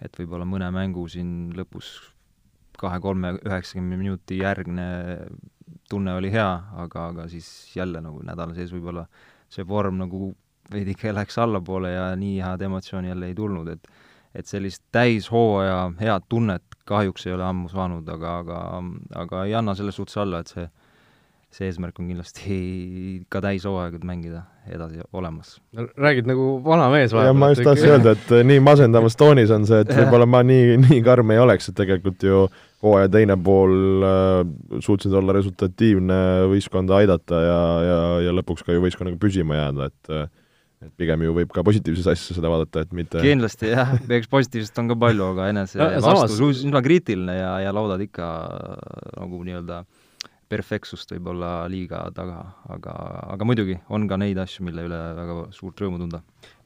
et 0.02 0.16
võib-olla 0.18 0.48
mõne 0.50 0.72
mängu 0.74 1.04
siin 1.12 1.52
lõpus 1.54 1.92
kahe-kolme 2.82 3.36
üheksakümne 3.46 3.98
minuti 4.00 4.40
järgne 4.40 4.86
tunne 5.90 6.16
oli 6.18 6.32
hea, 6.34 6.50
aga, 6.84 7.08
aga 7.12 7.28
siis 7.30 7.48
jälle 7.76 8.02
nagu 8.02 8.24
nädala 8.26 8.56
sees 8.58 8.72
võib-olla 8.74 9.06
see 9.52 9.68
vorm 9.68 10.00
nagu 10.02 10.32
veidike 10.72 11.14
läks 11.14 11.38
allapoole 11.42 11.92
ja 11.94 12.08
nii 12.18 12.40
head 12.42 12.64
emotsiooni 12.66 13.12
jälle 13.12 13.32
ei 13.32 13.36
tulnud, 13.36 13.68
et 13.76 13.92
et 14.36 14.48
sellist 14.48 14.86
täishooaja 14.96 15.92
head 16.00 16.28
tunnet 16.30 16.64
kahjuks 16.88 17.26
ei 17.28 17.34
ole 17.36 17.44
ammu 17.44 17.70
saanud, 17.70 18.08
aga, 18.10 18.38
aga, 18.40 18.60
aga 19.24 19.42
ei 19.46 19.56
anna 19.60 19.76
selles 19.76 19.98
suhtes 20.00 20.18
alla, 20.24 20.40
et 20.40 20.48
see, 20.48 20.70
see 21.56 21.68
eesmärk 21.68 22.00
on 22.00 22.10
kindlasti 22.12 22.56
ka 23.34 23.42
täishooaegad 23.44 24.04
mängida 24.08 24.46
edasi 24.72 25.02
olemas. 25.14 25.60
räägid 25.98 26.28
nagu 26.30 26.62
vana 26.66 26.90
mees 26.94 27.14
vahepeal. 27.14 27.38
ma 27.38 27.52
just 27.52 27.64
tahtsin 27.66 27.96
öelda, 27.96 28.16
et 28.16 28.34
nii 28.48 28.60
masendavas 28.64 29.18
toonis 29.20 29.52
on 29.52 29.66
see, 29.70 29.82
et 29.84 29.94
võib-olla 30.00 30.28
ma 30.30 30.44
nii, 30.48 30.78
nii 30.88 31.02
karm 31.06 31.34
ei 31.36 31.42
oleks, 31.42 31.72
et 31.72 31.78
tegelikult 31.78 32.24
ju 32.28 32.46
hooaja 32.82 33.10
teine 33.14 33.38
pool 33.38 34.06
äh, 34.06 34.44
suutsid 34.82 35.14
olla 35.18 35.36
resultatiivne 35.38 36.20
võistkonda 36.52 37.02
aidata 37.02 37.42
ja, 37.46 37.64
ja, 37.86 37.98
ja 38.28 38.38
lõpuks 38.38 38.66
ka 38.66 38.76
ju 38.76 38.86
võistkonnaga 38.86 39.20
püsima 39.22 39.60
jääda, 39.60 39.92
et 39.92 40.16
äh, 40.16 40.30
et 40.82 40.94
pigem 40.98 41.22
ju 41.22 41.34
võib 41.36 41.52
ka 41.54 41.62
positiivses 41.66 42.08
asjas 42.10 42.38
seda 42.40 42.50
vaadata, 42.50 42.82
et 42.86 42.94
mitte 42.98 43.22
kindlasti 43.22 43.70
jah, 43.70 43.92
eks 44.18 44.30
positiivset 44.32 44.80
on 44.82 44.90
ka 44.90 44.98
palju, 45.04 45.28
aga 45.36 45.50
enese 45.54 45.78
ja, 45.78 46.00
vastus 46.02 46.40
samas... 46.40 46.64
üsna 46.64 46.82
kriitiline 46.86 47.36
ja, 47.38 47.52
ja 47.68 47.74
loodad 47.76 48.02
ikka 48.02 48.30
nagu 49.20 49.44
nii-öelda 49.46 49.84
perfektsust 50.52 51.16
võib-olla 51.16 51.52
liiga 51.72 52.04
taga, 52.16 52.44
aga, 52.72 52.96
aga 53.36 53.48
muidugi 53.48 53.80
on 53.90 54.08
ka 54.10 54.20
neid 54.20 54.40
asju, 54.44 54.66
mille 54.68 54.86
üle 54.90 55.02
väga 55.18 55.38
suurt 55.56 55.82
rõõmu 55.82 56.02
tunda. 56.02 56.22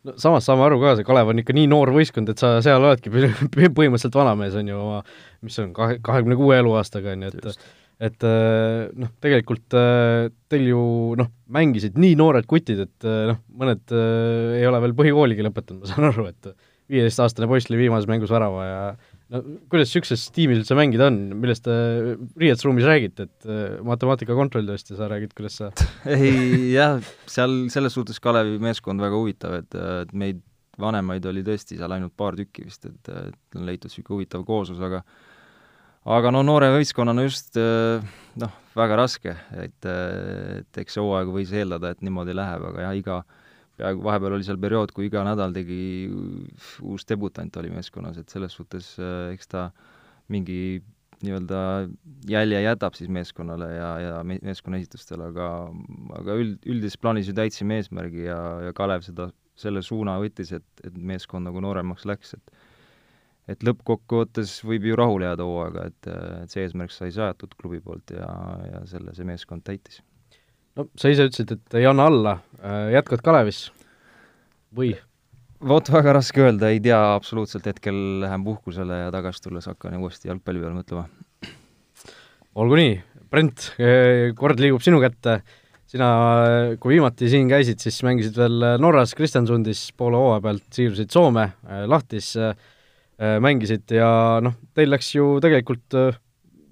no 0.05 0.17
samas 0.21 0.47
saame 0.49 0.65
aru 0.65 0.81
ka, 0.81 0.97
see 0.99 1.07
Kalev 1.07 1.31
on 1.33 1.41
ikka 1.43 1.55
nii 1.57 1.69
noor 1.71 1.93
võistkond, 1.95 2.33
et 2.33 2.41
sa 2.41 2.57
seal 2.65 2.83
oledki 2.83 3.13
põhimõtteliselt 3.13 4.19
vanamees, 4.19 4.57
on 4.59 4.73
ju, 4.73 4.83
oma 4.89 5.01
mis 5.45 5.57
see 5.57 5.67
on, 5.67 5.73
kahe, 5.77 5.97
kahekümne 6.05 6.37
kuue 6.39 6.59
eluaastaga, 6.59 7.15
on 7.15 7.27
ju, 7.27 7.33
et 7.33 7.51
Just 7.51 7.67
et 8.03 8.25
äh, 8.27 8.91
noh, 8.99 9.11
tegelikult 9.23 9.75
äh, 9.77 10.27
teil 10.51 10.65
ju 10.67 10.81
noh, 11.19 11.29
mängisid 11.55 11.99
nii 11.99 12.17
noored 12.19 12.47
kutid, 12.49 12.81
et 12.87 13.07
äh, 13.07 13.21
noh, 13.31 13.41
mõned 13.55 13.93
ei 13.95 14.65
ole 14.67 14.81
veel 14.83 14.95
põhikooligi 14.97 15.45
lõpetanud, 15.45 15.85
ma 15.85 15.91
saan 15.91 16.09
aru, 16.09 16.27
et 16.31 16.51
viieteistaastane 16.91 17.47
poiss 17.49 17.71
lõi 17.71 17.85
viimases 17.85 18.09
mängus 18.09 18.33
värava 18.33 18.65
ja 18.67 18.81
no 19.33 19.41
kuidas 19.71 19.89
niisuguses 19.89 20.25
tiimis 20.35 20.61
üldse 20.61 20.77
mängida 20.77 21.09
on, 21.09 21.19
millest 21.41 21.65
te 21.65 21.75
riietusruumis 22.41 22.87
räägite, 22.87 23.29
et 23.29 23.47
matemaatika 23.85 24.37
kontrolltööst 24.37 24.91
ja 24.93 24.99
sa 24.99 25.09
räägid, 25.11 25.33
kuidas 25.37 25.59
sa 25.61 25.71
ei 26.17 26.73
jah, 26.75 26.99
seal 27.29 27.63
selles 27.73 27.95
suhtes 27.97 28.21
Kalevi 28.23 28.59
meeskond 28.61 29.01
väga 29.01 29.21
huvitav, 29.21 29.57
et, 29.63 29.79
et 30.05 30.13
meid 30.13 30.43
vanemaid 30.81 31.25
oli 31.29 31.43
tõesti 31.45 31.77
seal 31.79 31.93
ainult 31.95 32.15
paar 32.17 32.35
tükki 32.37 32.65
vist, 32.67 32.85
et, 32.89 33.11
et 33.11 33.57
on 33.57 33.65
leitud 33.67 33.89
niisugune 33.89 34.19
huvitav 34.19 34.43
kooslus, 34.47 34.81
aga 34.83 35.01
aga 36.15 36.31
no 36.33 36.43
noore 36.45 36.69
võistkonnana 36.75 37.25
just 37.25 37.57
äh, 37.57 38.03
noh, 38.41 38.59
väga 38.77 38.99
raske, 38.99 39.35
et, 39.57 39.87
äh, 39.89 40.61
et 40.61 40.81
eks 40.83 40.97
see 40.97 41.03
hooaeg 41.03 41.31
võis 41.33 41.53
eeldada, 41.55 41.93
et 41.95 42.05
niimoodi 42.05 42.35
läheb, 42.37 42.67
aga 42.69 42.87
jah, 42.87 42.97
iga, 42.99 43.19
peaaegu 43.79 44.03
vahepeal 44.05 44.37
oli 44.37 44.47
seal 44.47 44.59
periood, 44.61 44.93
kui 44.95 45.09
iga 45.09 45.23
nädal 45.27 45.53
tegi 45.55 45.79
uus 46.85 47.07
debutant 47.09 47.61
oli 47.61 47.71
meeskonnas, 47.73 48.19
et 48.21 48.31
selles 48.31 48.55
suhtes 48.55 48.93
äh, 48.99 49.31
eks 49.35 49.51
ta 49.51 49.69
mingi 50.31 50.81
nii-öelda 51.23 51.59
jälje 52.29 52.61
jätab 52.61 52.95
siis 52.97 53.09
meeskonnale 53.09 53.69
ja, 53.73 53.89
ja 53.99 54.23
me-, 54.27 54.39
meeskonna 54.43 54.79
esitustele, 54.81 55.29
aga 55.31 55.49
aga 56.19 56.37
üld, 56.41 56.57
üldises 56.67 56.99
plaanis 57.01 57.29
ju 57.29 57.35
täitsime 57.37 57.79
eesmärgi 57.79 58.27
ja, 58.27 58.39
ja 58.67 58.75
Kalev 58.75 59.05
seda, 59.05 59.29
selle 59.59 59.83
suuna 59.85 60.17
võttis, 60.21 60.51
et, 60.57 60.65
et 60.83 60.97
meeskond 60.97 61.47
nagu 61.47 61.63
nooremaks 61.63 62.07
läks, 62.09 62.35
et 62.37 62.57
et 63.51 63.61
lõppkokkuvõttes 63.61 64.57
võib 64.65 64.87
ju 64.89 64.95
rahule 64.97 65.27
jääda 65.27 65.45
hooaega, 65.45 65.83
et, 65.91 66.07
et 66.41 66.53
see 66.53 66.63
eesmärk 66.65 66.93
sai 66.93 67.11
seatud 67.13 67.53
klubi 67.59 67.77
poolt 67.83 68.15
ja, 68.15 68.29
ja 68.71 68.81
selle 68.89 69.13
see 69.13 69.27
meeskond 69.27 69.61
täitis. 69.67 70.01
No 70.75 70.87
sa 70.99 71.11
ise 71.11 71.27
ütlesid, 71.29 71.55
et 71.55 71.79
ei 71.79 71.89
anna 71.89 72.07
alla, 72.11 72.37
jätkad 72.93 73.23
Kalevis? 73.25 73.67
Või? 74.75 74.93
vot 75.65 75.89
väga 75.89 76.15
raske 76.17 76.43
öelda, 76.43 76.69
ei 76.73 76.81
tea 76.83 76.97
absoluutselt, 77.15 77.65
hetkel 77.69 77.95
lähen 78.21 78.43
puhkusele 78.45 79.05
ja 79.05 79.11
tagasi 79.13 79.45
tulles 79.45 79.67
hakkan 79.69 79.95
uuesti 79.97 80.29
jalgpalli 80.29 80.61
peale 80.61 80.75
mõtlema. 80.77 81.05
olgu 82.61 82.79
nii, 82.79 82.97
Brent, 83.31 83.71
kord 84.37 84.61
liigub 84.61 84.83
sinu 84.85 84.99
kätte, 85.03 85.39
sina, 85.89 86.09
kui 86.81 86.95
viimati 86.95 87.29
siin 87.31 87.49
käisid, 87.49 87.81
siis 87.81 87.97
mängisid 88.05 88.37
veel 88.39 88.67
Norras 88.81 89.15
Kristjansundis 89.17 89.87
poole 89.97 90.19
hooaja 90.19 90.43
pealt, 90.43 90.67
siirdusid 90.75 91.13
Soome, 91.13 91.47
Lahtis 91.89 92.33
mängisid 93.15 93.95
ja 93.95 94.09
noh, 94.43 94.57
teil 94.75 94.91
läks 94.91 95.13
ju 95.15 95.37
tegelikult 95.43 95.95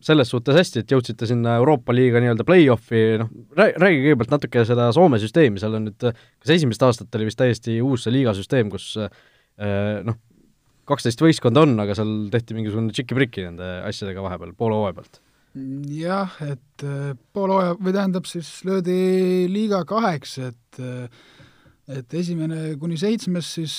selles 0.07 0.31
suhtes 0.31 0.57
hästi, 0.57 0.83
et 0.83 0.93
jõudsite 0.93 1.27
sinna 1.29 1.57
Euroopa 1.61 1.95
liiga 1.95 2.21
nii-öelda 2.21 2.45
play-off'i, 2.47 3.03
noh, 3.21 3.31
räägi 3.57 4.01
kõigepealt 4.03 4.35
natuke 4.35 4.65
seda 4.67 4.89
Soome 4.95 5.19
süsteemi, 5.21 5.61
seal 5.61 5.77
on 5.79 5.89
nüüd, 5.89 5.99
kas 6.03 6.55
esimest 6.57 6.85
aastat 6.85 7.15
oli 7.17 7.29
vist 7.29 7.39
täiesti 7.39 7.79
uus 7.83 8.05
see 8.05 8.15
liigasüsteem, 8.15 8.71
kus 8.73 8.93
eh, 9.01 9.99
noh, 10.05 10.19
kaksteist 10.89 11.21
võistkonda 11.23 11.63
on, 11.63 11.77
aga 11.83 11.95
seal 11.97 12.15
tehti 12.33 12.57
mingisugune 12.57 12.95
tšiki-priki 12.95 13.47
nende 13.47 13.69
asjadega 13.87 14.25
vahepeal, 14.25 14.55
poole 14.57 14.79
hooaja 14.79 14.99
pealt? 14.99 15.21
jah, 15.93 16.33
et 16.41 16.87
eh, 16.87 17.13
poole 17.35 17.59
hooaja, 17.59 17.79
või 17.79 17.95
tähendab 17.95 18.27
siis 18.29 18.55
löödi 18.67 18.99
liiga 19.51 19.83
kaheks, 19.89 20.37
et 20.49 20.83
eh, 20.83 21.07
et 21.91 22.13
esimene 22.15 22.77
kuni 22.79 22.95
seitsmes 22.99 23.49
siis 23.57 23.73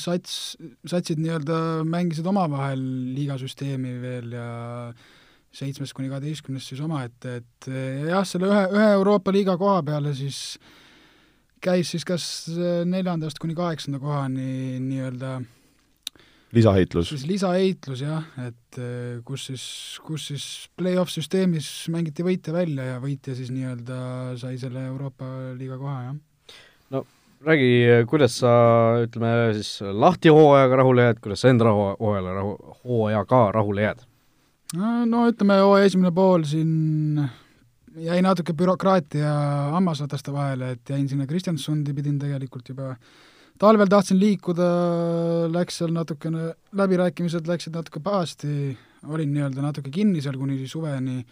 sats, 0.00 0.56
satsid 0.88 1.20
nii-öelda 1.20 1.58
mängisid 1.84 2.26
omavahel 2.30 2.80
liigasüsteemi 3.16 3.92
veel 4.00 4.32
ja 4.32 4.46
seitsmest 5.56 5.96
kuni 5.96 6.10
kaheteistkümnest 6.12 6.72
siis 6.72 6.82
omaette, 6.84 7.38
et 7.40 7.68
jah, 8.10 8.24
selle 8.28 8.50
ühe, 8.50 8.64
ühe 8.76 8.88
Euroopa 8.98 9.32
liiga 9.34 9.56
koha 9.60 9.80
peale 9.86 10.12
siis 10.16 10.58
käis 11.64 11.90
siis 11.94 12.04
kas 12.06 12.24
neljandast 12.86 13.40
kuni 13.42 13.56
kaheksanda 13.56 14.00
kohani 14.02 14.78
nii-öelda 14.84 15.38
lisaheitlus. 16.56 17.10
siis 17.10 17.26
lisaheitlus 17.28 18.02
jah, 18.04 18.24
et 18.46 18.80
kus 19.26 19.48
siis, 19.50 19.66
kus 20.06 20.28
siis 20.30 20.46
play-off 20.78 21.12
süsteemis 21.12 21.68
mängiti 21.92 22.24
võitja 22.26 22.54
välja 22.54 22.92
ja 22.92 23.02
võitja 23.02 23.36
siis 23.38 23.52
nii-öelda 23.54 23.98
sai 24.40 24.58
selle 24.60 24.86
Euroopa 24.90 25.28
liiga 25.58 25.78
koha, 25.80 25.98
jah. 26.10 26.58
no 26.94 27.04
räägi, 27.46 27.70
kuidas 28.10 28.38
sa, 28.42 28.52
ütleme 29.04 29.32
siis 29.58 29.78
lahti 29.82 30.32
hooajaga 30.32 30.82
rahule 30.82 31.08
jääd, 31.08 31.22
kuidas 31.24 31.44
sa 31.44 31.52
enda 31.52 31.72
hooajale 31.72 32.36
rahu, 32.40 32.76
hooajaga 32.84 33.42
rahule 33.56 33.88
jääd? 33.88 34.06
No 34.74 35.26
ütleme, 35.30 35.60
hooaja 35.62 35.86
esimene 35.86 36.10
pool 36.14 36.42
siin 36.48 37.20
jäi 38.02 38.18
natuke 38.24 38.52
bürokraatia 38.56 39.30
hammasrataste 39.76 40.32
vahele, 40.34 40.72
et 40.74 40.90
jäin 40.90 41.06
sinna 41.08 41.26
Kristjansundi, 41.26 41.94
pidin 41.96 42.18
tegelikult 42.20 42.68
juba 42.72 42.94
talvel 43.60 43.88
tahtsin 43.88 44.18
liikuda, 44.20 44.66
läks 45.54 45.80
seal 45.80 45.94
natukene, 45.94 46.50
läbirääkimised 46.76 47.48
läksid 47.48 47.76
natuke 47.76 48.02
pahasti, 48.04 48.74
olin 49.06 49.32
nii-öelda 49.32 49.64
natuke 49.64 49.92
kinni 49.94 50.20
seal 50.24 50.36
kuni 50.40 50.58
suveni, 50.68 51.22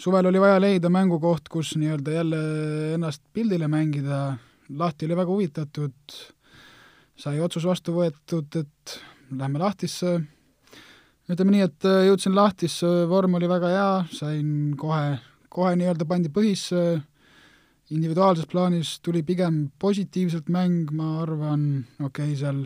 suvel 0.00 0.30
oli 0.30 0.40
vaja 0.40 0.60
leida 0.62 0.92
mängukoht, 0.92 1.50
kus 1.52 1.74
nii-öelda 1.80 2.16
jälle 2.16 2.42
ennast 2.94 3.24
pildile 3.32 3.68
mängida, 3.68 4.36
Lahti 4.78 5.08
oli 5.08 5.16
väga 5.18 5.32
huvitatud, 5.34 6.14
sai 7.18 7.40
otsus 7.42 7.64
vastu 7.66 7.96
võetud, 7.96 8.54
et 8.60 9.00
lähme 9.34 9.58
Lahtisse, 9.58 10.20
ütleme 11.30 11.54
nii, 11.54 11.66
et 11.68 11.88
äh, 11.88 12.06
jõudsin 12.08 12.34
lahtisse, 12.36 12.88
vorm 13.10 13.36
oli 13.38 13.48
väga 13.50 13.70
hea, 13.72 13.90
sain 14.14 14.74
kohe, 14.80 15.18
kohe 15.52 15.74
nii-öelda 15.78 16.06
pandi 16.08 16.32
põhisse, 16.32 17.00
individuaalses 17.90 18.48
plaanis 18.50 18.96
tuli 19.04 19.22
pigem 19.26 19.64
positiivselt 19.82 20.50
mäng, 20.52 20.90
ma 20.94 21.20
arvan, 21.24 21.84
okei 21.98 22.32
okay,, 22.32 22.38
seal 22.38 22.64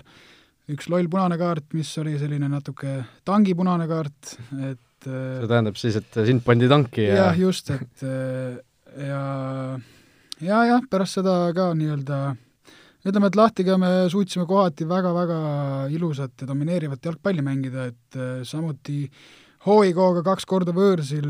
üks 0.74 0.88
loll 0.92 1.08
punane 1.12 1.36
kaart, 1.40 1.72
mis 1.76 1.90
oli 2.00 2.16
selline 2.20 2.48
natuke 2.48 2.96
tangipunane 3.28 3.88
kaart, 3.90 4.36
et 4.70 5.08
äh, 5.08 5.40
see 5.42 5.50
tähendab 5.50 5.80
siis, 5.80 5.98
et 6.00 6.20
sind 6.28 6.44
pandi 6.46 6.70
tanki 6.70 7.08
ja 7.08 7.18
jah, 7.20 7.42
just, 7.44 7.68
et 7.74 8.06
äh, 8.08 8.56
ja 9.08 9.24
ja 10.44 10.64
jah, 10.70 10.88
pärast 10.90 11.20
seda 11.20 11.36
ka 11.56 11.72
nii-öelda 11.76 12.20
ütleme, 13.04 13.28
et 13.28 13.36
Lahtiga 13.36 13.78
me 13.80 13.90
suutsime 14.12 14.46
kohati 14.48 14.86
väga-väga 14.88 15.38
ilusat 15.92 16.44
ja 16.44 16.48
domineerivat 16.48 17.04
jalgpalli 17.04 17.44
mängida, 17.44 17.88
et 17.92 18.18
äh, 18.18 18.44
samuti 18.48 19.04
Hoigooga 19.64 20.20
kaks 20.24 20.44
korda 20.44 20.74
võõrsil 20.76 21.24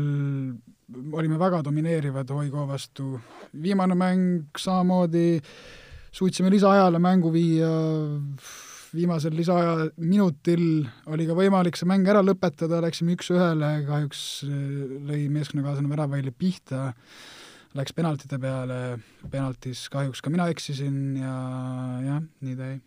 olime 1.15 1.39
väga 1.39 1.61
domineerivad 1.63 2.29
Hoigoo 2.35 2.65
vastu. 2.67 3.19
viimane 3.61 3.95
mäng 3.95 4.57
samamoodi 4.59 5.41
suutsime 6.11 6.51
lisaajale 6.51 6.99
mängu 6.99 7.31
viia, 7.31 7.69
viimasel 8.95 9.35
lisaaja 9.35 9.89
minutil 9.97 10.85
oli 11.11 11.27
ka 11.27 11.35
võimalik 11.35 11.75
see 11.75 11.87
mäng 11.89 12.07
ära 12.07 12.21
lõpetada, 12.23 12.81
läksime 12.83 13.15
üks-ühele, 13.15 13.71
kahjuks 13.87 14.21
äh, 14.47 14.53
lõi 15.09 15.25
meeskonnakaaslane 15.31 15.91
väravahile 15.91 16.31
pihta 16.31 16.93
läks 17.75 17.95
penaltide 17.95 18.39
peale, 18.41 18.79
penaltis 19.31 19.85
kahjuks 19.93 20.23
ka 20.23 20.31
mina 20.33 20.47
eksisin 20.51 21.17
ja 21.19 21.35
jah, 22.05 22.23
nii 22.45 22.55
ta 22.55 22.71
jäi. 22.71 22.79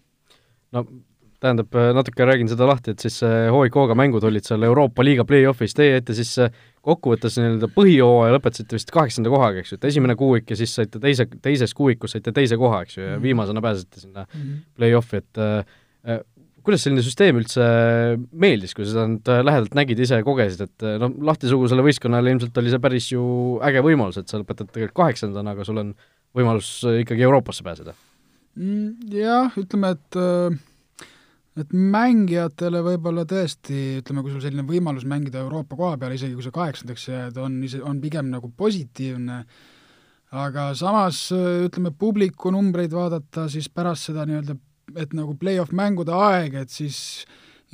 no 0.77 0.85
tähendab, 1.39 1.77
natuke 1.95 2.27
räägin 2.27 2.49
seda 2.51 2.67
lahti, 2.67 2.93
et 2.95 3.03
siis 3.03 3.21
HIK-ga 3.23 3.95
mängud 3.99 4.25
olid 4.27 4.47
seal 4.47 4.65
Euroopa 4.67 5.05
liiga 5.07 5.23
play-off'is, 5.29 5.77
teie 5.77 6.01
ette 6.01 6.17
siis 6.19 6.33
kokkuvõttes 6.83 7.37
nii-öelda 7.39 7.69
põhijooaja 7.77 8.35
lõpetasite 8.35 8.75
vist 8.75 8.91
kaheksanda 8.95 9.31
kohaga, 9.31 9.63
eks 9.63 9.75
ju, 9.75 9.79
et 9.79 9.87
esimene 9.91 10.17
kuuik 10.19 10.51
ja 10.51 10.59
siis 10.59 10.75
saite 10.75 10.99
teise, 11.03 11.29
teises 11.45 11.75
kuuikus 11.79 12.17
saite 12.17 12.35
teise 12.35 12.59
koha, 12.59 12.83
eks 12.87 12.99
ju, 12.99 13.05
ja 13.05 13.15
mhm. 13.15 13.23
viimasena 13.29 13.63
pääsesite 13.63 14.03
sinna 14.03 14.27
mm 14.27 14.41
-hmm. 14.41 14.59
play-off'i, 14.81 15.23
et 15.23 15.43
äh, 15.45 16.21
kuidas 16.67 16.85
selline 16.85 17.03
süsteem 17.05 17.39
üldse 17.41 17.65
meeldis, 18.33 18.75
kui 18.77 18.85
sa 18.85 18.93
seda 18.93 19.07
nüüd 19.11 19.31
äh, 19.31 19.43
lähedalt 19.47 19.77
nägid, 19.79 20.01
ise 20.05 20.21
kogesid, 20.27 20.65
et 20.67 20.87
äh, 20.87 20.97
noh, 21.01 21.15
lahtisugusele 21.31 21.85
võistkonnale 21.87 22.35
ilmselt 22.35 22.59
oli 22.61 22.73
see 22.73 22.83
päris 22.83 23.11
ju 23.13 23.23
äge 23.65 23.83
võimalus, 23.85 24.21
et 24.21 24.31
sa 24.31 24.41
lõpetad 24.41 24.71
tegelikult 24.73 24.99
kaheksandana, 25.01 25.55
aga 25.57 25.67
sul 25.69 25.81
on 25.83 25.95
võimalus 26.37 26.71
äh, 26.89 27.01
ikkagi 27.05 27.27
Euroopasse 27.29 27.67
pääseda? 27.67 27.95
Mm, 28.59 29.13
jah, 29.15 29.55
ütleme, 29.61 29.95
et 29.97 30.21
et 31.59 31.73
mängijatele 31.75 32.85
võib-olla 32.87 33.25
tõesti, 33.27 33.99
ütleme, 33.99 34.23
kui 34.23 34.31
sul 34.31 34.45
selline 34.45 34.63
võimalus 34.67 35.07
mängida 35.11 35.41
Euroopa 35.43 35.75
koha 35.79 35.97
peal, 35.99 36.15
isegi 36.15 36.37
kui 36.39 36.47
sa 36.47 36.53
kaheksandaks 36.55 37.09
jääd, 37.11 37.41
on 37.43 37.57
ise, 37.67 37.81
on 37.83 37.99
pigem 38.03 38.29
nagu 38.31 38.51
positiivne, 38.55 39.41
aga 40.39 40.69
samas 40.79 41.25
ütleme, 41.35 41.91
publiku 41.99 42.53
numbreid 42.55 42.95
vaadata, 42.95 43.49
siis 43.51 43.67
pärast 43.75 44.11
seda 44.11 44.29
nii-öelda 44.29 44.55
et 44.97 45.13
nagu 45.17 45.35
play-off 45.39 45.75
mängude 45.77 46.15
aeg, 46.15 46.55
et 46.63 46.73
siis 46.73 46.99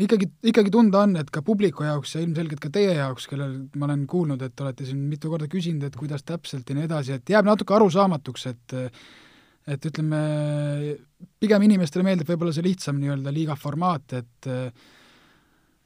ikkagi, 0.01 0.29
ikkagi 0.51 0.73
tunda 0.75 1.05
on, 1.05 1.15
et 1.21 1.31
ka 1.31 1.43
publiku 1.47 1.87
jaoks 1.87 2.17
ja 2.17 2.25
ilmselgelt 2.25 2.63
ka 2.63 2.71
teie 2.75 2.97
jaoks, 2.97 3.29
kellel 3.31 3.57
ma 3.79 3.89
olen 3.89 4.07
kuulnud, 4.11 4.43
et 4.43 4.65
olete 4.65 4.87
siin 4.89 5.05
mitu 5.11 5.31
korda 5.33 5.49
küsinud, 5.51 5.87
et 5.87 5.99
kuidas 5.99 6.27
täpselt 6.27 6.69
ja 6.69 6.79
nii 6.79 6.89
edasi, 6.89 7.19
et 7.19 7.35
jääb 7.35 7.47
natuke 7.47 7.77
arusaamatuks, 7.77 8.49
et 8.53 8.81
et 9.65 9.87
ütleme, 9.89 10.19
pigem 11.41 11.63
inimestele 11.65 12.05
meeldib 12.05 12.29
võib-olla 12.29 12.53
see 12.53 12.67
lihtsam 12.67 12.99
nii-öelda 13.01 13.33
liiga 13.33 13.55
formaat, 13.57 14.13
et 14.19 14.49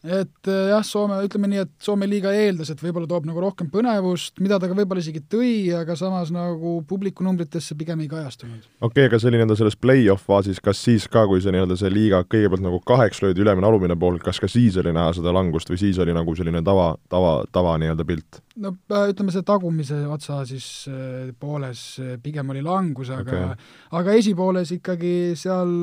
et 0.08 0.50
äh, 0.50 0.70
jah, 0.72 0.84
Soome, 0.86 1.18
ütleme 1.26 1.50
nii, 1.52 1.62
et 1.66 1.72
Soome 1.84 2.08
liiga 2.08 2.32
eeldas, 2.34 2.72
et 2.72 2.82
võib-olla 2.82 3.08
toob 3.10 3.28
nagu 3.28 3.42
rohkem 3.42 3.68
põnevust, 3.72 4.38
mida 4.42 4.58
ta 4.60 4.70
ka 4.70 4.76
võib-olla 4.78 5.02
isegi 5.04 5.22
tõi, 5.30 5.52
aga 5.76 5.96
samas 5.98 6.32
nagu 6.34 6.78
publiku 6.88 7.26
numbritesse 7.26 7.76
pigem 7.78 8.02
ei 8.04 8.10
kajastunud. 8.10 8.66
okei 8.80 8.88
okay,, 8.88 9.08
aga 9.10 9.20
see 9.20 9.30
oli 9.30 9.40
nii-öelda 9.40 9.58
selles 9.60 9.78
play-off 9.78 10.26
faasis, 10.28 10.62
kas 10.64 10.82
siis 10.84 11.08
ka, 11.10 11.26
kui 11.30 11.42
see 11.44 11.54
nii-öelda 11.54 11.78
see 11.78 11.92
liiga 11.92 12.22
kõigepealt 12.24 12.64
nagu 12.64 12.82
kaheks 12.88 13.22
löödi 13.24 13.44
ülemine, 13.44 13.68
alumine 13.68 13.98
pool, 13.98 14.18
kas 14.22 14.40
ka 14.42 14.50
siis 14.50 14.76
oli 14.80 14.94
näha 14.96 15.14
seda 15.16 15.34
langust 15.34 15.70
või 15.72 15.80
siis 15.80 16.00
oli 16.02 16.16
nagu 16.16 16.36
selline 16.38 16.64
tava, 16.66 16.94
tava, 17.12 17.40
tava 17.52 17.78
nii-öelda 17.82 18.08
pilt? 18.08 18.42
No 18.62 18.74
äh, 18.92 19.08
ütleme, 19.12 19.34
see 19.34 19.46
tagumise 19.46 19.98
otsa 20.10 20.40
siis 20.48 20.68
äh, 20.90 21.32
pooles 21.40 21.82
pigem 22.24 22.54
oli 22.54 22.62
langus, 22.64 23.12
aga 23.14 23.42
okay. 23.42 23.66
aga 24.00 24.16
esipooles 24.20 24.72
ikkagi 24.78 25.14
seal 25.38 25.74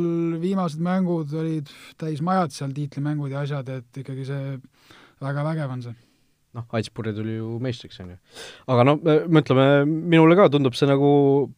viimased 0.42 0.82
mängud 0.84 1.36
olid 1.36 1.72
täis 2.00 2.24
majad 2.26 2.56
seal, 2.56 2.74
tiitlimängud 2.76 3.34
ja 3.34 3.46
asjad, 3.46 3.70
et 3.70 4.04
ikkagi 4.04 4.28
see 4.28 4.58
väga 5.24 5.46
vägev 5.48 5.78
on 5.78 5.86
see 5.86 5.96
noh, 6.56 6.66
Aitspuri 6.78 7.14
tuli 7.16 7.36
ju 7.36 7.58
meistriks, 7.64 8.00
on 8.04 8.14
ju. 8.14 8.18
aga 8.72 8.86
no 8.88 8.96
mõtleme, 9.04 9.68
minule 9.86 10.38
ka 10.40 10.48
tundub 10.54 10.78
see 10.78 10.88
nagu, 10.90 11.10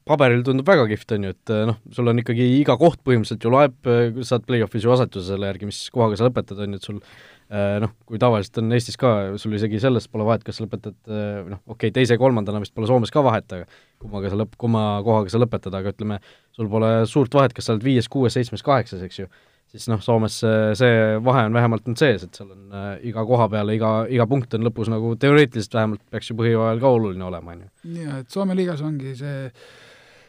paberil 0.10 0.44
tundub 0.46 0.68
väga 0.68 0.88
kihvt, 0.90 1.14
on 1.18 1.28
ju, 1.28 1.34
et 1.36 1.54
noh, 1.70 1.80
sul 1.94 2.12
on 2.12 2.24
ikkagi 2.24 2.48
iga 2.58 2.78
koht 2.82 3.04
põhimõtteliselt 3.06 3.46
ju 3.46 3.54
loeb, 3.54 3.92
saad 4.28 4.48
play-off'is 4.50 4.88
ju 4.88 4.94
asetuse 4.96 5.34
selle 5.34 5.52
järgi, 5.52 5.70
mis 5.70 5.84
kohaga 5.94 6.20
sa 6.20 6.30
lõpetad, 6.30 6.64
on 6.66 6.74
ju, 6.76 6.82
et 6.82 6.90
sul 6.90 7.02
noh, 7.48 7.92
kui 8.08 8.20
tavaliselt 8.20 8.60
on 8.60 8.76
Eestis 8.76 8.98
ka, 9.00 9.14
sul 9.40 9.56
isegi 9.56 9.80
selles 9.80 10.10
pole 10.12 10.26
vahet, 10.28 10.44
kas 10.44 10.60
sa 10.60 10.66
lõpetad 10.66 10.98
noh, 11.08 11.62
okei 11.64 11.88
okay,, 11.88 11.94
teise-kolmandana 11.96 12.60
vist 12.64 12.74
pole 12.76 12.90
Soomes 12.90 13.14
ka 13.14 13.24
vahet, 13.24 13.48
aga 13.56 13.68
kummaga 14.02 14.32
sa 14.32 14.40
lõpp, 14.42 14.58
kumma 14.60 14.82
kohaga 15.06 15.32
sa 15.32 15.40
lõpetad, 15.40 15.76
aga 15.80 15.94
ütleme, 15.96 16.20
sul 16.56 16.68
pole 16.72 16.92
suurt 17.08 17.38
vahet, 17.38 17.56
kas 17.56 17.70
sa 17.70 17.76
oled 17.76 17.86
viies, 17.88 18.10
kuues, 18.12 18.36
seitsmes, 18.36 18.66
kaheksas, 18.68 19.06
eks 19.08 19.22
ju, 19.22 19.30
siis 19.72 19.88
noh, 19.92 20.02
Soomes 20.04 20.40
see, 20.44 20.60
see 20.80 20.94
vahe 21.24 21.48
on 21.48 21.56
vähemalt 21.56 21.88
nüüd 21.90 22.00
sees, 22.02 22.28
et 22.28 22.38
seal 22.38 22.52
on 22.54 22.76
äh, 22.76 22.92
iga 23.10 23.24
koha 23.28 23.50
peale, 23.52 23.76
iga, 23.80 23.92
iga 24.12 24.28
punkt 24.30 24.56
on 24.58 24.68
lõpus 24.68 24.92
nagu 24.92 25.16
teoreetiliselt 25.20 25.80
vähemalt 25.80 26.04
peaks 26.12 26.32
ju 26.32 26.38
põhjooajal 26.40 26.84
ka 26.84 26.94
oluline 27.00 27.28
olema, 27.28 27.56
on 27.56 27.66
ju. 27.66 28.00
jaa, 28.04 28.22
et 28.24 28.34
Soome 28.34 28.58
liigas 28.58 28.84
ongi 28.86 29.16
see 29.20 29.38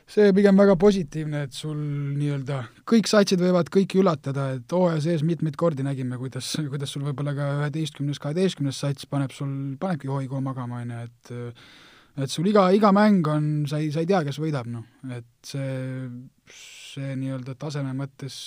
see 0.08 0.32
pigem 0.36 0.56
väga 0.58 0.76
positiivne, 0.80 1.44
et 1.46 1.56
sul 1.56 1.76
nii-öelda 2.18 2.62
kõik 2.88 3.10
satsid 3.10 3.42
võivad 3.42 3.68
kõiki 3.72 4.00
üllatada, 4.00 4.50
et 4.56 4.72
hooaja 4.72 5.02
sees 5.04 5.24
mitmeid 5.26 5.58
kordi 5.60 5.84
nägime, 5.84 6.16
kuidas, 6.20 6.54
kuidas 6.70 6.94
sul 6.94 7.04
võib-olla 7.08 7.34
ka 7.36 7.50
üheteistkümnes, 7.58 8.20
kaheteistkümnes 8.22 8.80
sats 8.84 9.08
paneb 9.10 9.34
sul, 9.36 9.52
panebki 9.80 10.10
hoigu 10.12 10.40
magama, 10.44 10.82
on 10.84 10.96
ju, 10.96 11.04
et 11.04 12.24
et 12.24 12.32
sul 12.32 12.48
iga, 12.50 12.64
iga 12.74 12.90
mäng 12.94 13.26
on, 13.30 13.44
sa 13.70 13.78
ei, 13.78 13.92
sa 13.94 14.02
ei 14.02 14.08
tea, 14.10 14.24
kes 14.26 14.40
võidab, 14.42 14.66
noh, 14.72 14.86
et 15.14 15.28
see, 15.46 16.08
see 16.50 17.14
nii-öelda 17.20 17.54
taseme 17.60 17.92
mõttes 17.94 18.40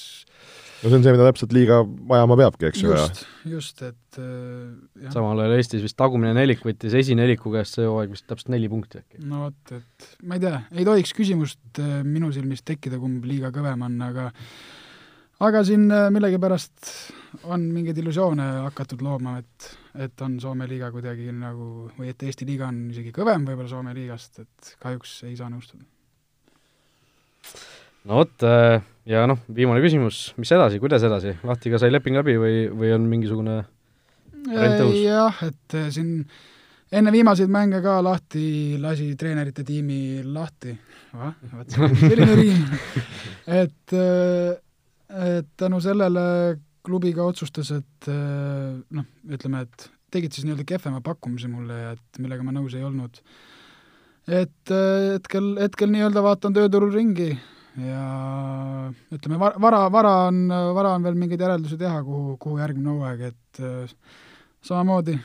no 0.81 0.89
see 0.89 0.97
on 0.97 1.05
see, 1.05 1.13
mida 1.13 1.27
täpselt 1.29 1.53
liiga 1.55 1.81
vajama 1.85 2.37
peabki, 2.39 2.67
eks 2.71 2.81
ju. 2.81 2.91
just, 2.95 3.23
just, 3.49 3.83
et 3.85 4.19
äh, 4.19 4.73
jah. 5.03 5.13
samal 5.13 5.39
ajal 5.43 5.55
Eestis 5.59 5.85
vist 5.85 5.97
tagumine 5.99 6.33
nelik 6.37 6.63
võttis 6.65 6.95
esineliku 6.97 7.53
käest 7.53 7.77
see 7.77 7.87
hooaeg 7.87 8.13
vist 8.15 8.27
täpselt 8.29 8.51
neli 8.53 8.69
punkti 8.71 9.01
äkki. 9.01 9.21
no 9.29 9.45
vot, 9.45 9.73
et 9.77 10.11
ma 10.25 10.37
ei 10.37 10.45
tea, 10.45 10.61
ei 10.73 10.87
tohiks 10.87 11.15
küsimust 11.17 11.81
äh, 11.83 12.01
minu 12.07 12.31
silmis 12.35 12.65
tekkida, 12.67 13.01
kumb 13.01 13.25
liiga 13.29 13.53
kõvem 13.53 13.87
on, 13.87 13.97
aga 14.09 14.29
aga 15.47 15.63
siin 15.67 15.87
äh, 15.93 16.09
millegipärast 16.13 16.91
on 17.53 17.69
mingeid 17.73 18.01
illusioone 18.01 18.47
hakatud 18.67 19.03
looma, 19.05 19.37
et, 19.41 19.69
et 20.07 20.25
on 20.25 20.39
Soome 20.43 20.67
liiga 20.69 20.91
kuidagi 20.93 21.31
nagu, 21.35 21.91
või 21.97 22.11
et 22.11 22.25
Eesti 22.27 22.47
liiga 22.49 22.67
on 22.69 22.87
isegi 22.93 23.13
kõvem 23.15 23.45
võib-olla 23.47 23.71
Soome 23.71 23.95
liigast, 23.97 24.41
et 24.43 24.75
kahjuks 24.81 25.21
ei 25.29 25.37
saa 25.39 25.49
nõustuda 25.53 25.85
no 28.09 28.21
vot, 28.21 28.33
äh, 28.45 28.79
ja 29.09 29.25
noh, 29.29 29.41
viimane 29.53 29.81
küsimus, 29.83 30.31
mis 30.41 30.51
edasi, 30.53 30.79
kuidas 30.81 31.03
edasi, 31.05 31.35
Lahtiga 31.47 31.79
sai 31.81 31.91
leping 31.93 32.17
läbi 32.17 32.37
või, 32.41 32.63
või 32.69 32.93
on 32.95 33.05
mingisugune 33.09 33.59
variant 34.47 34.81
tõus? 34.81 34.97
jah, 35.03 35.43
et 35.47 35.77
äh, 35.77 35.91
siin 35.93 36.15
enne 36.91 37.13
viimaseid 37.13 37.51
mänge 37.51 37.81
ka 37.83 37.99
Lahti 38.03 38.79
lasi 38.81 39.11
treenerite 39.19 39.65
tiimi 39.67 40.23
lahti, 40.25 40.73
vot 41.13 41.77
selline 41.77 42.35
riim, 42.41 42.65
et 43.61 43.95
äh, 43.97 44.59
et 45.11 45.47
tänu 45.59 45.81
sellele 45.83 46.21
klubiga 46.87 47.25
otsustas, 47.27 47.67
et 47.75 48.07
noh, 48.07 49.07
ütleme, 49.27 49.65
et 49.65 49.89
tegid 50.15 50.31
siis 50.31 50.45
nii-öelda 50.47 50.63
kehvema 50.69 51.01
pakkumise 51.03 51.49
mulle 51.51 51.75
ja 51.75 51.89
et 51.97 52.19
millega 52.23 52.45
ma 52.47 52.53
nõus 52.55 52.77
ei 52.79 52.85
olnud. 52.87 53.19
et 54.31 54.71
hetkel, 54.71 55.51
hetkel 55.59 55.91
nii-öelda 55.91 56.23
vaatan 56.23 56.55
tööturul 56.55 56.95
ringi, 56.95 57.33
ja 57.79 58.91
ütleme, 59.13 59.39
vara, 59.39 59.85
vara 59.91 60.13
on, 60.27 60.43
vara 60.75 60.95
on 60.97 61.05
veel 61.05 61.17
mingeid 61.19 61.43
järeldusi 61.45 61.79
teha, 61.79 62.01
kuhu, 62.03 62.35
kuhu 62.41 62.59
järgmine 62.59 62.91
hooaeg, 62.91 63.23
et 63.31 63.61
äh, 63.63 63.93
samamoodi 64.65 65.15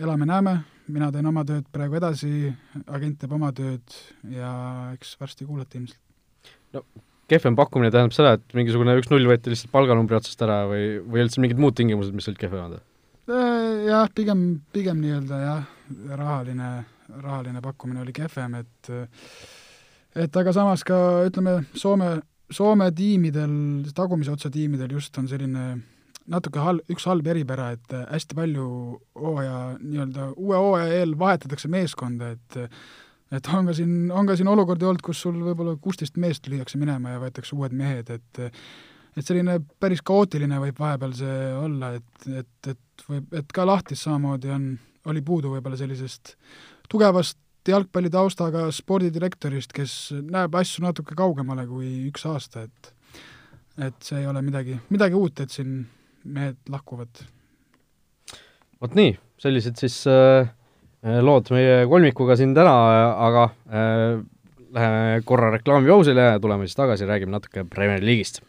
elame-näeme, 0.00 0.56
mina 0.90 1.10
teen 1.12 1.28
oma 1.30 1.44
tööd 1.46 1.66
praegu 1.72 1.98
edasi, 2.00 2.50
agent 2.88 3.20
teeb 3.20 3.34
oma 3.36 3.52
tööd 3.56 4.00
ja 4.32 4.52
eks 4.94 5.16
varsti 5.20 5.46
kuulete 5.48 5.80
ilmselt. 5.80 6.00
no 6.74 6.84
kehvem 7.30 7.56
pakkumine 7.58 7.92
tähendab 7.94 8.14
seda, 8.14 8.34
et 8.38 8.56
mingisugune 8.58 8.96
üks-null 8.98 9.28
võeti 9.30 9.52
lihtsalt 9.52 9.72
palganumbri 9.74 10.18
otsast 10.18 10.40
ära 10.46 10.64
või, 10.70 10.98
või 11.04 11.26
üldse 11.26 11.42
mingid 11.42 11.60
muud 11.62 11.76
tingimused, 11.78 12.14
mis 12.16 12.26
olid 12.30 12.40
kehvemad? 12.40 12.80
Äh, 13.30 13.86
jah, 13.86 14.08
pigem, 14.14 14.44
pigem 14.74 14.98
nii-öelda 15.02 15.38
jah, 15.44 15.68
rahaline, 16.10 16.70
rahaline 17.20 17.62
pakkumine 17.62 18.02
oli 18.02 18.14
kehvem, 18.16 18.56
et 18.64 18.90
äh, 18.90 19.28
et 20.16 20.36
aga 20.36 20.52
samas 20.56 20.84
ka 20.86 20.98
ütleme, 21.28 21.60
Soome, 21.78 22.18
Soome 22.50 22.90
tiimidel, 22.96 23.52
tagumise 23.94 24.32
otsa 24.34 24.50
tiimidel 24.50 24.90
just 24.96 25.16
on 25.20 25.28
selline 25.30 25.66
natuke 26.30 26.62
hal-, 26.62 26.82
üks 26.92 27.06
halb 27.10 27.26
eripära, 27.30 27.70
et 27.76 27.94
hästi 28.10 28.36
palju 28.38 28.66
hooaja, 29.18 29.60
nii-öelda 29.80 30.32
uue 30.36 30.58
hooaja 30.58 31.00
eel 31.00 31.16
vahetatakse 31.18 31.70
meeskonda, 31.72 32.34
et 32.36 32.60
et 33.30 33.46
on 33.54 33.68
ka 33.68 33.74
siin, 33.78 34.10
on 34.10 34.26
ka 34.26 34.34
siin 34.34 34.48
olukordi 34.50 34.88
olnud, 34.88 35.02
kus 35.06 35.20
sul 35.22 35.36
võib-olla 35.38 35.76
kuusteist 35.78 36.16
meest 36.18 36.48
lüüakse 36.50 36.80
minema 36.80 37.12
ja 37.14 37.20
võetakse 37.22 37.54
uued 37.54 37.74
mehed, 37.76 38.10
et 38.10 38.40
et 39.18 39.26
selline 39.26 39.58
päris 39.82 40.02
kaootiline 40.06 40.58
võib 40.62 40.78
vahepeal 40.78 41.14
see 41.18 41.36
olla, 41.58 41.92
et, 41.98 42.26
et, 42.30 42.70
et 42.74 43.06
võib, 43.08 43.32
et 43.40 43.54
ka 43.54 43.66
lahtis 43.66 44.02
samamoodi 44.06 44.52
on, 44.54 44.66
oli 45.10 45.22
puudu 45.26 45.50
võib-olla 45.54 45.78
sellisest 45.78 46.36
tugevast 46.90 47.38
jalgpallitaustaga 47.68 48.68
spordidirektorist, 48.72 49.74
kes 49.76 49.96
näeb 50.20 50.54
asju 50.56 50.84
natuke 50.86 51.16
kaugemale 51.18 51.66
kui 51.68 51.90
üks 52.08 52.26
aasta, 52.30 52.64
et 52.68 52.94
et 53.80 53.96
see 54.04 54.18
ei 54.20 54.26
ole 54.28 54.42
midagi, 54.44 54.74
midagi 54.92 55.16
uut, 55.16 55.40
et 55.40 55.52
siin 55.52 55.78
mehed 56.24 56.58
lahkuvad. 56.68 57.22
vot 58.80 58.96
nii, 58.96 59.14
sellised 59.40 59.80
siis 59.80 60.02
äh, 60.10 60.50
lood 61.24 61.48
meie 61.54 61.86
kolmikuga 61.88 62.36
siin 62.36 62.52
täna, 62.56 62.74
aga 63.28 63.46
äh, 63.48 64.20
läheme 64.74 65.22
korra 65.24 65.50
reklaamipausile 65.54 66.28
ja 66.32 66.40
tuleme 66.40 66.68
siis 66.68 66.76
tagasi, 66.76 67.08
räägime 67.08 67.38
natuke 67.38 67.64
Premier 67.64 68.04
League'ist 68.04 68.42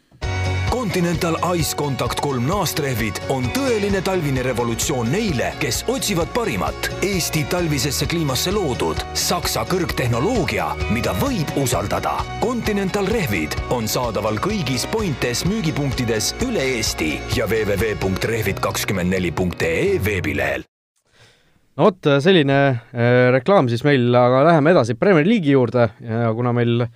Continental 0.92 1.56
Ice 1.56 1.72
Contact 1.76 2.20
kolm 2.20 2.44
naastrehvid 2.50 3.14
on 3.32 3.46
tõeline 3.56 4.02
talvine 4.04 4.42
revolutsioon 4.44 5.08
neile, 5.14 5.54
kes 5.62 5.86
otsivad 5.88 6.28
parimat 6.36 6.89
Eesti 7.08 7.46
talvisesse 7.48 8.04
kliimasse 8.12 8.52
loodud 8.52 9.00
Saksa 9.16 9.64
kõrgtehnoloogia, 9.72 10.76
mida 10.92 11.16
võib 11.22 11.48
usaldada. 11.62 12.18
Continental 12.44 13.08
rehvid 13.08 13.56
on 13.72 13.88
saadaval 13.88 14.36
kõigis 14.44 14.84
Pointes 14.92 15.46
müügipunktides 15.48 16.36
üle 16.44 16.60
Eesti 16.74 17.24
ja 17.39 17.48
www.rehvid24.ee 17.48 19.96
veebilehel 20.04 20.68
no 21.80 21.88
vot, 21.88 22.04
selline 22.20 22.68
äh, 22.68 23.32
reklaam 23.38 23.72
siis 23.72 23.88
meil, 23.88 24.12
aga 24.12 24.44
läheme 24.50 24.76
edasi 24.76 25.00
Premier 25.00 25.24
League'i 25.24 25.56
juurde 25.56 25.88
ja 26.04 26.36
kuna 26.36 26.52
meil 26.60 26.84
äh, 26.84 26.92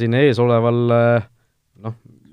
siin 0.00 0.16
eesoleval 0.16 0.96
äh, 0.96 1.28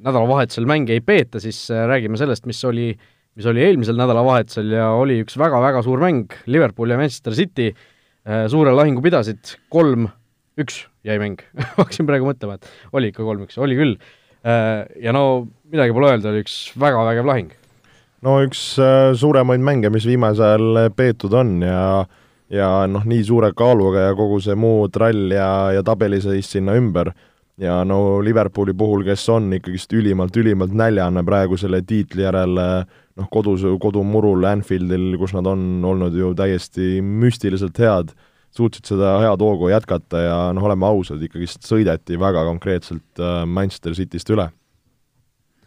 nädalavahetusel 0.02 0.68
mänge 0.70 0.96
ei 0.96 1.04
peeta, 1.06 1.42
siis 1.44 1.64
äh, 1.72 1.86
räägime 1.90 2.20
sellest, 2.20 2.48
mis 2.50 2.62
oli, 2.68 2.92
mis 3.38 3.48
oli 3.50 3.64
eelmisel 3.66 3.98
nädalavahetusel 4.00 4.74
ja 4.76 4.90
oli 4.98 5.22
üks 5.24 5.38
väga-väga 5.40 5.84
suur 5.86 6.02
mäng, 6.04 6.34
Liverpool 6.52 6.94
ja 6.94 7.00
Manchester 7.00 7.36
City 7.38 7.72
äh, 7.72 8.46
suure 8.52 8.74
lahingu 8.76 9.04
pidasid, 9.06 9.56
kolm-üks 9.74 10.86
jäi 11.08 11.20
mäng 11.22 11.42
hakkasin 11.80 12.10
praegu 12.10 12.30
mõtlema, 12.30 12.58
et 12.58 12.98
oli 12.98 13.12
ikka 13.14 13.26
kolm-üks, 13.28 13.60
oli 13.62 13.78
küll. 13.80 13.98
Äh, 14.42 14.88
ja 15.04 15.14
no 15.16 15.46
midagi 15.72 15.94
pole 15.96 16.14
öelda, 16.14 16.34
oli 16.34 16.46
üks 16.46 16.64
väga 16.82 17.06
vägev 17.12 17.30
lahing. 17.30 17.54
no 18.26 18.40
üks 18.46 18.64
suuremaid 19.18 19.62
mänge, 19.66 19.90
mis 19.94 20.06
viimasel 20.10 20.78
ajal 20.78 20.98
peetud 20.98 21.34
on 21.38 21.62
ja 21.66 21.86
ja 22.52 22.68
noh, 22.92 23.06
nii 23.08 23.24
suure 23.24 23.54
kaaluga 23.56 24.10
ja 24.10 24.16
kogu 24.18 24.42
see 24.44 24.58
muu 24.60 24.90
trall 24.92 25.32
ja, 25.32 25.72
ja 25.72 25.84
tabeliseis 25.88 26.50
sinna 26.52 26.76
ümber 26.76 27.14
ja 27.58 27.82
no 27.86 28.22
Liverpooli 28.24 28.74
puhul, 28.78 29.04
kes 29.08 29.28
on 29.30 29.52
ikkagist 29.58 29.94
ülimalt, 29.94 30.36
ülimalt 30.38 30.74
näljane 30.78 31.24
praegu 31.28 31.58
selle 31.60 31.82
tiitli 31.88 32.26
järele, 32.26 32.68
noh, 33.20 33.30
kodus, 33.32 33.66
kodumurul 33.82 34.48
Anfieldil, 34.50 35.16
kus 35.22 35.36
nad 35.38 35.50
on 35.50 35.84
olnud 35.86 36.16
ju 36.18 36.34
täiesti 36.38 37.02
müstiliselt 37.04 37.82
head, 37.82 38.16
suutsid 38.56 38.88
seda 38.94 39.18
head 39.24 39.44
hoogu 39.44 39.72
jätkata 39.72 40.24
ja 40.26 40.40
noh, 40.56 40.66
oleme 40.70 40.88
ausad, 40.88 41.22
ikkagist 41.24 41.68
sõideti 41.68 42.20
väga 42.20 42.46
konkreetselt 42.48 43.22
äh, 43.22 43.44
Manchester 43.46 43.96
Cityst 43.98 44.34
üle. 44.34 44.50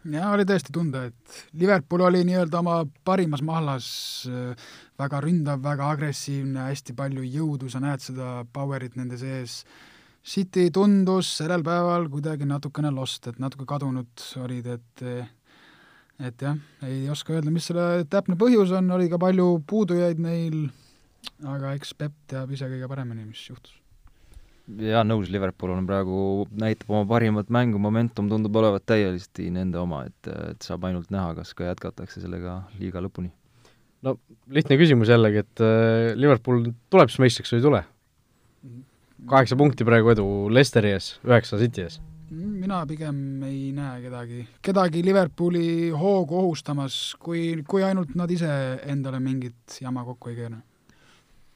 jaa, 0.04 0.32
oli 0.34 0.44
tõesti 0.48 0.72
tunda, 0.72 1.06
et 1.08 1.44
Liverpool 1.60 2.04
oli 2.08 2.24
nii-öelda 2.28 2.60
oma 2.60 2.82
parimas 3.04 3.42
mahlas, 3.42 3.86
äh, 4.28 4.68
väga 5.00 5.20
ründav, 5.24 5.62
väga 5.64 5.88
agressiivne, 5.94 6.68
hästi 6.68 6.96
palju 6.96 7.24
jõudu, 7.24 7.70
sa 7.72 7.80
näed 7.82 8.04
seda 8.04 8.44
power'it 8.52 8.96
nende 9.00 9.18
sees 9.20 9.62
City 10.24 10.70
tundus 10.72 11.28
sellel 11.36 11.60
päeval 11.64 12.06
kuidagi 12.08 12.46
natukene 12.48 12.88
lost, 12.94 13.26
et 13.28 13.40
natuke 13.42 13.66
kadunud 13.68 14.22
olid, 14.40 14.70
et 14.72 15.02
et 16.22 16.42
jah, 16.46 16.58
ei 16.86 17.04
oska 17.10 17.34
öelda, 17.34 17.52
mis 17.52 17.66
selle 17.68 18.04
täpne 18.10 18.36
põhjus 18.38 18.72
on, 18.78 18.88
oli 18.94 19.10
ka 19.10 19.18
palju 19.20 19.48
puudujaid 19.68 20.20
neil, 20.22 20.68
aga 21.50 21.74
eks 21.76 21.94
Pepp 21.98 22.14
teab 22.30 22.52
ise 22.54 22.68
kõige 22.70 22.88
paremini, 22.90 23.26
mis 23.26 23.42
juhtus. 23.50 23.76
jaa, 24.80 25.02
nõus, 25.04 25.28
Liverpool 25.34 25.74
on 25.74 25.88
praegu, 25.88 26.18
näitab 26.56 26.92
oma 26.94 27.04
parimat 27.10 27.50
mängu, 27.52 27.82
momentum 27.82 28.30
tundub 28.30 28.56
olevat 28.62 28.86
täiesti 28.86 29.50
nende 29.52 29.80
oma, 29.82 30.04
et, 30.08 30.30
et 30.54 30.64
saab 30.64 30.86
ainult 30.88 31.10
näha, 31.12 31.34
kas 31.40 31.52
ka 31.58 31.66
jätkatakse 31.68 32.22
sellega 32.22 32.62
liiga 32.78 33.02
lõpuni. 33.04 33.32
no 34.06 34.16
lihtne 34.48 34.78
küsimus 34.80 35.10
jällegi, 35.12 35.44
et 35.44 35.64
äh, 35.66 36.14
Liverpool 36.16 36.70
tuleb 36.88 37.12
siis 37.12 37.26
meistriks 37.26 37.52
või 37.52 37.60
ei 37.60 37.68
tule? 37.68 37.84
Kaheksa 39.28 39.56
punkti 39.56 39.86
praegu 39.86 40.12
edu 40.12 40.26
Lesteri 40.52 40.92
ees, 40.94 41.14
üheksa 41.24 41.58
City 41.60 41.84
ees. 41.84 42.00
mina 42.34 42.80
pigem 42.88 43.42
ei 43.46 43.70
näe 43.76 44.00
kedagi, 44.02 44.46
kedagi 44.64 45.02
Liverpooli 45.04 45.90
hoogu 45.94 46.38
ohustamas, 46.40 47.14
kui, 47.20 47.62
kui 47.68 47.84
ainult 47.84 48.14
nad 48.18 48.30
ise 48.30 48.50
endale 48.90 49.20
mingit 49.20 49.78
jama 49.80 50.04
kokku 50.04 50.32
ei 50.32 50.36
keera. 50.40 50.58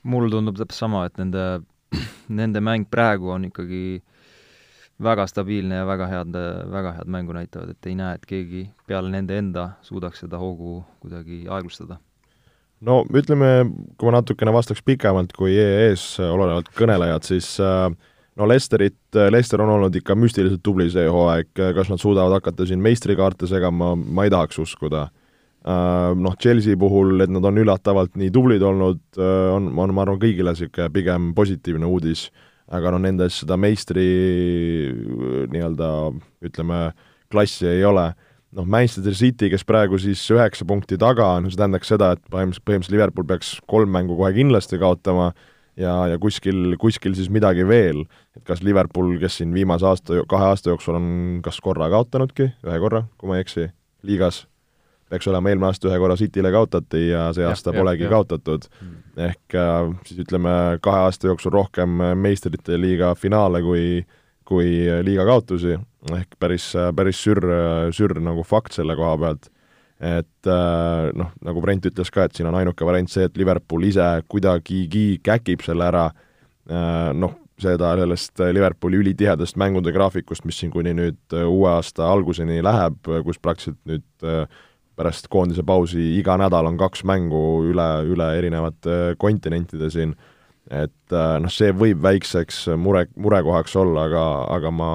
mulle 0.03 0.31
tundub 0.31 0.57
täpselt 0.57 0.79
sama, 0.79 1.05
et 1.09 1.19
nende, 1.21 1.45
nende 2.41 2.63
mäng 2.65 2.89
praegu 2.91 3.35
on 3.35 3.49
ikkagi 3.51 4.03
väga 5.03 5.27
stabiilne 5.31 5.83
ja 5.83 5.87
väga 5.87 6.09
head, 6.11 6.37
väga 6.73 6.93
head 6.99 7.11
mängu 7.15 7.37
näitavad, 7.37 7.75
et 7.75 7.87
ei 7.87 7.97
näe, 7.99 8.19
et 8.19 8.27
keegi 8.27 8.69
peale 8.87 9.11
nende 9.13 9.39
enda 9.39 9.71
suudaks 9.83 10.25
seda 10.25 10.41
hoogu 10.41 10.83
kuidagi 11.03 11.45
aeglustada 11.49 12.01
no 12.87 13.01
ütleme, 13.15 13.51
kui 13.99 14.09
ma 14.09 14.19
natukene 14.19 14.53
vastaks 14.55 14.83
pikemalt 14.87 15.35
kui 15.37 15.57
EE-s 15.59 16.19
olevad 16.23 16.71
kõnelejad, 16.79 17.27
siis 17.27 17.55
äh, 17.63 17.89
no 18.39 18.49
Lesterit, 18.49 18.99
Lester 19.33 19.63
on 19.65 19.75
olnud 19.77 19.97
ikka 19.99 20.17
müstiliselt 20.19 20.63
tubli 20.65 20.89
see 20.93 21.09
hooaeg, 21.11 21.51
kas 21.57 21.91
nad 21.91 22.03
suudavad 22.03 22.39
hakata 22.39 22.69
siin 22.69 22.83
meistrikaarte 22.85 23.49
segama, 23.51 23.95
ma 23.99 24.27
ei 24.27 24.35
tahaks 24.35 24.61
uskuda. 24.63 25.09
Äh, 25.69 26.13
noh, 26.19 26.37
Chelsea 26.41 26.79
puhul, 26.79 27.19
et 27.25 27.33
nad 27.33 27.45
on 27.45 27.59
üllatavalt 27.65 28.15
nii 28.19 28.31
tublid 28.35 28.63
olnud, 28.65 29.03
äh, 29.19 29.49
on, 29.57 29.73
on 29.75 29.95
ma 29.97 30.07
arvan, 30.07 30.21
kõigile 30.23 30.55
niisugune 30.55 30.93
pigem 30.95 31.33
positiivne 31.37 31.89
uudis, 31.89 32.29
aga 32.75 32.93
no 32.93 33.01
nendes 33.01 33.41
seda 33.43 33.57
meistri 33.57 34.07
nii-öelda 35.49 35.91
ütleme, 36.45 36.81
klassi 37.33 37.67
ei 37.71 37.85
ole 37.89 38.11
noh, 38.57 38.65
Manchester 38.65 39.15
City, 39.17 39.51
kes 39.53 39.65
praegu 39.69 39.99
siis 40.01 40.23
üheksa 40.33 40.67
punkti 40.69 40.99
taga 41.01 41.35
on, 41.37 41.49
see 41.51 41.61
tähendaks 41.61 41.93
seda, 41.93 42.15
et 42.17 42.25
põhimõtteliselt, 42.29 42.65
põhimõtteliselt 42.65 42.97
Liverpool 42.97 43.29
peaks 43.29 43.55
kolm 43.71 43.93
mängu 43.95 44.17
kohe 44.19 44.33
kindlasti 44.37 44.81
kaotama 44.81 45.33
ja, 45.79 45.95
ja 46.13 46.19
kuskil, 46.21 46.77
kuskil 46.81 47.17
siis 47.19 47.31
midagi 47.33 47.67
veel, 47.69 48.05
et 48.37 48.45
kas 48.49 48.63
Liverpool, 48.67 49.17
kes 49.23 49.41
siin 49.41 49.53
viimase 49.57 49.87
aasta, 49.89 50.23
kahe 50.31 50.53
aasta 50.53 50.73
jooksul 50.73 50.99
on 50.99 51.11
kas 51.45 51.61
korra 51.65 51.91
kaotanudki, 51.93 52.53
ühe 52.67 52.79
korra, 52.83 53.05
kui 53.21 53.31
ma 53.31 53.39
ei 53.39 53.45
eksi, 53.45 53.69
liigas, 54.09 54.47
peaks 55.13 55.29
olema 55.31 55.53
eelmine 55.53 55.71
aasta 55.71 55.91
ühe 55.91 55.99
korra 56.01 56.17
Cityle 56.21 56.53
kaotati 56.53 57.09
ja 57.11 57.29
see 57.37 57.47
aasta 57.49 57.73
ja, 57.73 57.83
polegi 57.83 58.09
ja, 58.09 58.13
kaotatud. 58.13 58.69
Hmm. 58.81 58.97
ehk 59.29 59.59
äh, 59.59 59.93
siis 60.09 60.25
ütleme, 60.25 60.55
kahe 60.85 61.05
aasta 61.09 61.31
jooksul 61.31 61.53
rohkem 61.53 62.01
meistrite 62.17 62.81
liiga 62.81 63.15
finaale 63.19 63.63
kui 63.65 63.85
kui 64.49 64.89
liiga 65.05 65.27
kaotusi, 65.29 65.77
ehk 66.15 66.39
päris, 66.41 66.71
päris 66.97 67.21
sür, 67.21 67.45
sür 67.95 68.17
nagu 68.25 68.45
fakt 68.47 68.79
selle 68.79 68.97
koha 68.97 69.17
pealt. 69.21 69.51
et 69.99 70.47
äh, 70.47 71.09
noh, 71.19 71.33
nagu 71.43 71.61
Brent 71.61 71.89
ütles 71.91 72.13
ka, 72.15 72.29
et 72.29 72.37
siin 72.39 72.47
on 72.47 72.55
ainuke 72.55 72.87
variant 72.87 73.11
see, 73.11 73.25
et 73.27 73.37
Liverpool 73.37 73.83
ise 73.89 74.07
kuidagigi 74.31 75.19
käkib 75.27 75.65
selle 75.67 75.89
ära, 75.89 76.05
äh, 76.71 77.09
noh, 77.19 77.35
seda, 77.59 77.97
sellest 77.99 78.39
Liverpooli 78.55 79.01
ülitihedast 79.03 79.59
mängude 79.59 79.91
graafikust, 79.91 80.47
mis 80.47 80.61
siin 80.63 80.71
kuni 80.71 80.95
nüüd 80.95 81.35
uue 81.43 81.67
aasta 81.73 82.07
alguseni 82.07 82.61
läheb, 82.63 83.11
kus 83.27 83.43
praktiliselt 83.43 83.81
nüüd 83.91 84.07
äh, 84.23 84.47
pärast 84.99 85.29
koondise 85.31 85.63
pausi 85.67 86.15
iga 86.19 86.37
nädal 86.41 86.67
on 86.71 86.79
kaks 86.79 87.05
mängu 87.07 87.63
üle, 87.71 87.89
üle 88.11 88.33
erinevate 88.39 89.17
kontinentide 89.21 89.91
siin 89.95 90.15
et 90.71 91.15
äh, 91.17 91.37
noh, 91.43 91.53
see 91.53 91.73
võib 91.73 92.03
väikseks 92.05 92.67
mure, 92.77 93.07
murekohaks 93.17 93.77
olla, 93.81 94.05
aga, 94.09 94.25
aga 94.57 94.73
ma 94.75 94.91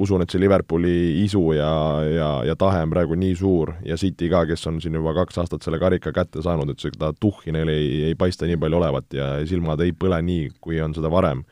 usun, 0.00 0.22
et 0.24 0.32
see 0.32 0.42
Liverpooli 0.42 1.22
isu 1.22 1.42
ja, 1.56 1.70
ja, 2.06 2.28
ja 2.48 2.56
tahe 2.58 2.82
on 2.84 2.92
praegu 2.92 3.18
nii 3.18 3.34
suur 3.38 3.74
ja 3.86 3.98
City 4.00 4.28
ka, 4.32 4.44
kes 4.48 4.66
on 4.70 4.80
siin 4.82 4.96
juba 4.98 5.14
kaks 5.20 5.38
aastat 5.42 5.66
selle 5.66 5.78
karika 5.82 6.12
kätte 6.14 6.42
saanud, 6.42 6.72
et 6.72 6.82
seda 6.82 7.12
tuhhi 7.20 7.54
neil 7.54 7.70
ei, 7.72 7.90
ei 8.10 8.16
paista 8.18 8.48
nii 8.48 8.58
palju 8.60 8.80
olevat 8.80 9.14
ja 9.18 9.28
silmad 9.48 9.82
ei 9.84 9.94
põle 9.98 10.18
nii, 10.24 10.48
kui 10.64 10.80
on 10.82 10.96
seda 10.96 11.10
varem. 11.12 11.44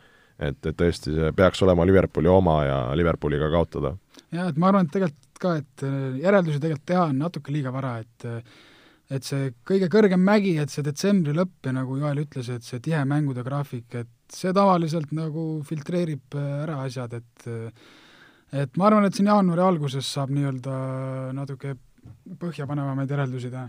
et, 0.43 0.59
et 0.67 0.75
tõesti, 0.75 1.15
see 1.15 1.33
peaks 1.39 1.63
olema 1.63 1.87
Liverpooli 1.87 2.31
oma 2.31 2.57
ja 2.67 2.79
Liverpooliga 2.99 3.51
kaotada. 3.51 3.95
jah, 4.33 4.51
et 4.51 4.59
ma 4.59 4.73
arvan, 4.73 4.87
et 4.87 4.95
tegelikult 4.99 5.43
ka, 5.43 5.57
et 5.59 5.87
järeldusi 6.23 6.61
tegelikult 6.63 6.87
teha 6.87 7.07
on 7.11 7.19
natuke 7.19 7.55
liiga 7.55 7.73
vara, 7.75 7.99
et 8.03 8.27
et 9.13 9.27
see 9.27 9.51
kõige 9.69 9.89
kõrgem 9.93 10.23
mägi, 10.25 10.55
et 10.61 10.73
see 10.73 10.85
detsembri 10.87 11.35
lõpp 11.37 11.69
ja 11.69 11.75
nagu 11.77 11.97
Joel 12.01 12.23
ütles, 12.25 12.49
et 12.53 12.65
see 12.67 12.81
tihe 12.85 13.03
mängude 13.09 13.45
graafik, 13.47 13.89
et 13.99 14.11
see 14.33 14.53
tavaliselt 14.57 15.13
nagu 15.17 15.47
filtreerib 15.69 16.37
äh, 16.39 16.53
ära 16.65 16.83
asjad, 16.87 17.19
et 17.21 17.49
et 18.53 18.77
ma 18.77 18.89
arvan, 18.89 19.07
et 19.09 19.17
siin 19.17 19.31
jaanuari 19.31 19.65
alguses 19.65 20.09
saab 20.17 20.33
nii-öelda 20.35 20.75
natuke 21.37 21.75
põhjapanevamaid 22.41 23.11
järeldusi 23.15 23.49
teha. 23.53 23.69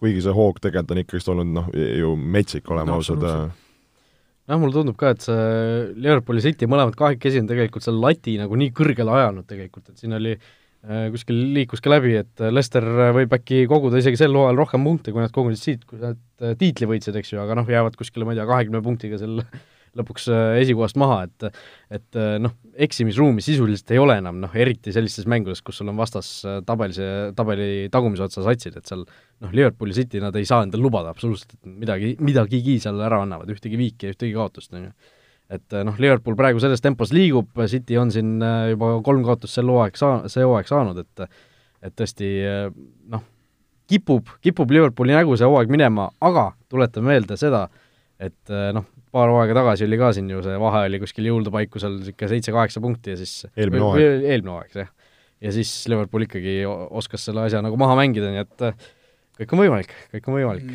kuigi 0.00 0.22
see 0.24 0.36
hoog 0.36 0.60
tegelikult 0.60 0.94
on 0.94 1.02
ikkagist 1.02 1.32
olnud 1.32 1.50
noh, 1.56 1.72
ju 1.72 2.14
metsik, 2.16 2.68
oleme 2.72 2.92
no, 2.92 3.00
ausad. 3.00 3.24
jah, 3.24 4.60
mulle 4.60 4.76
tundub 4.76 4.96
ka, 5.00 5.14
et 5.14 5.24
see 5.24 5.44
Liverpooli 5.96 6.44
City 6.44 6.68
mõlemad 6.68 6.96
kahekesi 7.00 7.40
on 7.40 7.48
tegelikult 7.48 7.84
selle 7.84 8.00
lati 8.04 8.36
nagu 8.40 8.56
nii 8.60 8.72
kõrgele 8.76 9.16
ajanud 9.18 9.48
tegelikult, 9.48 9.92
et 9.92 10.04
siin 10.04 10.16
oli 10.16 10.36
äh, 10.36 10.48
Äh, 10.50 10.59
kuskil 11.12 11.40
liikus 11.54 11.82
ka 11.84 11.92
läbi, 11.92 12.14
et 12.22 12.40
äh, 12.40 12.52
Lester 12.52 12.86
äh, 12.88 13.10
võib 13.16 13.34
äkki 13.36 13.66
koguda 13.68 14.00
isegi 14.00 14.16
sel 14.20 14.36
hooajal 14.36 14.62
rohkem 14.62 14.86
punkte, 14.86 15.12
kui 15.12 15.20
nad 15.20 15.34
kogusid 15.34 15.60
siit, 15.60 15.84
kui 15.88 16.00
nad 16.00 16.20
tiitli 16.60 16.88
võitsid, 16.88 17.18
eks 17.20 17.34
ju, 17.34 17.42
aga 17.42 17.58
noh, 17.58 17.68
jäävad 17.68 17.98
kuskile, 18.00 18.24
ma 18.24 18.32
ei 18.32 18.40
tea, 18.40 18.48
kahekümne 18.48 18.80
punktiga 18.84 19.18
seal 19.20 19.42
lõpuks 19.98 20.28
esikohast 20.62 20.96
maha, 21.02 21.24
et 21.26 21.48
et 21.98 22.18
noh, 22.40 22.54
eksimisruumi 22.80 23.42
sisuliselt 23.42 23.90
ei 23.92 23.98
ole 24.00 24.16
enam, 24.22 24.38
noh 24.40 24.54
eriti 24.54 24.94
sellistes 24.94 25.26
mängudes, 25.28 25.60
kus 25.66 25.82
sul 25.82 25.90
on 25.90 25.98
vastas 25.98 26.28
tabelis, 26.64 27.00
tabeli 27.36 27.88
tagumise 27.92 28.24
otsa 28.28 28.46
satsid, 28.46 28.78
et 28.78 28.86
seal 28.86 29.02
noh, 29.02 29.50
Liverpooli 29.50 29.96
City 29.96 30.22
nad 30.22 30.38
ei 30.38 30.46
saa 30.48 30.62
endale 30.64 30.86
lubada 30.86 31.10
absoluutselt, 31.10 31.58
et 31.58 31.74
midagi, 31.74 32.14
midagigi 32.22 32.78
seal 32.80 33.02
ära 33.02 33.18
annavad, 33.26 33.50
ühtegi 33.50 33.80
viiki 33.80 34.06
ja 34.06 34.14
ühtegi 34.14 34.38
kaotust, 34.38 34.70
on 34.78 34.86
ju 34.86 34.94
et 35.50 35.74
eh, 35.74 35.84
noh, 35.86 35.96
Liverpool 36.00 36.36
praegu 36.38 36.62
selles 36.62 36.82
tempos 36.82 37.12
liigub, 37.14 37.50
City 37.70 37.98
on 38.00 38.12
siin 38.14 38.38
eh, 38.38 38.70
juba 38.74 38.94
kolm 39.06 39.24
kaotust 39.26 39.58
sel 39.58 39.70
hooaeg 39.70 39.98
saa-, 39.98 40.22
see 40.30 40.46
hooaeg 40.46 40.70
saanud, 40.70 41.02
et 41.02 41.26
et 41.80 41.94
tõesti 41.96 42.28
eh, 42.44 42.68
noh, 43.10 43.24
kipub, 43.90 44.30
kipub 44.44 44.70
Liverpooli 44.70 45.16
nägu 45.16 45.36
see 45.38 45.48
hooaeg 45.48 45.72
minema, 45.72 46.10
aga 46.22 46.50
tuletan 46.70 47.06
meelde 47.08 47.38
seda, 47.40 47.64
et 48.20 48.52
noh, 48.76 48.86
paar 49.10 49.32
hooaega 49.32 49.56
tagasi 49.56 49.88
oli 49.88 49.98
ka 49.98 50.12
siin 50.14 50.28
ju 50.30 50.42
see 50.44 50.58
vahe 50.60 50.84
oli 50.86 51.00
kuskil 51.02 51.26
jõulude 51.26 51.50
paiku 51.54 51.80
seal 51.82 51.96
niisugune 51.96 52.30
seitse-kaheksa 52.34 52.82
punkti 52.84 53.14
ja 53.14 53.18
siis 53.18 53.48
eelmine 53.56 53.82
hooaeg. 53.82 54.26
eelmine 54.28 54.52
hooaeg, 54.54 54.76
jah. 54.84 54.92
ja 55.42 55.54
siis 55.56 55.72
Liverpool 55.90 56.28
ikkagi 56.28 56.60
oskas 56.68 57.24
selle 57.26 57.48
asja 57.48 57.64
nagu 57.64 57.80
maha 57.80 57.96
mängida, 57.98 58.30
nii 58.30 58.44
et 58.44 58.84
kõik 59.40 59.56
on 59.56 59.62
võimalik, 59.64 59.96
kõik 60.12 60.28
on 60.28 60.36
võimalik. 60.36 60.70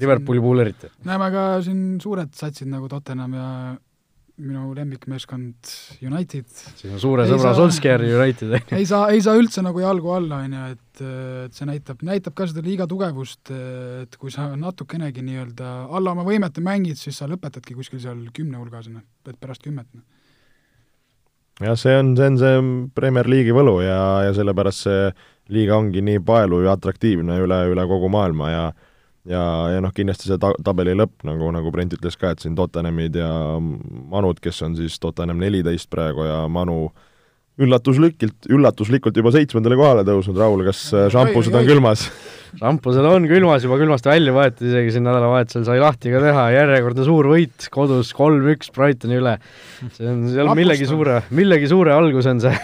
Liverpooli 0.00 0.42
puhul 0.42 0.64
eriti. 0.64 0.90
näeme 1.06 1.30
ka 1.36 1.44
siin 1.62 1.84
suured 2.02 2.32
satsid 2.34 2.72
nagu 2.72 2.88
Tottenham 2.90 3.36
ja 3.36 3.46
minu 4.40 4.70
lemmikmeeskond 4.74 5.70
United. 6.06 6.46
siis 6.48 6.92
on 6.92 7.00
suure 7.02 7.26
sõbra 7.28 7.52
Solskjaer 7.56 8.04
United 8.06 8.56
ei 8.78 8.86
saa, 8.88 9.08
ei 9.14 9.22
saa 9.24 9.36
üldse 9.38 9.64
nagu 9.64 9.82
jalgu 9.82 10.12
alla, 10.16 10.42
on 10.46 10.56
ju, 10.56 10.68
et, 10.74 11.02
et 11.46 11.56
see 11.56 11.68
näitab, 11.68 12.04
näitab 12.06 12.36
ka 12.38 12.48
seda 12.50 12.64
liiga 12.64 12.86
tugevust, 12.90 13.52
et 13.52 14.16
kui 14.20 14.32
sa 14.34 14.50
natukenegi 14.56 15.24
nii-öelda 15.26 15.74
alla 15.88 16.14
oma 16.16 16.26
võimete 16.26 16.64
mängid, 16.64 16.98
siis 17.00 17.20
sa 17.20 17.28
lõpetadki 17.30 17.76
kuskil 17.78 18.02
seal 18.02 18.22
kümne 18.36 18.60
hulgas, 18.60 18.90
noh, 18.92 19.04
et 19.28 19.38
pärast 19.40 19.64
kümmet. 19.66 19.88
Noh. 19.94 20.04
jah, 21.66 21.76
see 21.78 21.96
on, 22.00 22.14
see 22.18 22.32
on 22.32 22.40
see 22.40 22.62
Premier 22.96 23.28
League'i 23.30 23.56
võlu 23.56 23.80
ja, 23.84 24.00
ja 24.28 24.36
sellepärast 24.36 24.88
see 24.88 25.10
liiga 25.50 25.76
ongi 25.78 26.02
nii 26.04 26.22
paelu 26.22 26.62
ja 26.64 26.76
atraktiivne 26.78 27.40
üle, 27.42 27.64
üle 27.72 27.86
kogu 27.90 28.10
maailma 28.12 28.50
ja 28.52 28.64
ja, 29.30 29.44
ja 29.74 29.82
noh, 29.82 29.92
kindlasti 29.94 30.30
see 30.30 30.40
ta-, 30.40 30.56
tabeli 30.66 30.96
lõpp, 30.98 31.22
nagu, 31.28 31.50
nagu 31.54 31.72
Brent 31.74 31.94
ütles 31.96 32.18
ka, 32.20 32.34
et 32.34 32.42
siin 32.42 32.56
Tottenhamid 32.58 33.16
ja 33.20 33.30
Manud, 33.60 34.42
kes 34.42 34.60
on 34.66 34.76
siis 34.78 34.98
Tottenham 35.02 35.40
neliteist 35.42 35.90
praegu 35.92 36.26
ja 36.26 36.42
Manu 36.50 36.88
üllatuslikult, 37.60 38.48
üllatuslikult 38.48 39.18
juba 39.20 39.32
seitsmendale 39.34 39.76
kohale 39.76 40.04
tõusnud, 40.08 40.38
Raul, 40.40 40.62
kas 40.64 40.80
šampused 41.12 41.56
on 41.56 41.66
külmas? 41.68 42.06
šampused 42.60 43.06
on 43.06 43.26
külmas, 43.30 43.66
juba 43.66 43.76
külmast 43.80 44.08
välja 44.08 44.32
võetud, 44.34 44.64
isegi 44.70 44.94
siin 44.94 45.04
nädalavahetusel 45.06 45.66
sai 45.68 45.78
lahti 45.82 46.14
ka 46.14 46.22
teha, 46.24 46.46
järjekordne 46.56 47.06
suur 47.06 47.28
võit 47.30 47.68
kodus, 47.74 48.14
kolm-üks 48.16 48.72
Brightoni 48.74 49.20
üle. 49.20 49.36
see 49.98 50.08
on, 50.08 50.24
seal 50.32 50.54
millegi 50.56 50.88
suure, 50.88 51.20
millegi 51.36 51.70
suure 51.70 51.94
algus 51.94 52.30
on 52.30 52.42
see. 52.42 52.56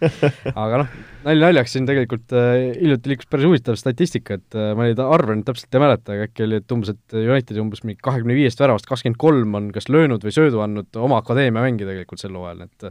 Aga 0.64 0.84
noh, 0.84 1.00
nalja 1.24 1.48
naljaks, 1.48 1.74
siin 1.74 1.86
tegelikult 1.88 2.34
äh, 2.36 2.50
hiljuti 2.78 3.12
liikus 3.12 3.28
päris 3.30 3.46
huvitav 3.48 3.76
statistika, 3.78 4.38
et 4.40 4.56
äh, 4.58 4.70
ma 4.76 4.86
neid 4.86 5.00
arve 5.02 5.36
nüüd 5.36 5.46
täpselt 5.48 5.76
ei 5.76 5.82
mäleta, 5.82 6.14
aga 6.14 6.26
äkki 6.28 6.44
oli, 6.46 6.60
et 6.62 6.74
umbes, 6.74 6.92
et 6.94 7.16
Unitedi 7.20 7.62
umbes 7.62 7.82
mingi 7.86 8.00
kahekümne 8.04 8.36
viiest 8.36 8.60
väravast 8.62 8.88
kakskümmend 8.90 9.20
kolm 9.20 9.56
on 9.58 9.70
kas 9.74 9.90
löönud 9.92 10.24
või 10.26 10.34
söödu 10.34 10.62
andnud 10.64 11.00
oma 11.00 11.20
akadeemia 11.22 11.64
mängi 11.64 11.88
tegelikult 11.88 12.22
sel 12.22 12.36
hooajal, 12.38 12.64
et 12.68 12.88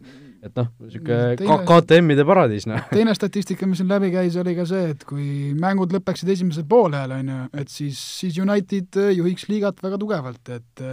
et 0.50 0.56
noh, 0.56 0.70
niisugune 0.86 1.62
KTM-ide 1.68 2.26
paradiis, 2.28 2.68
noh. 2.70 2.86
teine 2.96 3.16
statistika, 3.18 3.68
mis 3.70 3.82
siin 3.82 3.90
läbi 3.92 4.12
käis, 4.14 4.38
oli 4.40 4.56
ka 4.58 4.68
see, 4.70 4.94
et 4.94 5.08
kui 5.08 5.56
mängud 5.60 5.96
lõpeksid 5.96 6.32
esimesel 6.36 6.68
poolajal, 6.70 7.18
on 7.18 7.34
ju, 7.34 7.40
et 7.64 7.74
siis, 7.74 8.04
siis 8.22 8.40
United 8.40 9.02
juhiks 9.18 9.50
liigat 9.52 9.84
väga 9.84 10.00
tugevalt, 10.02 10.54
et 10.56 10.86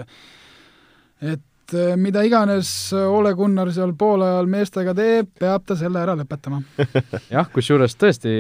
et 1.25 1.45
et 1.67 1.75
äh, 1.75 1.95
mida 1.99 2.23
iganes 2.27 2.69
Ole 2.95 3.33
Gunnar 3.35 3.71
seal 3.75 3.93
poolajal 3.99 4.47
meestega 4.51 4.95
teeb, 4.97 5.29
peab 5.41 5.67
ta 5.67 5.77
selle 5.79 5.99
ära 5.99 6.15
lõpetama 6.19 6.63
jah, 7.35 7.47
kusjuures 7.53 7.97
tõesti, 7.99 8.33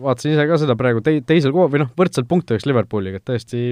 vaatasin 0.00 0.34
ise 0.34 0.46
ka 0.48 0.60
seda 0.62 0.76
praegu 0.78 1.04
tei-, 1.04 1.22
teisel 1.26 1.52
kohal, 1.52 1.70
või 1.72 1.84
noh, 1.84 1.94
võrdselt 1.98 2.28
punkte 2.30 2.56
oleks 2.56 2.68
Liverpooliga, 2.68 3.20
et 3.20 3.28
tõesti 3.28 3.64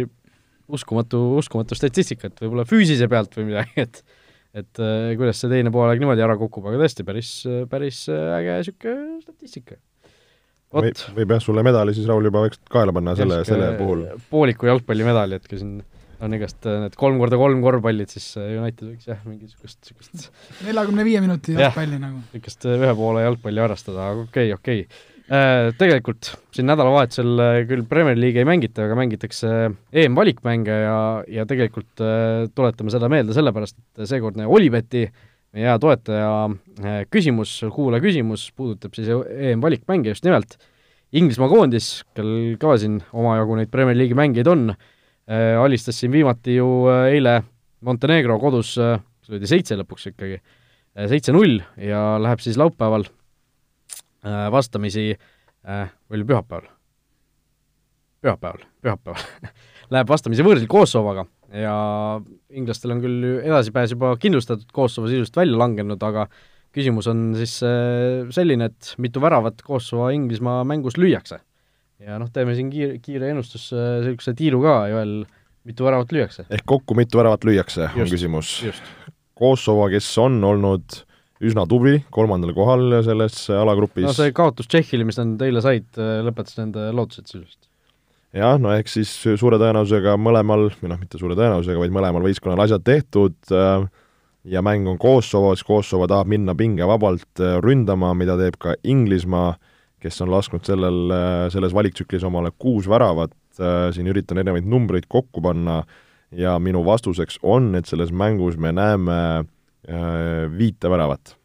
uskumatu, 0.70 1.20
uskumatu 1.40 1.78
statistika, 1.78 2.28
et 2.28 2.42
võib-olla 2.44 2.66
füüsise 2.68 3.08
pealt 3.10 3.38
või 3.38 3.52
midagi, 3.52 3.86
et 3.88 4.02
et 4.50 4.80
kuidas 5.14 5.38
see 5.38 5.46
teine 5.46 5.70
poolaeg 5.70 6.00
niimoodi 6.02 6.24
ära 6.24 6.34
kukub, 6.34 6.64
aga 6.66 6.80
tõesti 6.80 7.04
päris, 7.06 7.28
päris 7.70 8.00
äge 8.10 8.56
niisugune 8.58 9.20
statistika. 9.22 9.76
võib, 10.74 11.02
võib 11.14 11.34
jah, 11.36 11.44
sulle 11.44 11.62
medali 11.62 11.94
siis, 11.94 12.08
Raul, 12.10 12.26
juba 12.26 12.42
võiks 12.42 12.58
kaela 12.66 12.90
panna 12.96 13.14
selle, 13.14 13.44
selle 13.46 13.68
puhul. 13.78 14.02
pooliku 14.32 14.66
jalgpallimedali, 14.66 15.38
et 15.38 15.46
kui 15.46 15.62
siin 15.62 15.78
on 16.20 16.36
igast 16.36 16.66
need 16.68 16.96
kolm 17.00 17.20
korda 17.22 17.38
kolm 17.40 17.62
korvpallid, 17.64 18.10
siis 18.12 18.32
United 18.40 18.92
võiks 18.92 19.08
jah, 19.08 19.22
mingisugust 19.28 19.80
niisugust 19.80 20.66
neljakümne 20.66 21.06
viie 21.06 21.22
minuti 21.24 21.56
jalgpalli 21.56 22.00
nagu. 22.02 22.20
niisugust 22.34 22.68
ühe 22.70 22.92
poole 22.98 23.24
jalgpalli 23.24 23.64
harrastada, 23.64 24.10
aga 24.12 24.28
okei 24.28 24.52
okay,, 24.52 24.58
okei 24.58 24.84
okay 24.84 25.18
Äh, 25.30 25.68
tegelikult 25.78 26.32
siin 26.50 26.66
nädalavahetusel 26.66 27.38
äh, 27.38 27.56
küll 27.70 27.84
Premier 27.86 28.16
League'i 28.18 28.42
ei 28.42 28.46
mängita, 28.48 28.82
aga 28.88 28.96
mängitakse 28.98 29.50
EM-valikmänge 29.94 30.78
ja, 30.80 30.96
ja 31.30 31.44
tegelikult 31.46 32.02
äh, 32.02 32.48
tuletame 32.50 32.90
seda 32.90 33.06
meelde 33.12 33.36
sellepärast, 33.36 33.76
et 33.78 34.10
seekordne 34.10 34.48
Olibeti 34.50 35.04
meie 35.54 35.68
hea 35.68 35.76
toetaja 35.82 36.32
küsimus, 37.14 37.52
kuulaja 37.76 38.02
küsimus 38.02 38.48
puudutab 38.58 38.98
siis 38.98 39.06
EM-valikmänge 39.10 40.10
just 40.10 40.26
nimelt. 40.26 40.58
Inglismaa 41.14 41.50
koondis, 41.50 41.92
kel 42.18 42.56
ka 42.58 42.74
siin 42.82 42.98
omajagu 43.14 43.60
neid 43.60 43.70
Premier 43.70 43.98
League'i 44.00 44.18
mängijaid 44.18 44.50
on, 44.50 44.72
alistas 45.62 46.00
siin 46.00 46.10
viimati 46.10 46.56
ju 46.56 46.66
eile 47.06 47.36
Montenegro 47.86 48.38
kodus, 48.42 48.74
see 48.74 49.36
oli 49.36 49.46
seitse 49.46 49.76
lõpuks 49.78 50.08
ikkagi, 50.10 50.40
seitse-null 51.12 51.60
ja 51.78 52.00
läheb 52.20 52.42
siis 52.42 52.58
laupäeval 52.60 53.06
Äh, 54.20 54.52
vastamisi 54.52 55.16
äh,, 55.68 55.90
oli 56.10 56.24
pühapäeval? 56.24 56.66
pühapäeval, 58.20 58.66
pühapäeval 58.84 59.22
läheb 59.94 60.10
vastamisi 60.12 60.44
võõrsil 60.44 60.68
Kosovoga 60.68 61.24
ja 61.56 61.72
inglastel 62.52 62.92
on 62.92 63.00
küll 63.00 63.24
edasipääs 63.40 63.94
juba 63.94 64.10
kindlustatud, 64.20 64.68
Kosovo 64.76 65.08
sisust 65.08 65.40
välja 65.40 65.56
langenud, 65.56 66.04
aga 66.04 66.26
küsimus 66.76 67.08
on 67.08 67.30
siis 67.38 67.54
äh, 67.64 68.28
selline, 68.28 68.68
et 68.68 68.92
mitu 69.00 69.24
väravat 69.24 69.64
Kosovo-Inglismaa 69.64 70.66
mängus 70.68 71.00
lüüakse. 71.00 71.40
Ja 72.06 72.18
noh, 72.20 72.30
teeme 72.32 72.56
siin 72.56 72.70
kiire, 72.72 72.96
kiire 73.04 73.30
ennustus, 73.34 73.68
niisuguse 73.74 74.34
tiiru 74.38 74.62
ka, 74.64 74.76
Joel, 74.92 75.14
mitu 75.68 75.86
väravat 75.86 76.12
lüüakse? 76.16 76.46
ehk 76.48 76.66
kokku 76.68 76.96
mitu 76.98 77.20
väravat 77.20 77.44
lüüakse, 77.48 77.90
on 77.94 78.10
küsimus. 78.10 78.58
Kosovo, 79.40 79.86
kes 79.92 80.08
on 80.20 80.36
olnud 80.44 81.00
üsna 81.40 81.64
tubli, 81.68 82.02
kolmandal 82.12 82.52
kohal 82.56 83.00
selles 83.04 83.46
alagrupis. 83.54 84.04
no 84.04 84.14
see 84.16 84.32
kaotus 84.36 84.68
Tšehhile, 84.68 85.06
mis 85.08 85.18
nad 85.20 85.40
eile 85.46 85.62
said, 85.64 85.88
lõpetas 86.26 86.58
nende 86.60 86.90
lootused 86.96 87.30
sisuliselt. 87.30 87.70
jah, 88.36 88.58
no 88.60 88.74
ehk 88.76 88.90
siis 88.92 89.12
suure 89.40 89.60
tõenäosusega 89.60 90.16
mõlemal, 90.20 90.68
või 90.82 90.92
noh, 90.92 91.00
mitte 91.00 91.20
suure 91.20 91.38
tõenäosusega, 91.38 91.80
vaid 91.80 91.96
mõlemal 91.96 92.28
võistkonnal 92.28 92.66
asjad 92.66 92.84
tehtud 92.86 93.56
äh, 93.56 93.88
ja 94.44 94.62
mäng 94.64 94.88
on 94.88 95.00
Kosovos, 95.00 95.64
Kosovo 95.66 96.08
tahab 96.10 96.30
minna 96.30 96.54
pingevabalt 96.56 97.42
äh, 97.42 97.58
ründama, 97.64 98.12
mida 98.16 98.36
teeb 98.40 98.60
ka 98.60 98.76
Inglismaa, 98.84 99.54
kes 100.00 100.20
on 100.24 100.32
lasknud 100.32 100.64
sellel, 100.66 101.02
äh, 101.12 101.46
selles 101.52 101.74
valiktsüklis 101.76 102.24
omale 102.26 102.52
kuus 102.58 102.88
väravat, 102.88 103.36
siin 103.92 104.06
üritan 104.08 104.38
erinevaid 104.40 104.64
numbreid 104.64 105.04
kokku 105.10 105.42
panna 105.44 105.82
ja 106.32 106.54
minu 106.62 106.80
vastuseks 106.86 107.40
on, 107.42 107.74
et 107.76 107.90
selles 107.90 108.12
mängus 108.14 108.56
me 108.56 108.70
näeme 108.72 109.16
Äh, 109.88 110.58
viite 110.58 110.90
väravat. 110.90 111.36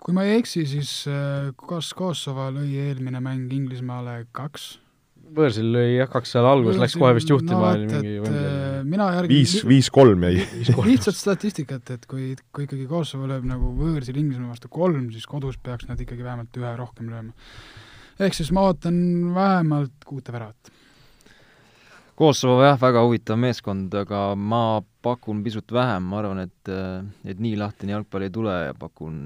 kui 0.00 0.14
ma 0.14 0.22
ei 0.24 0.38
eksi, 0.38 0.62
siis 0.64 0.90
äh, 1.10 1.50
kas 1.58 1.90
Kosovo 1.92 2.46
lõi 2.54 2.78
eelmine 2.80 3.18
mäng 3.20 3.50
Inglismaale 3.52 4.28
kaks? 4.32 4.78
Võõrsil 5.36 5.68
lõi 5.74 5.94
jah, 5.98 6.10
kaks 6.10 6.34
seal 6.34 6.48
alguses, 6.48 6.80
läks 6.80 6.96
kohe 6.98 7.12
vist 7.16 7.30
juhtima 7.30 7.74
no,. 7.78 8.00
Äh, 8.00 8.80
mina 8.86 9.10
järgin 9.18 9.34
viis, 9.34 9.54
viis-kolm 9.66 10.26
jäi. 10.26 10.44
lihtsalt 10.88 11.18
statistikat, 11.18 11.94
et 11.96 12.08
kui, 12.10 12.32
kui 12.54 12.66
ikkagi 12.66 12.88
Kosovo 12.90 13.28
lööb 13.30 13.46
nagu 13.48 13.72
võõrsil 13.78 14.18
Inglismaa 14.20 14.54
vastu 14.54 14.72
kolm, 14.72 15.08
siis 15.14 15.28
kodus 15.30 15.60
peaks 15.62 15.88
nad 15.90 16.00
ikkagi 16.00 16.26
vähemalt 16.26 16.60
ühe 16.60 16.74
rohkem 16.78 17.12
lööma. 17.12 17.34
ehk 18.20 18.36
siis 18.36 18.52
ma 18.56 18.66
ootan 18.68 19.00
vähemalt 19.36 20.06
kuute 20.08 20.34
väravat 20.34 20.74
Kosovo 22.20 22.60
jah, 22.60 22.76
väga 22.76 23.00
huvitav 23.00 23.38
meeskond, 23.40 23.94
aga 23.96 24.34
ma 24.36 24.82
pakun 25.00 25.38
pisut 25.40 25.72
vähem, 25.72 26.04
ma 26.10 26.18
arvan, 26.20 26.42
et, 26.44 26.72
et 27.24 27.38
nii 27.40 27.54
lahtine 27.56 27.94
jalgpall 27.94 28.26
ei 28.26 28.32
tule 28.34 28.56
ja 28.66 28.74
pakun 28.76 29.22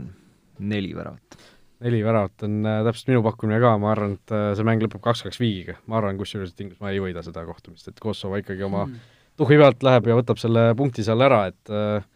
neli 0.63 0.93
väravat. 0.95 1.39
Neli 1.83 2.01
väravat 2.05 2.45
on 2.47 2.63
äh, 2.69 2.81
täpselt 2.87 3.11
minu 3.13 3.23
pakkumine 3.25 3.59
ka, 3.63 3.75
ma 3.83 3.91
arvan, 3.93 4.17
et 4.19 4.35
äh, 4.35 4.47
see 4.57 4.67
mäng 4.67 4.83
lõpeb 4.85 5.03
kaks-kaks 5.05 5.41
viigiga. 5.43 5.77
ma 5.91 5.99
arvan 6.01 6.19
kusjuures, 6.21 6.55
et 6.55 6.65
Inglismaa 6.65 6.95
ei 6.95 7.03
võida 7.03 7.25
seda 7.27 7.45
kohtumist, 7.49 7.89
et 7.91 8.01
Kosovo 8.01 8.39
ikkagi 8.41 8.65
oma 8.67 8.87
mm. 8.87 9.13
tuhhi 9.41 9.59
pealt 9.61 9.87
läheb 9.87 10.11
ja 10.11 10.19
võtab 10.21 10.41
selle 10.43 10.69
punkti 10.79 11.07
seal 11.07 11.25
ära, 11.27 11.45
et 11.51 11.75
äh, 11.75 12.07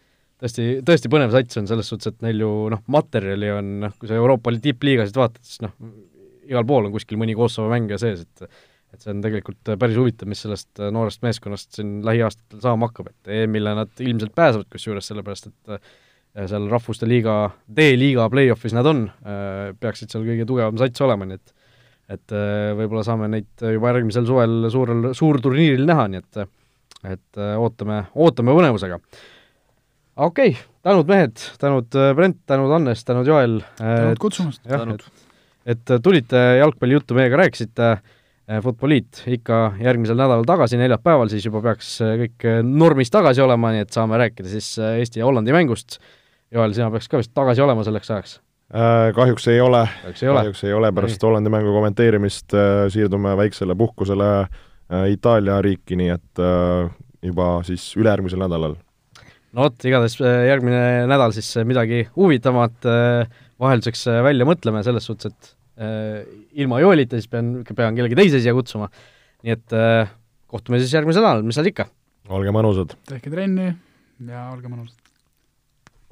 tõesti, 0.43 0.69
tõesti 0.87 1.13
põnev 1.13 1.35
sats 1.35 1.61
on 1.61 1.69
selles 1.71 1.91
suhtes, 1.91 2.15
et 2.15 2.25
neil 2.25 2.45
ju 2.45 2.53
noh, 2.75 2.83
materjali 2.87 3.53
on, 3.57 3.77
noh, 3.87 3.99
kui 3.99 4.11
sa 4.11 4.19
Euroopa 4.19 4.55
tippliigasid 4.63 5.19
vaatad, 5.19 5.45
siis 5.45 5.63
noh, 5.67 5.75
igal 6.49 6.67
pool 6.69 6.89
on 6.89 6.95
kuskil 6.95 7.21
mõni 7.21 7.37
Kosovo 7.39 7.73
mängija 7.75 8.01
sees, 8.03 8.27
et 8.27 8.51
et 8.89 9.03
see 9.05 9.13
on 9.13 9.19
tegelikult 9.21 9.69
päris 9.77 9.99
huvitav, 10.01 10.31
mis 10.31 10.41
sellest 10.41 10.81
äh, 10.81 10.89
noorest 10.95 11.21
meeskonnast 11.21 11.77
siin 11.77 11.99
lähiaastatel 12.07 12.63
saama 12.65 12.89
hakkab, 12.89 13.11
et 13.13 13.33
EM-ile 13.43 13.75
nad 13.77 14.01
ilmselt 14.01 14.33
pääsevad 14.39 14.71
kusjuures, 14.73 15.11
sellepärast 15.11 15.51
et 15.51 15.91
seal 16.47 16.69
Rahvuste 16.71 17.09
Liiga, 17.09 17.49
D-liiga 17.67 18.29
play-off'is 18.31 18.75
nad 18.77 18.87
on, 18.87 19.07
äh, 19.27 19.73
peaksid 19.81 20.13
seal 20.13 20.27
kõige 20.27 20.47
tugevam 20.49 20.79
sats 20.81 21.07
olema, 21.07 21.29
nii 21.29 21.41
et 21.41 21.55
et 22.09 22.33
võib-olla 22.73 23.03
saame 23.05 23.27
neid 23.29 23.61
juba 23.61 23.91
järgmisel 23.91 24.25
suvel 24.25 24.71
suurel, 24.73 25.11
suurturniiril 25.13 25.83
näha, 25.85 26.07
nii 26.09 26.23
et 26.23 26.39
et 27.05 27.41
ootame, 27.61 27.99
ootame 28.17 28.55
põnevusega. 28.57 28.97
okei 30.17 30.55
okay,, 30.55 30.63
tänud 30.89 31.11
mehed, 31.11 31.43
tänud 31.61 31.99
Brent, 32.17 32.39
tänud 32.49 32.73
Hannes, 32.73 33.05
tänud 33.05 33.29
Joel. 33.29 33.59
tänud 33.77 34.23
kutsumast. 34.25 34.65
et, 34.65 35.05
et 35.75 35.93
tulite 36.03 36.41
jalgpallijuttu 36.63 37.19
meiega 37.19 37.43
rääkisite 37.45 37.91
Futboliit 38.65 39.27
ikka 39.29 39.75
järgmisel 39.77 40.17
nädalal 40.17 40.47
tagasi, 40.49 40.79
neljapäeval 40.81 41.29
siis 41.29 41.45
juba 41.45 41.61
peaks 41.67 41.99
kõik 42.01 42.47
normis 42.65 43.13
tagasi 43.13 43.45
olema, 43.45 43.75
nii 43.75 43.85
et 43.85 43.93
saame 43.93 44.17
rääkida 44.23 44.49
siis 44.49 44.71
Eesti 44.81 45.21
ja 45.21 45.27
Hollandi 45.29 45.53
mängust. 45.53 45.99
Joel, 46.55 46.75
sina 46.77 46.91
peaks 46.93 47.11
ka 47.11 47.21
vist 47.21 47.35
tagasi 47.37 47.65
olema 47.65 47.85
selleks 47.87 48.13
ajaks? 48.15 48.39
Äh, 48.69 49.11
kahjuks 49.17 49.49
ei 49.53 49.61
ole, 49.65 49.85
kahjuks 50.05 50.65
ei 50.69 50.75
ole, 50.77 50.93
pärast 50.97 51.17
Nii. 51.17 51.27
Hollandi 51.27 51.53
mängu 51.53 51.73
kommenteerimist 51.77 52.57
äh, 52.57 52.87
siirdume 52.93 53.33
väiksele 53.41 53.77
puhkusele 53.79 54.31
äh, 54.45 55.07
Itaalia 55.15 55.61
riiki, 55.65 55.97
nii 56.01 56.13
et 56.17 56.45
juba 57.25 57.51
siis 57.67 57.91
ülejärgmisel 57.99 58.41
nädalal. 58.45 58.77
no 59.53 59.67
vot, 59.67 59.85
igatahes 59.85 60.19
järgmine 60.21 61.07
nädal 61.11 61.33
siis 61.37 61.51
midagi 61.67 62.05
huvitavat 62.17 62.87
vahelduseks 63.59 64.07
välja 64.23 64.47
mõtleme, 64.47 64.85
selles 64.87 65.09
suhtes, 65.09 65.33
et 65.33 65.55
Äh, 65.79 66.25
ilma 66.59 66.81
Joelita, 66.83 67.15
siis 67.21 67.31
pean, 67.31 67.61
pean 67.63 67.95
kellegi 67.95 68.17
teise 68.19 68.41
siia 68.43 68.55
kutsuma. 68.57 68.89
nii 69.47 69.53
et 69.55 69.75
äh, 69.79 70.09
kohtume 70.51 70.81
siis 70.83 70.91
järgmisel 70.91 71.23
nädalal, 71.23 71.45
mis 71.47 71.55
seal 71.55 71.69
ikka. 71.71 71.87
olge 72.35 72.51
mõnusad. 72.55 72.97
tehke 73.07 73.31
trenni 73.31 73.69
ja 74.27 74.49
olge 74.51 74.67
mõnusad. 74.73 75.08